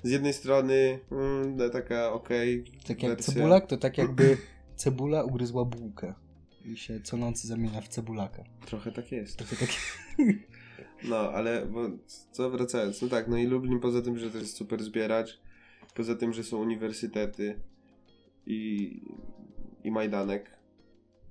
z 0.03 0.11
jednej 0.11 0.33
strony 0.33 0.99
mm, 1.11 1.71
taka 1.71 2.13
okej 2.13 2.65
tak 2.87 3.03
jak 3.03 3.13
wersja. 3.13 3.35
cebulak, 3.35 3.67
to 3.67 3.77
tak 3.77 3.99
jakby 3.99 4.39
cebula 4.77 5.25
ugryzła 5.25 5.65
bułkę 5.65 6.15
i 6.65 6.77
się 6.77 7.01
co 7.01 7.17
nocy 7.17 7.49
zamienia 7.49 7.81
w 7.81 7.89
cebulaka. 7.89 8.45
Trochę 8.67 8.93
tak 8.93 9.13
jest. 9.13 9.37
Trochę 9.37 9.57
tak... 9.57 9.69
No, 11.09 11.17
ale 11.17 11.67
bo, 11.67 11.81
co 12.33 12.51
wracając, 12.51 13.03
no 13.03 13.09
tak, 13.09 13.29
no 13.29 13.37
i 13.37 13.47
Lublin 13.47 13.81
poza 13.81 14.03
tym, 14.03 14.19
że 14.19 14.31
to 14.31 14.39
jest 14.39 14.57
super 14.57 14.85
zbieracz, 14.85 15.41
poza 15.95 16.15
tym, 16.15 16.33
że 16.33 16.45
są 16.45 16.59
uniwersytety 16.59 17.61
i, 18.47 19.01
i 19.85 19.91
Majdanek, 19.91 20.51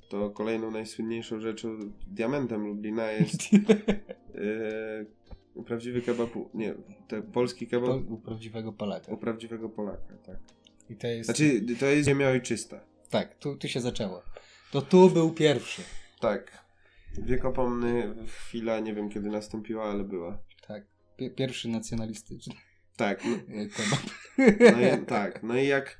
to 0.10 0.30
kolejną 0.30 0.72
najsłynniejszą 0.72 1.40
rzeczą, 1.40 1.80
diamentem 2.08 2.68
Lublina 2.68 3.12
jest 3.12 3.42
e, 5.60 5.64
prawdziwy 5.64 6.02
kebab, 6.02 6.36
u- 6.36 6.50
nie, 6.54 6.76
te, 7.08 7.22
polski 7.22 7.68
kebab 7.68 7.90
Po, 7.90 7.96
u 7.96 8.18
prawdziwego 8.18 8.74
Polaka. 8.74 9.12
u 9.12 9.18
prawdziwego 9.18 9.70
Polaka, 9.70 10.18
tak. 10.26 10.38
I 10.90 10.96
to 10.96 11.08
jest... 11.08 11.26
Znaczy, 11.26 11.62
to 11.80 11.86
jest 11.86 12.08
ziemia 12.10 12.28
ojczysta. 12.30 12.80
Tak, 13.10 13.36
tu, 13.36 13.56
tu 13.56 13.68
się 13.68 13.82
zaczęło. 13.82 14.24
To 14.72 14.82
tu 14.82 15.10
był 15.10 15.32
pierwszy. 15.34 15.82
Tak. 16.20 16.66
Wiekopomny 17.18 18.16
chwila, 18.28 18.80
nie 18.80 18.94
wiem 18.94 19.10
kiedy 19.10 19.30
nastąpiła, 19.30 19.84
ale 19.92 20.04
była. 20.04 20.40
Tak. 20.68 20.84
Pie- 21.20 21.36
Pierwszy 21.36 21.70
nacjonalistyczny 21.70 22.54
Tak, 22.98 23.24
no, 23.26 23.38
kebab. 23.76 24.00
No 24.74 25.02
i, 25.02 25.06
tak, 25.06 25.44
no 25.44 25.58
i 25.58 25.68
jak 25.68 26.00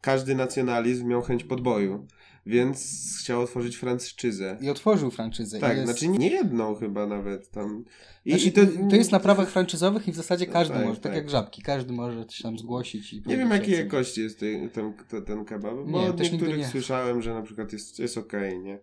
każdy 0.00 0.34
nacjonalizm 0.34 1.08
miał 1.08 1.22
chęć 1.22 1.44
podboju, 1.44 2.06
więc 2.46 3.16
chciał 3.20 3.40
otworzyć 3.40 3.76
franczyzę. 3.76 4.58
I 4.60 4.70
otworzył 4.70 5.10
franczyzę. 5.10 5.58
Tak, 5.58 5.76
jest... 5.76 5.84
znaczy 5.84 6.08
nie 6.08 6.28
jedną 6.30 6.74
chyba 6.74 7.06
nawet 7.06 7.50
tam. 7.50 7.84
I, 8.24 8.30
Znaczy, 8.30 8.46
i 8.46 8.52
to, 8.52 8.60
to 8.90 8.96
jest 8.96 9.12
na 9.12 9.20
prawach 9.20 9.50
franczyzowych 9.50 10.08
i 10.08 10.12
w 10.12 10.16
zasadzie 10.16 10.46
No 10.46 10.52
każdy 10.52 10.74
tak, 10.74 10.84
może, 10.86 11.00
tak, 11.00 11.12
tak. 11.12 11.14
jak 11.14 11.30
żabki, 11.30 11.62
każdy 11.62 11.92
może 11.92 12.24
się 12.30 12.42
tam 12.42 12.58
zgłosić. 12.58 13.12
I 13.12 13.22
Nie 13.26 13.36
wiem 13.36 13.50
jakiej 13.50 13.74
jakości 13.74 14.20
jest 14.20 14.40
ten, 14.40 14.70
ten, 14.70 14.92
ten, 15.26 15.44
kebab, 15.44 15.74
bo 15.74 16.00
Nie, 16.00 16.08
od 16.10 16.20
niektórych 16.20 16.58
nie. 16.58 16.66
słyszałem, 16.66 17.22
że 17.22 17.34
na 17.34 17.42
przykład 17.42 17.72
jest, 17.72 17.98
jest 17.98 18.18
okej, 18.18 18.58
nie? 18.58 18.78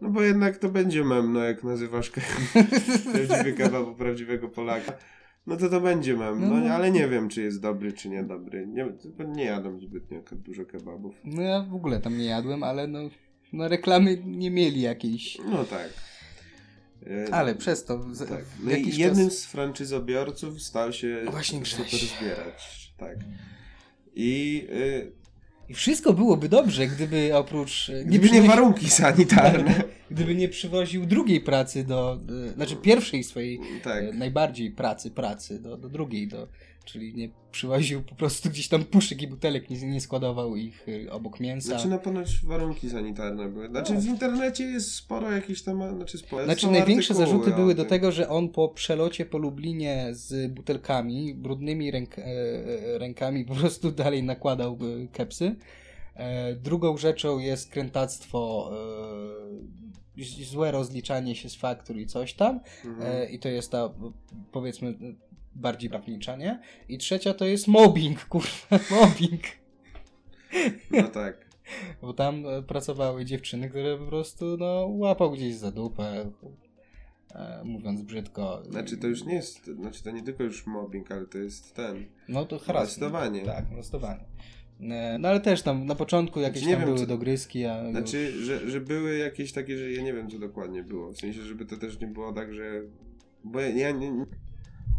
No 0.00 0.10
bo 0.10 0.22
jednak 0.22 0.56
to 0.56 0.68
będzie 0.68 1.04
mem, 1.04 1.32
no 1.32 1.40
jak 1.40 1.64
nazywasz 1.64 2.10
prawdziwy 3.12 3.52
kebab 3.52 3.96
prawdziwego 3.96 4.48
Polaka. 4.48 4.92
No 5.46 5.56
to 5.56 5.68
to 5.68 5.80
będzie 5.80 6.16
mem, 6.16 6.40
no, 6.40 6.46
No, 6.48 6.56
no. 6.56 6.74
ale 6.74 6.90
nie 6.90 7.08
wiem, 7.08 7.28
czy 7.28 7.42
jest 7.42 7.60
dobry, 7.60 7.92
czy 7.92 8.08
niedobry. 8.08 8.66
Nie, 8.66 8.86
nie 9.26 9.44
jadam 9.44 9.80
zbytnio 9.80 10.22
dużo 10.32 10.64
kebabów. 10.64 11.14
No 11.24 11.42
ja 11.42 11.62
w 11.62 11.74
ogóle 11.74 12.00
tam 12.00 12.18
nie 12.18 12.24
jadłem, 12.24 12.62
ale 12.62 12.86
no, 12.86 12.98
no 13.52 13.68
reklamy 13.68 14.22
nie 14.24 14.50
mieli 14.50 14.80
jakiejś. 14.80 15.38
No 15.50 15.64
tak. 15.64 15.88
E, 17.06 17.34
Ale 17.34 17.54
przez 17.54 17.84
to 17.84 18.14
z, 18.14 18.28
Tak. 18.28 18.44
No 18.64 18.70
i 18.76 18.96
jednym 18.96 19.28
czas... 19.28 19.38
z 19.38 19.46
franczyzobiorców 19.46 20.62
stał 20.62 20.92
się 20.92 21.22
Właśnie 21.30 21.64
super 21.64 21.86
Grześ. 21.86 22.18
zbieracz. 22.18 22.92
Tak. 22.96 23.16
I 24.14 24.62
y, 24.70 25.12
I 25.72 25.74
wszystko 25.74 26.12
byłoby 26.12 26.48
dobrze, 26.48 26.86
gdyby 26.86 27.36
oprócz... 27.36 27.90
e, 27.90 28.04
gdyby 28.04 28.30
nie 28.30 28.42
warunki 28.42 28.90
sanitarne. 28.90 29.74
Gdyby 30.10 30.34
nie 30.34 30.48
przywoził 30.48 31.06
drugiej 31.06 31.40
pracy 31.40 31.84
do... 31.84 32.18
e, 32.48 32.54
Znaczy 32.54 32.76
pierwszej 32.76 33.24
swojej 33.24 33.60
tak. 33.82 34.04
e, 34.04 34.12
najbardziej 34.12 34.70
pracy, 34.70 35.10
pracy 35.10 35.58
do, 35.58 35.76
do 35.76 35.88
drugiej, 35.88 36.28
do, 36.28 36.48
czyli 36.84 37.14
nie 37.14 37.28
przywoził 37.52 38.02
po 38.02 38.14
prostu 38.14 38.50
gdzieś 38.50 38.68
tam 38.68 38.84
puszek 38.84 39.22
i 39.22 39.28
butelek, 39.28 39.70
nie, 39.70 39.82
nie 39.82 40.00
składował 40.00 40.56
ich 40.56 40.86
e, 41.06 41.12
obok 41.12 41.40
mięsa. 41.40 41.68
Znaczy 41.68 41.88
no 41.88 41.98
ponoć 41.98 42.44
warunki 42.44 42.90
sanitarne 42.90 43.48
były. 43.48 43.68
Znaczy 43.68 43.94
No. 43.94 44.00
w 44.00 44.04
internecie 44.04 44.64
jest 44.64 44.94
sporo 44.94 45.32
jakichś 45.32 45.62
tam, 45.62 45.96
znaczy 45.96 46.18
sporo. 46.18 46.44
Znaczy 46.44 46.70
największe 46.70 47.14
zarzuty 47.14 47.50
były 47.50 47.74
do 47.74 47.84
tego, 47.84 48.12
że 48.12 48.28
on 48.28 48.48
po 48.48 48.68
przelocie 48.68 49.26
po 49.26 49.38
Lublinie 49.38 50.08
z 50.10 50.52
butelkami, 50.52 51.34
brudnymi 51.34 51.90
ręk, 51.90 52.18
e, 52.18 52.22
e, 52.24 52.98
rękami 52.98 53.44
po 53.44 53.54
prostu 53.54 53.92
dalej 54.02 54.22
nakładał 54.22 54.78
kepsy. 55.12 55.56
E, 56.14 56.54
drugą 56.54 56.96
rzeczą 56.96 57.38
jest 57.38 57.70
krętactwo, 57.70 58.70
złe 60.50 60.70
rozliczanie 60.70 61.36
się 61.36 61.48
z 61.48 61.56
faktur 61.56 61.98
i 61.98 62.06
coś 62.06 62.34
tam. 62.34 62.60
Mhm. 62.84 63.30
I 63.30 63.38
to 63.38 63.48
jest 63.48 63.70
ta, 63.70 63.90
powiedzmy, 64.52 64.94
bardziej 65.54 65.90
prawnicza, 65.90 66.36
nie? 66.36 66.60
I 66.88 66.98
trzecia 66.98 67.34
to 67.34 67.44
jest 67.44 67.68
mobbing, 67.68 68.24
kurwa, 68.28 68.78
mobbing. 68.90 69.42
No 70.90 71.02
tak. 71.02 71.52
Bo 72.02 72.12
tam 72.12 72.46
e, 72.46 72.62
pracowały 72.62 73.24
dziewczyny, 73.24 73.70
które 73.70 73.98
po 73.98 74.06
prostu 74.06 74.56
no, 74.56 74.86
łapał 74.90 75.30
gdzieś 75.32 75.54
za 75.54 75.70
dupę, 75.70 76.30
e, 77.34 77.62
mówiąc 77.64 78.02
brzydko. 78.02 78.62
Znaczy 78.70 78.96
to 78.96 79.06
już 79.06 79.24
nie 79.24 79.34
jest, 79.34 79.64
znaczy 79.66 80.02
to 80.02 80.10
nie 80.10 80.22
tylko 80.22 80.42
już 80.44 80.66
mobbing, 80.66 81.12
ale 81.12 81.26
to 81.26 81.38
jest 81.38 81.74
ten. 81.74 82.04
No 82.28 82.44
to 82.44 82.58
harassment. 82.58 83.12
Molestowanie. 83.12 83.44
Tak, 83.46 83.70
molestowanie. 83.70 84.24
E, 84.80 85.18
No 85.18 85.28
ale 85.28 85.40
też 85.40 85.62
tam 85.62 85.86
na 85.86 85.94
początku 85.94 86.40
jakieś 86.40 86.58
Znaczy, 86.62 86.68
nie 86.68 86.74
tam 86.76 86.80
wiem, 86.80 86.94
były 86.94 87.00
czy- 87.06 87.06
dogryzki, 87.12 87.64
a 87.64 87.90
Znaczy, 87.90 88.42
że, 88.44 88.70
że 88.70 88.80
były 88.80 89.18
jakieś 89.18 89.52
takie, 89.52 89.78
że 89.78 89.92
ja 89.92 90.02
nie 90.02 90.12
wiem 90.12 90.30
co 90.30 90.38
dokładnie 90.38 90.82
było. 90.82 91.12
W 91.12 91.18
sensie, 91.18 91.42
żeby 91.42 91.64
to 91.66 91.76
też 91.76 92.00
nie 92.00 92.06
było 92.06 92.32
tak, 92.32 92.54
że. 92.54 92.82
Bo 93.44 93.60
ja, 93.60 93.68
ja 93.68 93.90
nie. 93.90 94.26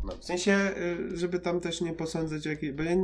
No, 0.03 0.13
w 0.19 0.25
sensie, 0.25 0.71
y, 1.13 1.17
żeby 1.17 1.39
tam 1.39 1.59
też 1.59 1.81
nie 1.81 1.93
posądzać 1.93 2.45
jakiej. 2.45 2.73
Bo 2.73 2.83
ja 2.83 2.95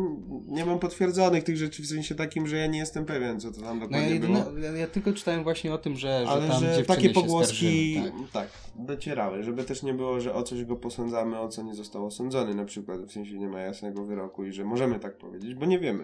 nie, 0.47 0.65
mam 0.65 0.79
potwierdzonych 0.79 1.43
tych 1.43 1.57
rzeczy 1.57 1.83
w 1.83 1.87
sensie 1.87 2.15
takim, 2.15 2.47
że 2.47 2.57
ja 2.57 2.67
nie 2.67 2.79
jestem 2.79 3.05
pewien, 3.05 3.39
co 3.39 3.51
to 3.51 3.61
tam 3.61 3.79
no 3.79 3.83
ja, 3.83 3.89
dokładnie 3.89 4.19
było. 4.19 4.59
ja, 4.59 4.71
ja 4.71 4.87
tylko 4.87 5.13
czytałem 5.13 5.43
właśnie 5.43 5.73
o 5.73 5.77
tym, 5.77 5.95
że, 5.95 6.25
że 6.25 6.31
Ale 6.31 6.47
tam 6.47 6.59
że 6.59 6.83
takie 6.83 7.09
pogłoski 7.09 7.93
skarżyły, 7.93 8.27
tak. 8.33 8.51
tak. 8.51 8.61
docierały, 8.75 9.43
żeby 9.43 9.63
też 9.63 9.83
nie 9.83 9.93
było, 9.93 10.21
że 10.21 10.33
o 10.33 10.43
coś 10.43 10.65
go 10.65 10.75
posądzamy, 10.75 11.39
o 11.39 11.47
co 11.47 11.63
nie 11.63 11.75
został 11.75 12.05
osądzony 12.05 12.55
na 12.55 12.65
przykład, 12.65 13.01
w 13.01 13.11
sensie 13.11 13.33
nie 13.33 13.47
ma 13.47 13.59
jasnego 13.59 14.05
wyroku 14.05 14.45
i 14.45 14.51
że 14.51 14.65
możemy 14.65 14.99
tak 14.99 15.17
powiedzieć, 15.17 15.55
bo 15.55 15.65
nie 15.65 15.79
wiemy. 15.79 16.03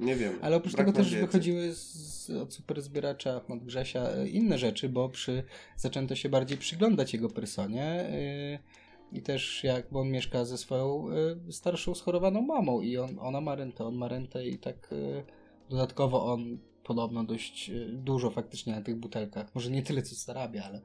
Nie 0.00 0.16
wiem. 0.16 0.38
Ale 0.42 0.56
oprócz 0.56 0.74
tego 0.74 0.92
też 0.92 1.10
wiedzy. 1.10 1.26
wychodziły 1.26 1.74
z, 1.74 2.30
od 2.30 2.54
super 2.54 2.82
zbieracza, 2.82 3.40
od 3.48 3.64
Grzesia 3.64 4.08
e, 4.08 4.28
inne 4.28 4.58
rzeczy, 4.58 4.88
bo 4.88 5.08
przy, 5.08 5.42
zaczęto 5.76 6.16
się 6.16 6.28
bardziej 6.28 6.58
przyglądać 6.58 7.12
jego 7.12 7.28
personie 7.28 8.10
yy, 8.52 8.79
i 9.12 9.22
też 9.22 9.64
jak, 9.64 9.86
bo 9.90 10.00
on 10.00 10.10
mieszka 10.10 10.44
ze 10.44 10.58
swoją 10.58 11.10
yy, 11.46 11.52
starszą 11.52 11.94
schorowaną 11.94 12.42
mamą 12.42 12.80
i 12.80 12.96
on, 12.98 13.18
ona 13.18 13.40
ma 13.40 13.54
rentę, 13.54 13.84
on 13.84 13.94
ma 13.94 14.08
rentę 14.08 14.46
i 14.46 14.58
tak 14.58 14.88
yy, 14.90 15.24
dodatkowo 15.70 16.32
on 16.32 16.58
podobno 16.84 17.24
dość 17.24 17.68
yy, 17.68 17.86
dużo 17.92 18.30
faktycznie 18.30 18.74
na 18.74 18.82
tych 18.82 18.96
butelkach, 18.96 19.54
może 19.54 19.70
nie 19.70 19.82
tyle 19.82 20.02
co 20.02 20.14
zarabia, 20.14 20.64
ale 20.64 20.80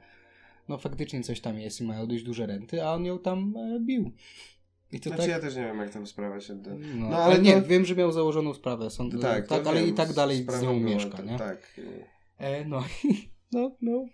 no 0.70 0.78
faktycznie 0.78 1.24
coś 1.24 1.42
tam 1.42 1.60
jest 1.60 1.82
i 1.82 1.84
mają 1.84 2.08
dość 2.08 2.24
duże 2.24 2.46
renty, 2.46 2.84
a 2.84 2.94
on 2.94 3.06
ją 3.06 3.20
tam 3.20 3.54
bił. 3.80 4.12
I 4.92 5.00
to 5.00 5.10
Znaczy 5.10 5.22
tak... 5.22 5.32
ja 5.32 5.40
też 5.40 5.56
nie 5.56 5.62
wiem, 5.62 5.80
jak 5.80 5.90
tam 5.90 6.08
sprawa 6.08 6.42
się... 6.42 6.56
Da. 6.56 6.72
No, 6.96 7.10
No, 7.10 7.18
ale, 7.18 7.40
nie, 7.40 7.62
to- 7.62 7.68
wiem, 7.68 7.86
że 7.86 7.96
miał 7.96 8.12
założoną 8.12 8.54
sprawę, 8.54 8.90
sąd, 8.90 9.22
tak, 9.22 9.48
to 9.48 9.56
ale 9.56 9.82
wiem, 9.82 9.90
i 9.90 9.94
tak 9.94 10.14
dalej 10.14 10.46
z 10.50 10.62
nią 10.62 10.80
mieszka, 10.80 11.18
to- 11.18 11.24
nie? 11.24 11.38
Tak. 11.38 11.82
E, 12.38 12.66
no, 12.66 12.84
no, 13.54 13.72
no. 13.82 14.06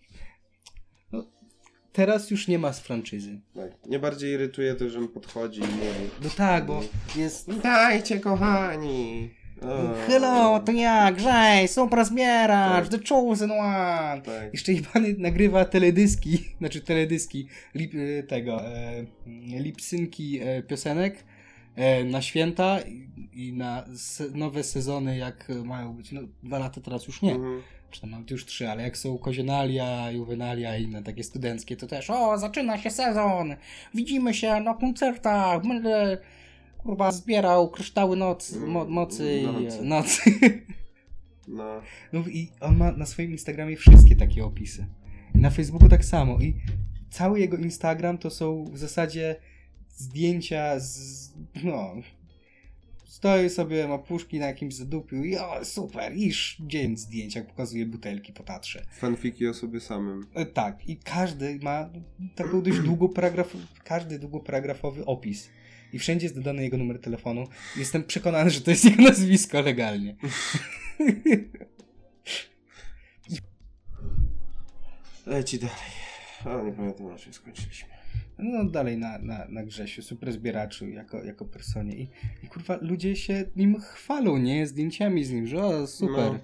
Teraz 1.93 2.31
już 2.31 2.47
nie 2.47 2.59
ma 2.59 2.73
z 2.73 2.79
franczyzy. 2.79 3.39
tak. 3.55 3.71
Mnie 3.87 3.99
bardziej 3.99 4.31
irytuje 4.33 4.75
to, 4.75 4.89
że 4.89 4.99
on 4.99 5.07
podchodzi 5.07 5.59
i 5.59 5.63
mówi 5.63 6.09
No 6.23 6.29
tak, 6.37 6.65
bo 6.65 6.81
jest... 7.15 7.53
Witajcie 7.53 8.19
kochani! 8.19 9.29
O, 9.61 9.93
Hello, 10.07 10.59
to 10.59 10.71
ja, 10.71 11.11
Grzej, 11.11 11.67
super 11.67 12.05
zbieracz, 12.05 12.89
Tak. 12.89 12.99
the 13.01 13.07
chosen 13.09 13.51
one. 13.51 14.21
Tak. 14.21 14.53
Jeszcze 14.53 14.73
Iwany 14.73 15.15
nagrywa 15.17 15.65
teledyski, 15.65 16.37
znaczy 16.59 16.81
teledyski 16.81 17.47
lip, 17.75 17.93
e, 17.95 18.23
tego, 18.23 18.65
e, 18.65 19.05
lipsynki 19.59 20.39
e, 20.41 20.63
piosenek 20.63 21.23
e, 21.75 22.03
na 22.03 22.21
święta 22.21 22.79
i, 22.81 23.09
i 23.33 23.53
na 23.53 23.85
se, 23.95 24.23
nowe 24.29 24.63
sezony, 24.63 25.17
jak 25.17 25.47
mają 25.65 25.93
być, 25.93 26.11
no 26.11 26.21
dwa 26.43 26.59
lata 26.59 26.81
teraz 26.81 27.07
już 27.07 27.21
nie, 27.21 27.31
Mhm. 27.35 27.61
Czy 27.91 28.01
tam 28.01 28.09
nawet 28.09 28.31
już 28.31 28.45
trzy, 28.45 28.69
ale 28.69 28.83
jak 28.83 28.97
są 28.97 29.17
kozionalia, 29.17 30.11
juwenalia 30.11 30.77
i 30.77 30.83
inne 30.83 31.03
takie 31.03 31.23
studenckie, 31.23 31.77
to 31.77 31.87
też 31.87 32.09
o, 32.09 32.37
zaczyna 32.37 32.77
się 32.77 32.89
sezon, 32.89 33.55
widzimy 33.93 34.33
się 34.33 34.59
na 34.59 34.73
koncertach, 34.73 35.67
będę 35.67 36.17
kurwa 36.77 37.11
zbierał 37.11 37.69
kryształy 37.69 38.17
nocy, 38.17 38.59
mo, 38.59 38.85
mocy 38.85 39.39
i 39.39 39.47
Nocy. 39.65 39.83
nocy. 39.83 40.21
No. 41.47 41.81
No 42.13 42.19
i 42.19 42.51
on 42.59 42.77
ma 42.77 42.91
na 42.91 43.05
swoim 43.05 43.31
Instagramie 43.31 43.77
wszystkie 43.77 44.15
takie 44.15 44.45
opisy. 44.45 44.85
I 45.35 45.37
na 45.37 45.49
Facebooku 45.49 45.89
tak 45.89 46.05
samo. 46.05 46.39
I 46.39 46.55
cały 47.09 47.39
jego 47.39 47.57
Instagram 47.57 48.17
to 48.17 48.29
są 48.29 48.65
w 48.65 48.77
zasadzie 48.77 49.35
zdjęcia 49.89 50.79
z. 50.79 51.29
No. 51.63 51.93
Stoi 53.11 53.49
sobie, 53.49 53.87
ma 53.87 53.97
puszki 53.97 54.39
na 54.39 54.45
jakimś 54.45 54.75
zadupiu 54.75 55.23
i 55.23 55.37
o, 55.37 55.65
super, 55.65 56.13
iż 56.15 56.57
dzień 56.59 56.97
zdjęć, 56.97 57.35
jak 57.35 57.47
pokazuje 57.47 57.85
butelki 57.85 58.33
po 58.33 58.43
Tatrze. 58.43 58.85
Fanfiki 58.99 59.47
o 59.47 59.53
sobie 59.53 59.79
samym. 59.79 60.27
E, 60.33 60.45
Tak, 60.45 60.89
i 60.89 60.97
każdy 60.97 61.59
ma 61.61 61.89
taką 62.35 62.61
dość 62.61 62.79
długoparagraf, 62.79 63.53
każdy 63.83 64.19
długoparagrafowy 64.19 65.05
opis. 65.05 65.49
I 65.93 65.99
wszędzie 65.99 66.25
jest 66.25 66.35
dodany 66.35 66.63
jego 66.63 66.77
numer 66.77 67.01
telefonu. 67.01 67.47
Jestem 67.77 68.03
przekonany, 68.03 68.49
że 68.49 68.61
to 68.61 68.71
jest 68.71 68.85
jego 68.85 69.03
nazwisko 69.03 69.61
legalnie. 69.61 70.15
Leci 75.25 75.59
dalej. 75.59 75.75
O, 76.45 76.63
nie 76.65 76.71
pamiętam 76.71 77.07
na 77.09 77.17
czym 77.17 77.33
skończyliśmy. 77.33 78.00
No 78.41 78.65
dalej 78.65 78.97
na, 78.97 79.17
na, 79.17 79.45
na 79.49 79.63
Grzesiu, 79.63 80.01
super 80.01 80.33
zbieraczu 80.33 80.89
jako, 80.89 81.23
jako 81.23 81.45
personie. 81.45 81.95
I, 81.95 82.09
I 82.43 82.47
kurwa, 82.47 82.77
ludzie 82.81 83.15
się 83.15 83.45
nim 83.55 83.81
chwalą, 83.81 84.37
nie? 84.37 84.67
Zdjęciami 84.67 85.23
z 85.23 85.31
nim, 85.31 85.47
że 85.47 85.65
o, 85.65 85.87
super. 85.87 86.33
No. 86.33 86.39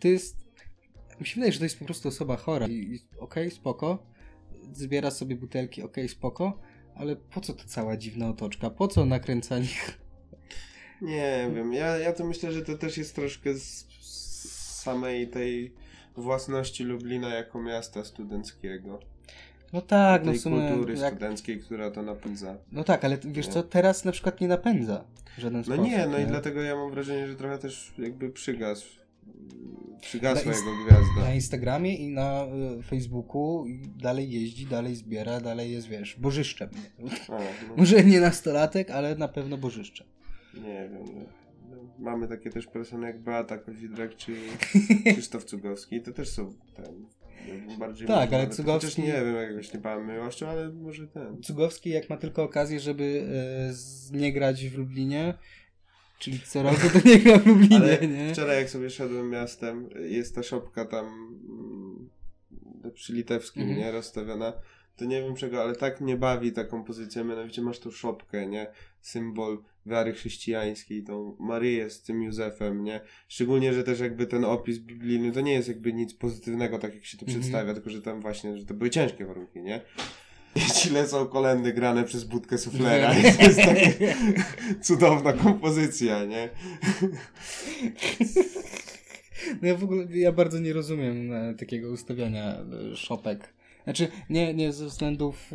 To 0.00 0.08
jest... 0.08 0.36
Mi 1.20 1.26
się 1.26 1.34
wydaje, 1.34 1.52
że 1.52 1.58
to 1.58 1.64
jest 1.64 1.78
po 1.78 1.84
prostu 1.84 2.08
osoba 2.08 2.36
chora. 2.36 2.66
I, 2.66 2.72
i 2.72 2.98
okej, 3.18 3.50
spoko. 3.50 4.06
Zbiera 4.72 5.10
sobie 5.10 5.36
butelki, 5.36 5.82
okej, 5.82 6.08
spoko. 6.08 6.60
Ale 6.94 7.16
po 7.16 7.40
co 7.40 7.52
ta 7.52 7.64
cała 7.64 7.96
dziwna 7.96 8.28
otoczka? 8.28 8.70
Po 8.70 8.88
co 8.88 9.04
nakręcanie? 9.04 9.68
Nie 11.02 11.50
wiem, 11.54 11.72
ja, 11.72 11.98
ja 11.98 12.12
to 12.12 12.24
myślę, 12.24 12.52
że 12.52 12.62
to 12.62 12.78
też 12.78 12.98
jest 12.98 13.14
troszkę 13.14 13.54
z, 13.54 13.86
z 14.00 14.82
samej 14.82 15.28
tej 15.28 15.74
własności 16.16 16.84
Lublina 16.84 17.34
jako 17.34 17.62
miasta 17.62 18.04
studenckiego. 18.04 19.00
No 19.72 19.80
tak, 19.80 20.24
no 20.24 20.30
tej 20.30 20.40
w 20.40 20.42
sumie... 20.42 20.68
kultury 20.68 20.94
Jak... 20.98 21.14
studenckiej, 21.14 21.60
która 21.60 21.90
to 21.90 22.02
napędza. 22.02 22.56
No 22.72 22.84
tak, 22.84 23.04
ale 23.04 23.18
wiesz 23.24 23.48
co, 23.48 23.62
teraz 23.62 24.04
na 24.04 24.12
przykład 24.12 24.40
nie 24.40 24.48
napędza 24.48 25.04
w 25.36 25.40
żaden 25.40 25.58
No 25.58 25.64
sposób. 25.64 25.84
nie, 25.84 26.06
no 26.06 26.18
i 26.18 26.26
dlatego 26.26 26.62
ja 26.62 26.76
mam 26.76 26.90
wrażenie, 26.90 27.26
że 27.26 27.34
trochę 27.34 27.58
też 27.58 27.92
jakby 27.98 28.30
przygasł. 28.30 29.00
Przygasła 30.00 30.52
Na 30.52 30.58
jego 30.58 30.70
Na 30.72 30.84
gwiazda. 30.84 31.34
Instagramie 31.34 31.96
i 31.96 32.08
na 32.08 32.44
y, 32.78 32.82
Facebooku 32.82 33.64
dalej 33.98 34.30
jeździ, 34.30 34.66
dalej 34.66 34.94
zbiera, 34.96 35.40
dalej 35.40 35.72
jest, 35.72 35.88
wiesz, 35.88 36.16
bożyszczem. 36.18 36.68
A, 37.28 37.32
no, 37.32 37.38
Może 37.76 38.04
nie 38.04 38.20
nastolatek, 38.20 38.90
ale 38.90 39.14
na 39.16 39.28
pewno 39.28 39.56
bożyszczem. 39.56 40.06
nie 40.54 40.88
wiem. 40.92 41.04
No. 41.14 41.22
No, 41.70 41.76
Mamy 41.98 42.28
takie 42.28 42.50
też 42.50 42.66
persony 42.66 43.06
jak 43.06 43.20
Beata 43.22 43.58
Kozidrak 43.58 44.16
czy 44.16 44.36
Krzysztof 45.12 45.44
Cugowski. 45.44 46.00
To 46.00 46.12
też 46.12 46.28
są 46.28 46.54
ten. 46.74 47.06
Bym 47.46 47.78
Bardziej 47.78 48.06
Tak, 48.08 48.32
ale 48.32 48.46
Cugowski- 48.46 48.86
Chociaż 48.86 48.98
nie 48.98 49.12
wiem, 49.12 49.34
jakoś 49.36 49.74
nie 49.74 49.80
pałem 49.80 50.08
miłością, 50.08 50.48
ale 50.48 50.68
może 50.72 51.06
ten. 51.08 51.42
Cugowski, 51.42 51.90
jak 51.90 52.10
ma 52.10 52.16
tylko 52.16 52.42
okazję, 52.42 52.80
żeby 52.80 53.26
z, 53.70 54.10
nie 54.12 54.32
grać 54.32 54.68
w 54.68 54.78
Lublinie, 54.78 55.34
czyli 56.18 56.40
co 56.40 56.62
roku 56.62 56.80
to 56.92 57.08
nie 57.08 57.18
gra 57.18 57.38
w 57.38 57.46
Lublinie, 57.46 57.76
Ale 57.76 58.08
nie? 58.08 58.32
wczoraj 58.32 58.56
jak 58.58 58.70
sobie 58.70 58.90
szedłem 58.90 59.30
miastem, 59.30 59.88
jest 60.00 60.34
ta 60.34 60.42
szopka 60.42 60.84
tam 60.84 61.06
mm, 61.06 62.10
przy 62.94 63.12
Litewskim, 63.12 63.62
Mhm. 63.62 63.78
nie, 63.80 63.92
rozstawiona, 63.92 64.52
to 64.96 65.04
nie 65.04 65.22
wiem 65.22 65.34
czego, 65.36 65.62
ale 65.62 65.76
tak 65.76 66.00
mnie 66.00 66.16
bawi 66.16 66.52
ta 66.52 66.64
kompozycja, 66.64 67.24
mianowicie 67.24 67.62
masz 67.62 67.78
tą 67.78 67.90
szopkę, 67.90 68.46
nie, 68.46 68.66
symbol 69.00 69.58
wiary 69.86 70.12
chrześcijańskiej, 70.12 71.02
tą 71.04 71.36
Maryję 71.40 71.90
z 71.90 72.02
tym 72.02 72.22
Józefem, 72.22 72.84
nie, 72.84 73.00
szczególnie, 73.28 73.74
że 73.74 73.84
też 73.84 74.00
jakby 74.00 74.26
ten 74.26 74.44
opis 74.44 74.78
biblijny, 74.78 75.32
to 75.32 75.40
nie 75.40 75.52
jest 75.52 75.68
jakby 75.68 75.92
nic 75.92 76.14
pozytywnego, 76.14 76.78
tak 76.78 76.94
jak 76.94 77.04
się 77.04 77.18
to 77.18 77.26
Mhm. 77.26 77.40
przedstawia, 77.40 77.74
tylko 77.74 77.90
że 77.90 78.02
tam 78.02 78.20
właśnie, 78.20 78.56
że 78.58 78.66
to 78.66 78.74
były 78.74 78.90
ciężkie 78.90 79.26
warunki, 79.26 79.62
nie. 79.62 79.80
I 80.56 80.60
ci 80.60 80.90
lecą 80.90 81.26
kolendy 81.26 81.72
grane 81.72 82.04
przez 82.04 82.24
budkę 82.24 82.58
suflera 82.58 83.18
i 83.18 83.22
to 83.36 83.42
jest 83.42 83.58
taka 83.58 83.80
cudowna 84.82 85.32
kompozycja, 85.32 86.24
nie. 86.24 86.48
No 89.62 89.68
ja 89.68 89.74
w 89.76 89.84
ogóle, 89.84 90.06
ja 90.10 90.32
bardzo 90.32 90.58
nie 90.58 90.72
rozumiem 90.72 91.32
e, 91.32 91.54
takiego 91.54 91.90
ustawiania 91.90 92.58
e, 92.92 92.96
szopek. 92.96 93.54
Znaczy, 93.84 94.08
nie, 94.30 94.54
nie 94.54 94.72
ze 94.72 94.86
względów 94.86 95.50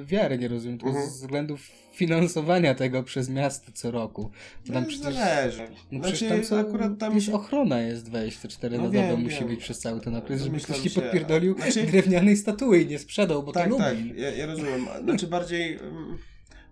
e, 0.00 0.04
wiary 0.04 0.38
nie 0.38 0.48
rozumiem, 0.48 0.78
tylko 0.78 0.90
Mhm. 0.90 1.06
ze 1.10 1.12
względów 1.16 1.60
finansowania 1.92 2.74
tego 2.74 3.02
przez 3.02 3.28
miasto 3.28 3.72
co 3.74 3.90
roku. 3.90 4.30
Tam 4.66 4.82
No, 4.82 4.88
przecież, 4.88 5.14
zależy. 5.14 5.66
no 5.92 5.98
Znaczy, 5.98 6.14
przecież 6.16 6.28
tam 6.28 6.42
co, 6.42 6.68
akurat 6.68 6.98
tam 6.98 7.20
się- 7.20 7.32
ochrona 7.32 7.80
jest 7.80 8.04
24 8.04 8.76
No 8.76 8.82
na 8.84 8.88
dobę 8.90 9.08
wiem, 9.08 9.20
musi 9.22 9.38
wiem. 9.38 9.48
być 9.48 9.60
przez 9.60 9.78
cały 9.78 10.00
ten 10.00 10.14
okres, 10.16 10.38
żeby 10.38 10.50
Domyślam 10.50 10.74
ktoś 10.78 10.82
ci 10.88 10.94
się, 10.94 11.00
podpierdolił 11.00 11.54
znaczy- 11.56 11.82
drewnianej 11.86 12.36
statui 12.36 12.82
i 12.82 12.86
nie 12.86 12.98
sprzedał, 12.98 13.42
bo 13.42 13.52
tak, 13.52 13.70
to 13.70 13.76
tak, 13.76 13.94
lubi. 13.98 14.20
ja, 14.20 14.30
ja 14.30 14.46
rozumiem. 14.46 14.86
Znaczy 15.04 15.26
bardziej... 15.26 15.78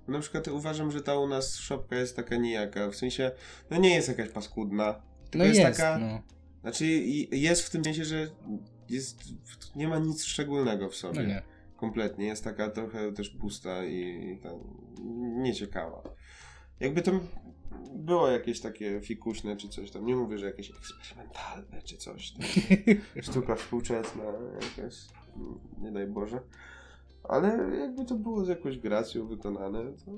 Na 0.09 0.21
przykład 0.21 0.49
uważam, 0.49 0.91
że 0.93 1.03
ta 1.03 1.19
u 1.19 1.29
nas 1.29 1.57
szopka 1.57 1.97
jest 1.97 2.17
taka 2.17 2.37
nijaka. 2.37 2.91
W 2.91 2.97
sensie, 2.97 3.31
no 3.71 3.77
nie 3.77 3.95
jest 3.95 4.09
jakaś 4.09 4.29
paskudna. 4.29 4.95
Tylko 5.23 5.39
No 5.39 5.45
jest, 5.45 5.61
jest, 5.61 5.81
taka. 5.81 5.99
no. 5.99 6.23
Znaczy 6.63 6.87
jest 7.33 7.63
w 7.63 7.71
tym 7.71 7.85
sensie, 7.85 8.05
że 8.05 8.29
jest. 8.93 9.25
Nie 9.77 9.89
ma 9.89 9.99
nic 9.99 10.25
szczególnego 10.25 10.89
w 10.89 10.95
sobie. 10.97 11.21
no 11.21 11.29
nie. 11.29 11.43
Kompletnie. 11.77 12.27
Jest 12.27 12.45
taka 12.45 12.71
trochę 12.71 13.13
też 13.13 13.31
pusta 13.31 13.85
i, 13.85 14.31
i 14.33 14.39
tam 14.43 14.59
nieciekawa. 15.43 16.03
Jakby 16.81 17.03
to 17.03 17.13
było 17.95 18.29
jakieś 18.29 18.61
takie 18.61 19.01
fikuśne 19.01 19.57
czy 19.57 19.69
coś 19.69 19.91
tam. 19.91 20.07
Nie 20.07 20.17
mówię, 20.17 20.39
że 20.39 20.47
jakieś 20.47 20.71
eksperymentalne 20.71 21.83
czy 21.85 21.97
coś. 21.97 22.33
Tam. 22.33 22.43
Sztuka 23.23 23.55
współczesna 23.55 24.25
jakaś. 24.55 24.95
Nie 25.81 25.93
daj 25.93 26.07
Boże. 26.07 26.41
Ale 27.25 27.77
jakby 27.79 28.05
to 28.05 28.15
było 28.15 28.45
z 28.45 28.49
jakąś 28.49 28.79
gracją 28.79 29.27
wykonane, 29.27 29.93
to 30.05 30.13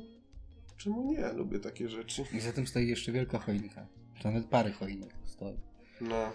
czemu 0.77 1.13
nie? 1.13 1.33
Lubię 1.33 1.59
takie 1.59 1.89
rzeczy. 1.89 2.25
I 2.33 2.41
za 2.41 2.53
tym 2.53 2.67
stoi 2.67 2.89
jeszcze 2.89 3.13
wielka 3.13 3.39
choinka. 3.39 3.87
To 4.23 4.29
nawet 4.29 4.47
parę 4.47 4.73
choinek 4.73 5.11
stoi. 5.25 5.57
No. 6.01 6.33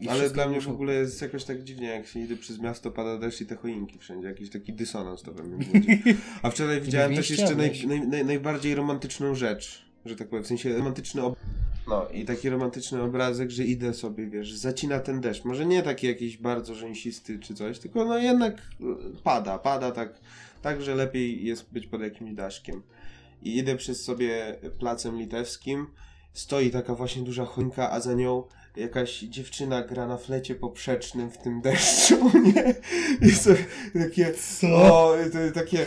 I 0.00 0.08
Ale 0.08 0.30
dla 0.30 0.48
mnie 0.48 0.60
w 0.60 0.68
ogóle 0.68 0.94
jest 0.94 1.22
jakoś 1.22 1.44
tak 1.44 1.62
dziwnie, 1.62 1.88
jak 1.88 2.06
się 2.06 2.20
idzie 2.20 2.36
przez 2.36 2.58
miasto, 2.58 2.90
pada 2.90 3.18
deszcz 3.18 3.40
i 3.40 3.46
te 3.46 3.56
choinki 3.56 3.98
wszędzie. 3.98 4.28
Jakiś 4.28 4.50
taki 4.50 4.72
dysonans 4.72 5.22
to 5.22 5.32
we 5.32 5.42
mnie 5.42 5.66
budzi. 5.66 6.02
A 6.42 6.50
wczoraj 6.50 6.80
widziałem 6.86 7.14
też 7.14 7.30
jeszcze 7.30 7.54
naj, 7.54 7.86
naj, 7.86 8.08
naj, 8.08 8.24
najbardziej 8.24 8.74
romantyczną 8.74 9.34
rzecz, 9.34 9.86
że 10.04 10.16
tak 10.16 10.28
powiem, 10.28 10.44
w 10.44 10.46
sensie 10.46 10.76
romantyczny 10.76 11.22
ob... 11.22 11.36
No 11.88 12.08
i 12.08 12.24
taki 12.24 12.50
romantyczny 12.50 13.02
obrazek, 13.02 13.50
że 13.50 13.64
idę 13.64 13.94
sobie, 13.94 14.26
wiesz, 14.26 14.52
zacina 14.52 15.00
ten 15.00 15.20
deszcz. 15.20 15.44
Może 15.44 15.66
nie 15.66 15.82
taki 15.82 16.06
jakiś 16.06 16.36
bardzo 16.36 16.74
rzęsisty 16.74 17.38
czy 17.38 17.54
coś, 17.54 17.78
tylko 17.78 18.04
no 18.04 18.18
jednak 18.18 18.62
pada, 19.24 19.58
pada 19.58 19.92
tak, 19.92 20.20
tak, 20.62 20.82
że 20.82 20.94
lepiej 20.94 21.44
jest 21.44 21.72
być 21.72 21.86
pod 21.86 22.00
jakimś 22.00 22.32
daszkiem. 22.32 22.82
I 23.42 23.58
idę 23.58 23.76
przez 23.76 24.04
sobie 24.04 24.56
placem 24.78 25.18
litewskim, 25.18 25.86
stoi 26.32 26.70
taka 26.70 26.94
właśnie 26.94 27.22
duża 27.22 27.44
choinka, 27.44 27.90
a 27.90 28.00
za 28.00 28.14
nią 28.14 28.42
jakaś 28.76 29.18
dziewczyna 29.20 29.82
gra 29.82 30.06
na 30.06 30.16
flecie 30.16 30.54
poprzecznym 30.54 31.30
w 31.30 31.38
tym 31.38 31.60
deszczu, 31.60 32.30
nie? 32.54 32.74
I 33.28 33.30
sobie 33.30 33.64
takie, 33.94 34.32
o, 34.74 35.14
to, 35.32 35.38
takie, 35.60 35.86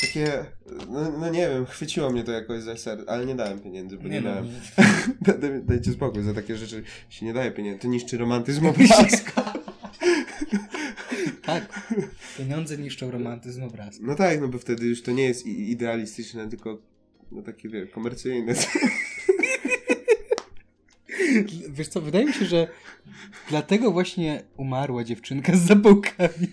takie, 0.00 0.44
no, 0.88 1.10
no 1.18 1.28
nie 1.30 1.48
wiem, 1.48 1.66
chwyciło 1.66 2.10
mnie 2.10 2.24
to 2.24 2.32
jakoś 2.32 2.62
za 2.62 2.76
serce, 2.76 3.10
ale 3.10 3.26
nie 3.26 3.34
dałem 3.34 3.58
pieniędzy, 3.60 3.96
bo 3.96 4.02
nie, 4.02 4.10
Nie 4.10 4.20
no, 4.20 4.30
miałem. 4.30 4.48
Da- 5.20 5.38
da- 5.38 5.60
Dajcie 5.62 5.92
spokój, 5.92 6.22
za 6.22 6.34
takie 6.34 6.56
rzeczy 6.56 6.82
się 7.08 7.26
nie 7.26 7.32
daje 7.32 7.50
pieniędzy, 7.50 7.80
to 7.80 7.88
niszczy 7.88 8.18
romantyzm 8.18 8.66
obrazka. 8.66 9.52
tak. 11.46 11.92
Pieniądze 12.38 12.78
niszczą 12.78 13.10
romantyzm 13.10 13.62
obrazku. 13.62 14.04
No 14.06 14.14
tak, 14.14 14.40
no 14.40 14.48
bo 14.48 14.58
wtedy 14.58 14.86
już 14.86 15.02
to 15.02 15.10
nie 15.12 15.24
jest 15.24 15.46
idealistyczne, 15.46 16.48
tylko 16.48 16.78
no 17.32 17.42
takie 17.42 17.68
wie, 17.68 17.86
komercyjne. 17.86 18.54
Wiesz 21.76 21.88
co, 21.88 22.00
wydaje 22.00 22.24
mi 22.26 22.32
się, 22.32 22.44
że 22.44 22.68
dlatego 23.48 23.90
właśnie 23.90 24.42
umarła 24.56 25.04
dziewczynka 25.04 25.56
z 25.56 25.60
zapałkami. 25.60 26.48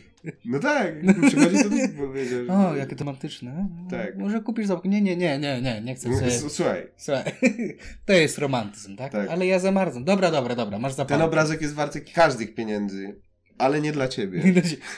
No 0.45 0.59
tak, 0.59 0.93
przychodzi 1.27 1.57
to 1.63 1.69
powiedział. 1.97 2.45
że- 2.45 2.53
O, 2.53 2.75
jakie 2.75 2.95
to 2.95 2.99
romantyczne. 3.05 3.69
Tak. 3.89 4.17
Może 4.17 4.41
kupisz 4.41 4.67
zapałki? 4.67 4.89
Nie, 4.89 5.01
nie, 5.01 5.17
nie, 5.17 5.39
nie, 5.39 5.61
nie, 5.61 5.81
nie 5.81 5.95
chcę 5.95 6.15
sobie... 6.17 6.31
Słuchaj, 6.49 6.87
Słuchaj, 6.97 7.23
to 8.05 8.13
jest 8.13 8.37
romantyzm, 8.37 8.95
tak? 8.95 9.11
Tak. 9.11 9.29
Ale 9.29 9.45
ja 9.47 9.59
zamarzam. 9.59 10.03
Dobra, 10.03 10.31
dobra, 10.31 10.55
dobra, 10.55 10.79
masz 10.79 10.93
zapałki. 10.93 11.11
ten 11.13 11.21
obrazek 11.21 11.61
jest 11.61 11.73
warty 11.73 12.01
każdych 12.01 12.55
pieniędzy, 12.55 13.15
ale 13.57 13.81
nie 13.81 13.91
dla 13.91 14.07
ciebie. 14.07 14.43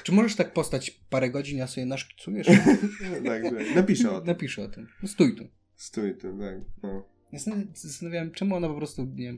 Czy 0.03 0.11
możesz 0.11 0.35
tak 0.35 0.53
postać 0.53 0.91
parę 1.09 1.29
godzin, 1.29 1.57
ja 1.57 1.67
sobie 1.67 1.85
naszkicujesz? 1.85 2.47
tak, 3.27 3.43
tak. 3.43 3.75
Napiszę 3.75 4.11
o 4.11 4.17
tym. 4.19 4.27
Napiszę 4.27 4.63
o 4.63 4.67
tym. 4.67 4.87
No 5.03 5.09
stój 5.09 5.35
tu. 5.35 5.47
Stój 5.75 6.15
tu, 6.17 6.37
tak. 6.39 6.55
No. 6.83 7.05
Ja 7.31 7.39
zastanawiałem, 7.73 8.31
czemu 8.31 8.55
ona 8.55 8.67
po 8.67 8.75
prostu 8.75 9.05
nie, 9.15 9.33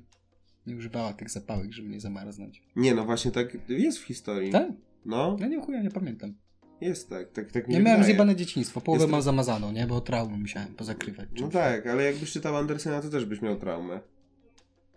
nie 0.68 0.76
używała 0.76 1.14
tych 1.14 1.30
zapałek, 1.30 1.72
żeby 1.72 1.90
nie 1.90 2.00
zamarznąć. 2.00 2.64
Nie, 2.76 2.96
no 2.96 3.06
właśnie 3.06 3.32
tak 3.32 3.58
jest 3.70 3.98
w 4.00 4.04
historii. 4.04 4.52
Tak? 4.52 4.68
No, 5.06 5.38
Ja 5.40 5.48
nie 5.48 5.62
chuja, 5.62 5.82
nie 5.82 5.92
pamiętam. 5.92 6.34
jest 6.82 7.10
tak. 7.10 7.32
tak, 7.32 7.52
tak 7.52 7.68
mi 7.68 7.74
Ja 7.74 7.80
miałem 7.80 7.98
wydaje. 8.00 8.14
zjebane 8.14 8.36
dzieciństwo, 8.36 8.82
połowę 8.82 9.02
Jest 9.04 9.12
mam 9.12 9.22
zamazaną, 9.22 9.72
nie? 9.72 9.88
Bo 9.88 10.02
traumę 10.02 10.38
musiałem 10.38 10.76
pozakrywać. 10.76 11.30
No 11.32 11.38
czymś. 11.38 11.54
tak, 11.54 11.88
ale 11.88 12.04
jakbyś 12.04 12.32
czytał 12.32 12.56
Andersena, 12.58 13.02
to 13.02 13.10
też 13.10 13.26
byś 13.26 13.42
miał 13.42 13.56
traumę. 13.56 14.00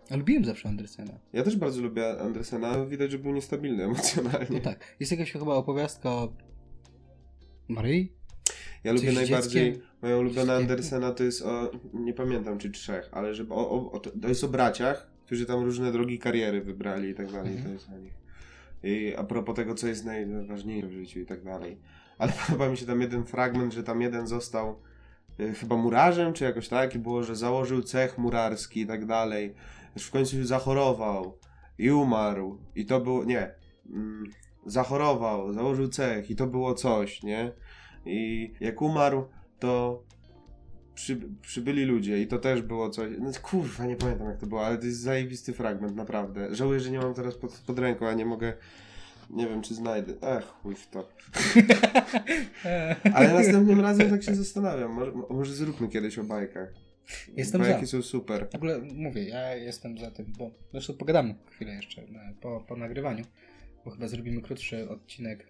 A 0.09 0.15
lubiłem 0.15 0.45
zawsze 0.45 0.69
Andersena. 0.69 1.13
Ja 1.33 1.43
też 1.43 1.55
bardzo 1.55 1.81
lubię 1.81 2.19
Andersena, 2.19 2.85
widać, 2.85 3.11
że 3.11 3.19
był 3.19 3.31
niestabilny 3.31 3.83
emocjonalnie. 3.89 4.47
No 4.49 4.59
tak. 4.59 4.95
Jest 4.99 5.11
jakaś 5.11 5.31
chyba 5.31 5.55
opowiastka 5.55 6.09
o 6.09 6.33
Maryi? 7.67 8.13
Ja 8.83 8.91
lubię 8.93 9.05
Coś 9.05 9.15
z 9.15 9.17
najbardziej, 9.19 9.71
dzieckiem? 9.71 9.87
moja 10.01 10.17
ulubiona? 10.17 10.53
Andersena 10.55 11.11
to 11.11 11.23
jest 11.23 11.41
o, 11.41 11.71
nie 11.93 12.13
pamiętam 12.13 12.57
czy 12.57 12.71
trzech, 12.71 13.09
ale 13.11 13.33
że, 13.35 13.45
o, 13.49 13.69
o, 13.69 13.91
o, 13.91 13.99
to 13.99 14.27
jest 14.27 14.43
o 14.43 14.47
braciach, 14.47 15.10
którzy 15.31 15.45
tam 15.45 15.63
różne 15.63 15.91
drogi 15.91 16.19
kariery 16.19 16.61
wybrali 16.61 17.09
i 17.09 17.13
tak 17.15 17.31
dalej, 17.31 17.51
Mhm. 17.51 17.63
to 17.67 17.73
jest 17.73 17.89
o 17.89 17.97
nich. 17.97 18.13
I 18.83 19.15
a 19.17 19.23
propos 19.23 19.55
tego, 19.55 19.75
co 19.75 19.87
jest 19.87 20.05
najważniejsze 20.05 20.87
w 20.87 20.91
życiu 20.91 21.19
i 21.19 21.25
tak 21.25 21.43
dalej. 21.43 21.77
Ale 22.17 22.31
podoba 22.47 22.69
mi 22.69 22.77
się 22.77 22.85
tam 22.85 23.01
jeden 23.01 23.25
fragment, 23.25 23.73
że 23.73 23.83
tam 23.83 24.01
jeden 24.01 24.27
został 24.27 24.79
y, 25.39 25.53
chyba 25.53 25.75
murarzem, 25.77 26.33
czy 26.33 26.43
jakoś 26.43 26.67
tak, 26.67 26.95
i 26.95 26.99
było, 26.99 27.23
że 27.23 27.35
założył 27.35 27.81
cech 27.81 28.17
murarski 28.17 28.81
i 28.81 28.85
tak 28.87 29.05
dalej. 29.05 29.53
Aż 29.95 30.03
w 30.03 30.11
końcu 30.11 30.43
zachorował 30.45 31.37
i 31.77 31.91
umarł. 31.91 32.57
I 32.75 32.85
to 32.85 33.01
było, 33.01 33.23
nie, 33.23 33.51
mm, 33.89 34.23
zachorował, 34.65 35.53
założył 35.53 35.87
cech 35.87 36.29
i 36.29 36.35
to 36.35 36.47
było 36.47 36.73
coś, 36.73 37.23
nie? 37.23 37.51
I 38.05 38.51
jak 38.59 38.81
umarł, 38.81 39.27
to 39.59 40.03
przy, 40.95 41.21
przybyli 41.41 41.85
ludzie 41.85 42.21
i 42.21 42.27
to 42.27 42.39
też 42.39 42.61
było 42.61 42.89
coś. 42.89 43.11
No 43.19 43.31
kurwa, 43.41 43.85
nie 43.85 43.95
pamiętam 43.95 44.27
jak 44.27 44.37
to 44.37 44.47
było, 44.47 44.65
ale 44.65 44.77
to 44.77 44.85
jest 44.85 44.99
zajebisty 44.99 45.53
fragment, 45.53 45.95
naprawdę. 45.95 46.55
Żałuję, 46.55 46.79
że 46.79 46.91
nie 46.91 46.99
mam 46.99 47.13
teraz 47.13 47.35
pod, 47.35 47.51
pod 47.51 47.79
ręką, 47.79 48.07
a 48.07 48.13
nie 48.13 48.25
mogę. 48.25 48.53
Nie 49.29 49.47
wiem, 49.47 49.61
czy 49.61 49.75
znajdę. 49.75 50.13
Ech, 50.21 50.45
chuj 50.45 50.75
w 50.75 50.87
to. 50.87 51.09
Ale 53.13 53.33
następnym 53.33 53.81
razem 53.81 54.09
tak 54.09 54.23
się 54.23 54.35
zastanawiam. 54.35 54.91
Może, 54.91 55.11
może 55.29 55.53
zróbmy 55.53 55.87
kiedyś 55.87 56.17
o 56.19 56.23
bajkach. 56.23 56.73
Jestem 57.37 57.63
za. 57.63 57.69
Bajki 57.69 57.87
są 57.87 58.01
super. 58.01 58.47
W 58.51 58.55
ogóle 58.55 58.81
mówię, 58.81 59.23
ja 59.23 59.55
jestem 59.55 59.97
za 59.97 60.11
tym, 60.11 60.33
bo 60.37 60.51
zresztą 60.71 60.93
pogadamy 60.93 61.35
chwilę 61.51 61.73
jeszcze 61.73 62.01
e, 62.01 62.33
po, 62.41 62.65
po 62.67 62.75
nagrywaniu, 62.75 63.25
bo 63.85 63.91
chyba 63.91 64.07
zrobimy 64.07 64.41
krótszy 64.41 64.89
odcinek, 64.89 65.47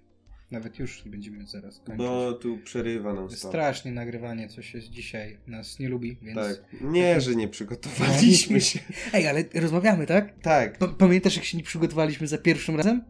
nawet 0.52 0.80
już 0.80 1.06
nie 1.06 1.12
będziemy 1.12 1.46
zaraz 1.48 1.78
kończyć. 1.80 1.98
Bo 1.98 2.34
tu 2.34 2.58
przerywa 2.58 3.14
nam 3.14 3.30
stop. 3.32 3.50
Strasznie 3.52 3.92
nagrywanie, 3.92 4.48
coś 4.50 4.74
jest 4.74 4.90
dzisiaj, 4.90 5.38
nas 5.48 5.80
nie 5.80 5.90
lubi, 5.90 6.18
więc... 6.22 6.38
Tak. 6.40 6.82
Nie, 6.82 7.22
że 7.22 7.36
nie 7.36 7.48
przygotowaliśmy 7.48 8.62
się. 8.62 8.80
Ej, 9.14 9.28
ale 9.28 9.44
rozmawiamy, 9.54 10.08
tak? 10.08 10.40
Tak, 10.42 10.78
Pa- 10.78 10.88
Pamiętasz, 10.88 11.36
jak 11.36 11.46
się 11.46 11.58
nie 11.58 11.64
przygotowaliśmy 11.64 12.28
za 12.28 12.38
pierwszym 12.38 12.76
razem? 12.76 13.04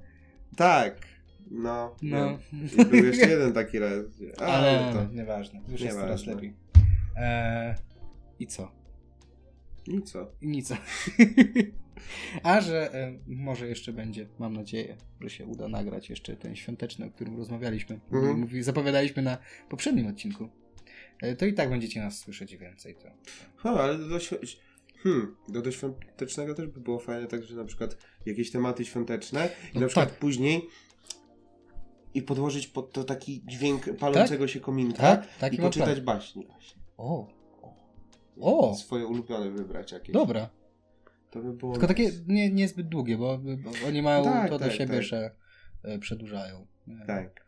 tak. 0.58 1.12
No. 1.54 1.96
No. 2.02 2.40
no. 2.78 2.86
Był 2.86 3.06
jeszcze 3.06 3.30
jeden 3.36 3.54
taki 3.54 3.80
raz. 3.80 3.92
A, 4.40 4.44
Ale 4.46 4.82
no 4.82 4.94
to. 4.94 5.14
nieważne, 5.14 5.60
już 5.60 5.82
jest 5.82 5.84
Nieważne. 5.84 6.02
teraz 6.04 6.26
lepiej. 6.26 6.54
Eee, 7.16 7.76
I 8.40 8.48
co? 8.48 8.72
I 9.92 10.02
co? 10.02 10.32
I 10.42 10.48
nic. 10.48 10.74
A 12.44 12.62
że 12.62 12.94
e, 12.94 13.20
może 13.28 13.68
jeszcze 13.68 13.94
będzie, 13.94 14.28
mam 14.40 14.54
nadzieję, 14.54 14.98
że 15.22 15.30
się 15.30 15.46
uda 15.46 15.68
nagrać 15.68 16.10
jeszcze 16.10 16.36
ten 16.36 16.56
świąteczny, 16.56 17.06
o 17.06 17.10
którym 17.10 17.38
rozmawialiśmy. 17.38 18.00
Mhm. 18.12 18.40
Mówi, 18.40 18.64
zapowiadaliśmy 18.64 19.22
na 19.22 19.38
poprzednim 19.70 20.08
odcinku. 20.08 20.50
E, 21.22 21.36
to 21.36 21.46
i 21.46 21.54
tak 21.54 21.70
będziecie 21.70 22.02
nas 22.02 22.20
słyszeć 22.20 22.58
więcej. 22.58 22.96
To. 22.96 23.10
Ha, 23.56 23.70
ale 23.70 23.98
do, 23.98 24.20
hmm, 25.04 25.36
do, 25.50 25.62
do 25.62 25.72
świątecznego 25.72 26.54
też 26.54 26.68
by 26.68 26.80
było 26.80 27.00
fajne, 27.00 27.28
tak, 27.28 27.44
że 27.44 27.56
na 27.56 27.66
przykład 27.66 27.98
jakieś 28.26 28.52
tematy 28.52 28.86
świąteczne 28.86 29.50
i 29.74 29.76
No 29.76 29.82
na 29.82 29.88
przykład 29.88 30.10
tak. 30.10 30.20
później 30.20 30.68
i 32.14 32.22
podłożyć 32.22 32.68
pod 32.68 32.94
to 32.94 33.04
taki 33.04 33.44
dźwięk 33.46 33.98
palącego 33.98 34.48
się 34.48 34.60
kominka 34.60 35.24
Tak, 35.40 35.54
i 35.54 35.58
poczytać 35.58 36.00
plan. 36.00 36.18
baśni 36.18 36.46
właśnie. 36.46 36.82
O, 36.98 37.41
O. 38.42 38.76
Swoje 38.76 39.06
ulubione 39.08 39.52
wybrać 39.52 39.92
jakieś. 39.92 40.14
dobra. 40.14 40.50
To 41.32 41.40
by 41.42 41.54
było 41.54 41.72
Tylko 41.74 41.88
takie 41.88 42.04
nice. 42.06 42.18
nie, 42.28 42.50
niezbyt 42.52 42.88
długie, 42.90 43.18
bo, 43.18 43.38
bo 43.38 43.72
oni 43.88 44.02
mają 44.02 44.24
Tak, 44.24 44.50
to 44.50 44.60
do 44.60 44.66
tak, 44.66 44.74
siebie, 44.74 44.94
tak. 44.96 45.04
że 45.04 45.32
e, 45.84 46.00
przedłużają. 46.00 46.68
E, 47.04 47.06
Tak. 47.08 47.46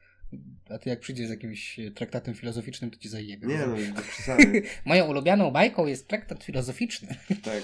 A 0.69 0.77
ty 0.77 0.89
jak 0.89 0.99
przyjdziesz 0.99 1.27
z 1.27 1.29
jakimś 1.29 1.79
e, 1.79 1.91
traktatem 1.91 2.33
filozoficznym, 2.33 2.91
to 2.91 2.97
ci 2.99 3.09
zajebie. 3.09 3.47
Nie 3.47 3.57
no, 3.57 4.01
przesady. 4.01 4.61
Moją 4.85 5.07
ulubioną 5.07 5.51
bajką 5.51 5.85
jest 5.87 6.07
traktat 6.07 6.43
filozoficzny. 6.43 7.07
tak. 7.43 7.63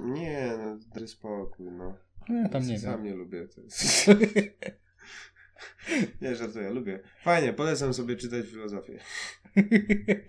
Nie, 0.00 0.52
no, 0.58 0.78
daj 0.94 1.08
spokój, 1.08 1.66
no. 1.72 1.96
No, 2.28 2.34
ja 2.34 2.48
tam 2.48 2.66
nie 2.66 2.78
Sam 2.78 2.92
wiem. 2.92 3.04
nie 3.04 3.14
lubię. 3.14 3.48
To 3.48 3.60
jest... 3.60 4.06
nie, 6.22 6.34
żartuję, 6.36 6.70
lubię. 6.70 7.00
Fajnie, 7.22 7.52
polecam 7.52 7.94
sobie 7.94 8.16
czytać 8.16 8.46
filozofię. 8.46 8.98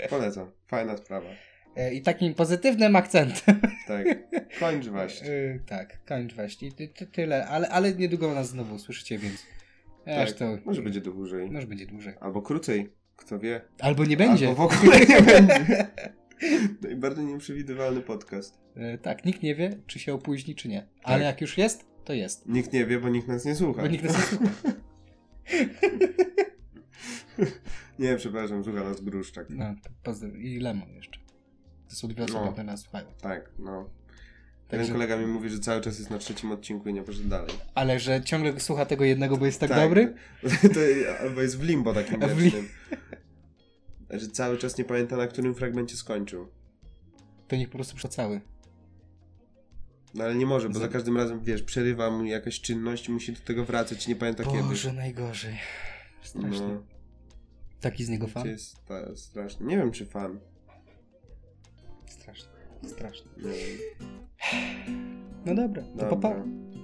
Polecam. 0.10 0.52
Fajna 0.68 0.98
sprawa. 0.98 1.30
E, 1.78 1.94
I 1.94 2.02
takim 2.02 2.34
pozytywnym 2.34 2.96
akcentem. 2.96 3.62
Tak. 3.88 4.06
Kończ 4.60 4.88
właśnie. 4.88 5.28
E, 5.32 5.60
tak, 5.66 6.06
kończ 6.06 6.34
właśnie. 6.34 6.72
Ty, 6.72 6.88
ty, 6.88 7.08
tyle, 7.08 7.48
ale, 7.48 7.70
ale 7.70 7.94
niedługo 7.94 8.34
nas 8.34 8.50
znowu 8.50 8.76
usłyszycie, 8.76 9.18
więc. 9.18 9.46
Aż 10.22 10.30
Tak. 10.30 10.40
to. 10.40 10.58
Może 10.66 10.82
będzie 10.82 11.02
dłużej. 11.02 11.52
Może 11.52 11.68
będzie 11.68 11.86
dłużej. 11.86 12.14
Albo 12.20 12.42
krócej. 12.42 12.90
Kto 13.16 13.40
wie. 13.40 13.62
Albo 13.80 14.06
nie 14.06 14.18
będzie. 14.18 14.48
Albo 14.50 14.70
w 14.70 14.74
ogóle 14.74 15.00
nie 15.00 15.22
będzie. 15.32 15.88
Najbardziej 16.82 17.26
nieprzewidywalny 17.26 18.02
podcast. 18.02 18.60
E, 18.76 18.98
tak, 18.98 19.26
nikt 19.26 19.44
nie 19.44 19.56
wie, 19.56 19.78
czy 19.88 20.00
się 20.00 20.14
opóźni, 20.14 20.56
czy 20.56 20.68
nie. 20.70 20.88
Ale 21.04 21.18
Tak. 21.18 21.26
jak 21.26 21.42
już 21.42 21.58
jest, 21.58 21.86
to 22.06 22.14
jest. 22.14 22.48
Nikt 22.50 22.74
nie 22.74 22.86
wie, 22.86 23.00
bo 23.00 23.10
nikt 23.10 23.28
nas 23.28 23.46
nie 23.46 23.56
słucha. 23.56 23.82
Bo 23.82 23.88
nikt 23.88 24.04
nas 24.04 24.32
nie 24.32 24.38
słucha. 24.38 24.52
Nie, 28.00 28.16
przepraszam, 28.16 28.64
słucha 28.64 28.84
nas 28.84 29.02
Gruszczak. 29.02 29.48
No, 29.50 29.76
to 29.84 30.12
pozdro- 30.12 30.38
I 30.38 30.60
Lemon 30.60 30.90
jeszcze. 30.94 31.20
To 31.90 31.96
są 31.96 32.08
dwie 32.08 32.24
osoby, 32.24 32.46
No. 32.46 32.52
które 32.52 32.64
nas 32.64 32.82
słuchają. 32.82 33.06
Tak, 33.22 33.50
no. 33.60 33.90
Także- 34.68 34.82
Jeden 34.84 34.94
kolega 34.96 35.18
mi 35.18 35.26
mówi, 35.26 35.50
że 35.50 35.60
cały 35.60 35.82
czas 35.82 36.00
jest 36.00 36.12
na 36.12 36.18
trzecim 36.18 36.52
odcinku 36.52 36.90
i 36.90 36.94
nie 36.94 37.04
poszedł 37.04 37.30
dalej. 37.30 37.52
Ale 37.76 38.00
że 38.00 38.22
ciągle 38.24 38.60
słucha 38.60 38.86
tego 38.86 39.04
jednego, 39.04 39.38
bo 39.38 39.46
jest 39.46 39.60
tak, 39.60 39.70
dobry? 39.70 40.14
To, 40.74 40.80
albo 41.22 41.42
jest 41.42 41.58
w 41.60 41.64
limbo 41.64 41.94
takim 41.94 42.20
wiecznym. 42.38 42.70
Że 44.10 44.28
cały 44.28 44.58
czas 44.58 44.78
nie 44.78 44.84
pamięta, 44.86 45.18
na 45.18 45.28
którym 45.28 45.56
fragmencie 45.56 45.96
skończył. 45.96 46.48
To 47.48 47.56
niech 47.56 47.70
po 47.70 47.78
prostu 47.78 47.96
przeczyta 47.96 48.16
cały. 48.16 48.42
No 50.14 50.24
ale 50.24 50.36
nie 50.36 50.46
może, 50.46 50.70
bo 50.70 50.80
Za- 50.80 50.88
każdym 50.88 51.18
razem, 51.18 51.44
wiesz, 51.44 51.64
przerywa 51.64 52.12
mu 52.12 52.26
jakaś 52.26 52.62
czynność 52.62 53.10
i 53.10 53.12
musi 53.12 53.34
do 53.34 53.40
tego 53.40 53.66
wracać, 53.66 54.08
nie 54.08 54.16
pamięta 54.16 54.44
Boże, 54.44 54.94
najgorzej. 54.94 55.54
kiedy. 55.54 56.28
Strasznie. 56.30 56.68
No, 56.68 56.84
Taki 57.82 58.04
z 58.06 58.10
niego 58.10 58.28
fan? 58.28 58.44
to 58.44 58.50
jest 58.50 58.86
ta, 58.86 59.16
straszne. 59.16 59.66
Nie 59.66 59.78
wiem, 59.78 59.92
czy 59.92 60.06
fan. 60.06 60.40
Strasznie. 62.84 63.30
Nie 63.38 63.44
wiem. 63.44 63.80
No 65.46 65.56
dobra, 65.56 65.84
to 65.84 65.98
Dobra. 65.98 66.10
papa. 66.10 66.44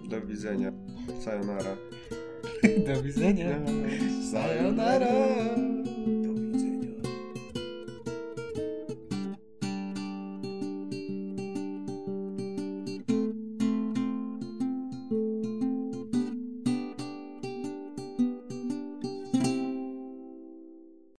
Do 0.09 0.21
widzenia. 0.21 0.71
Sayonara. 1.19 1.77
Do 2.87 3.03
widzenia. 3.03 3.59
No. 3.59 3.71
Sayonara. 4.31 5.07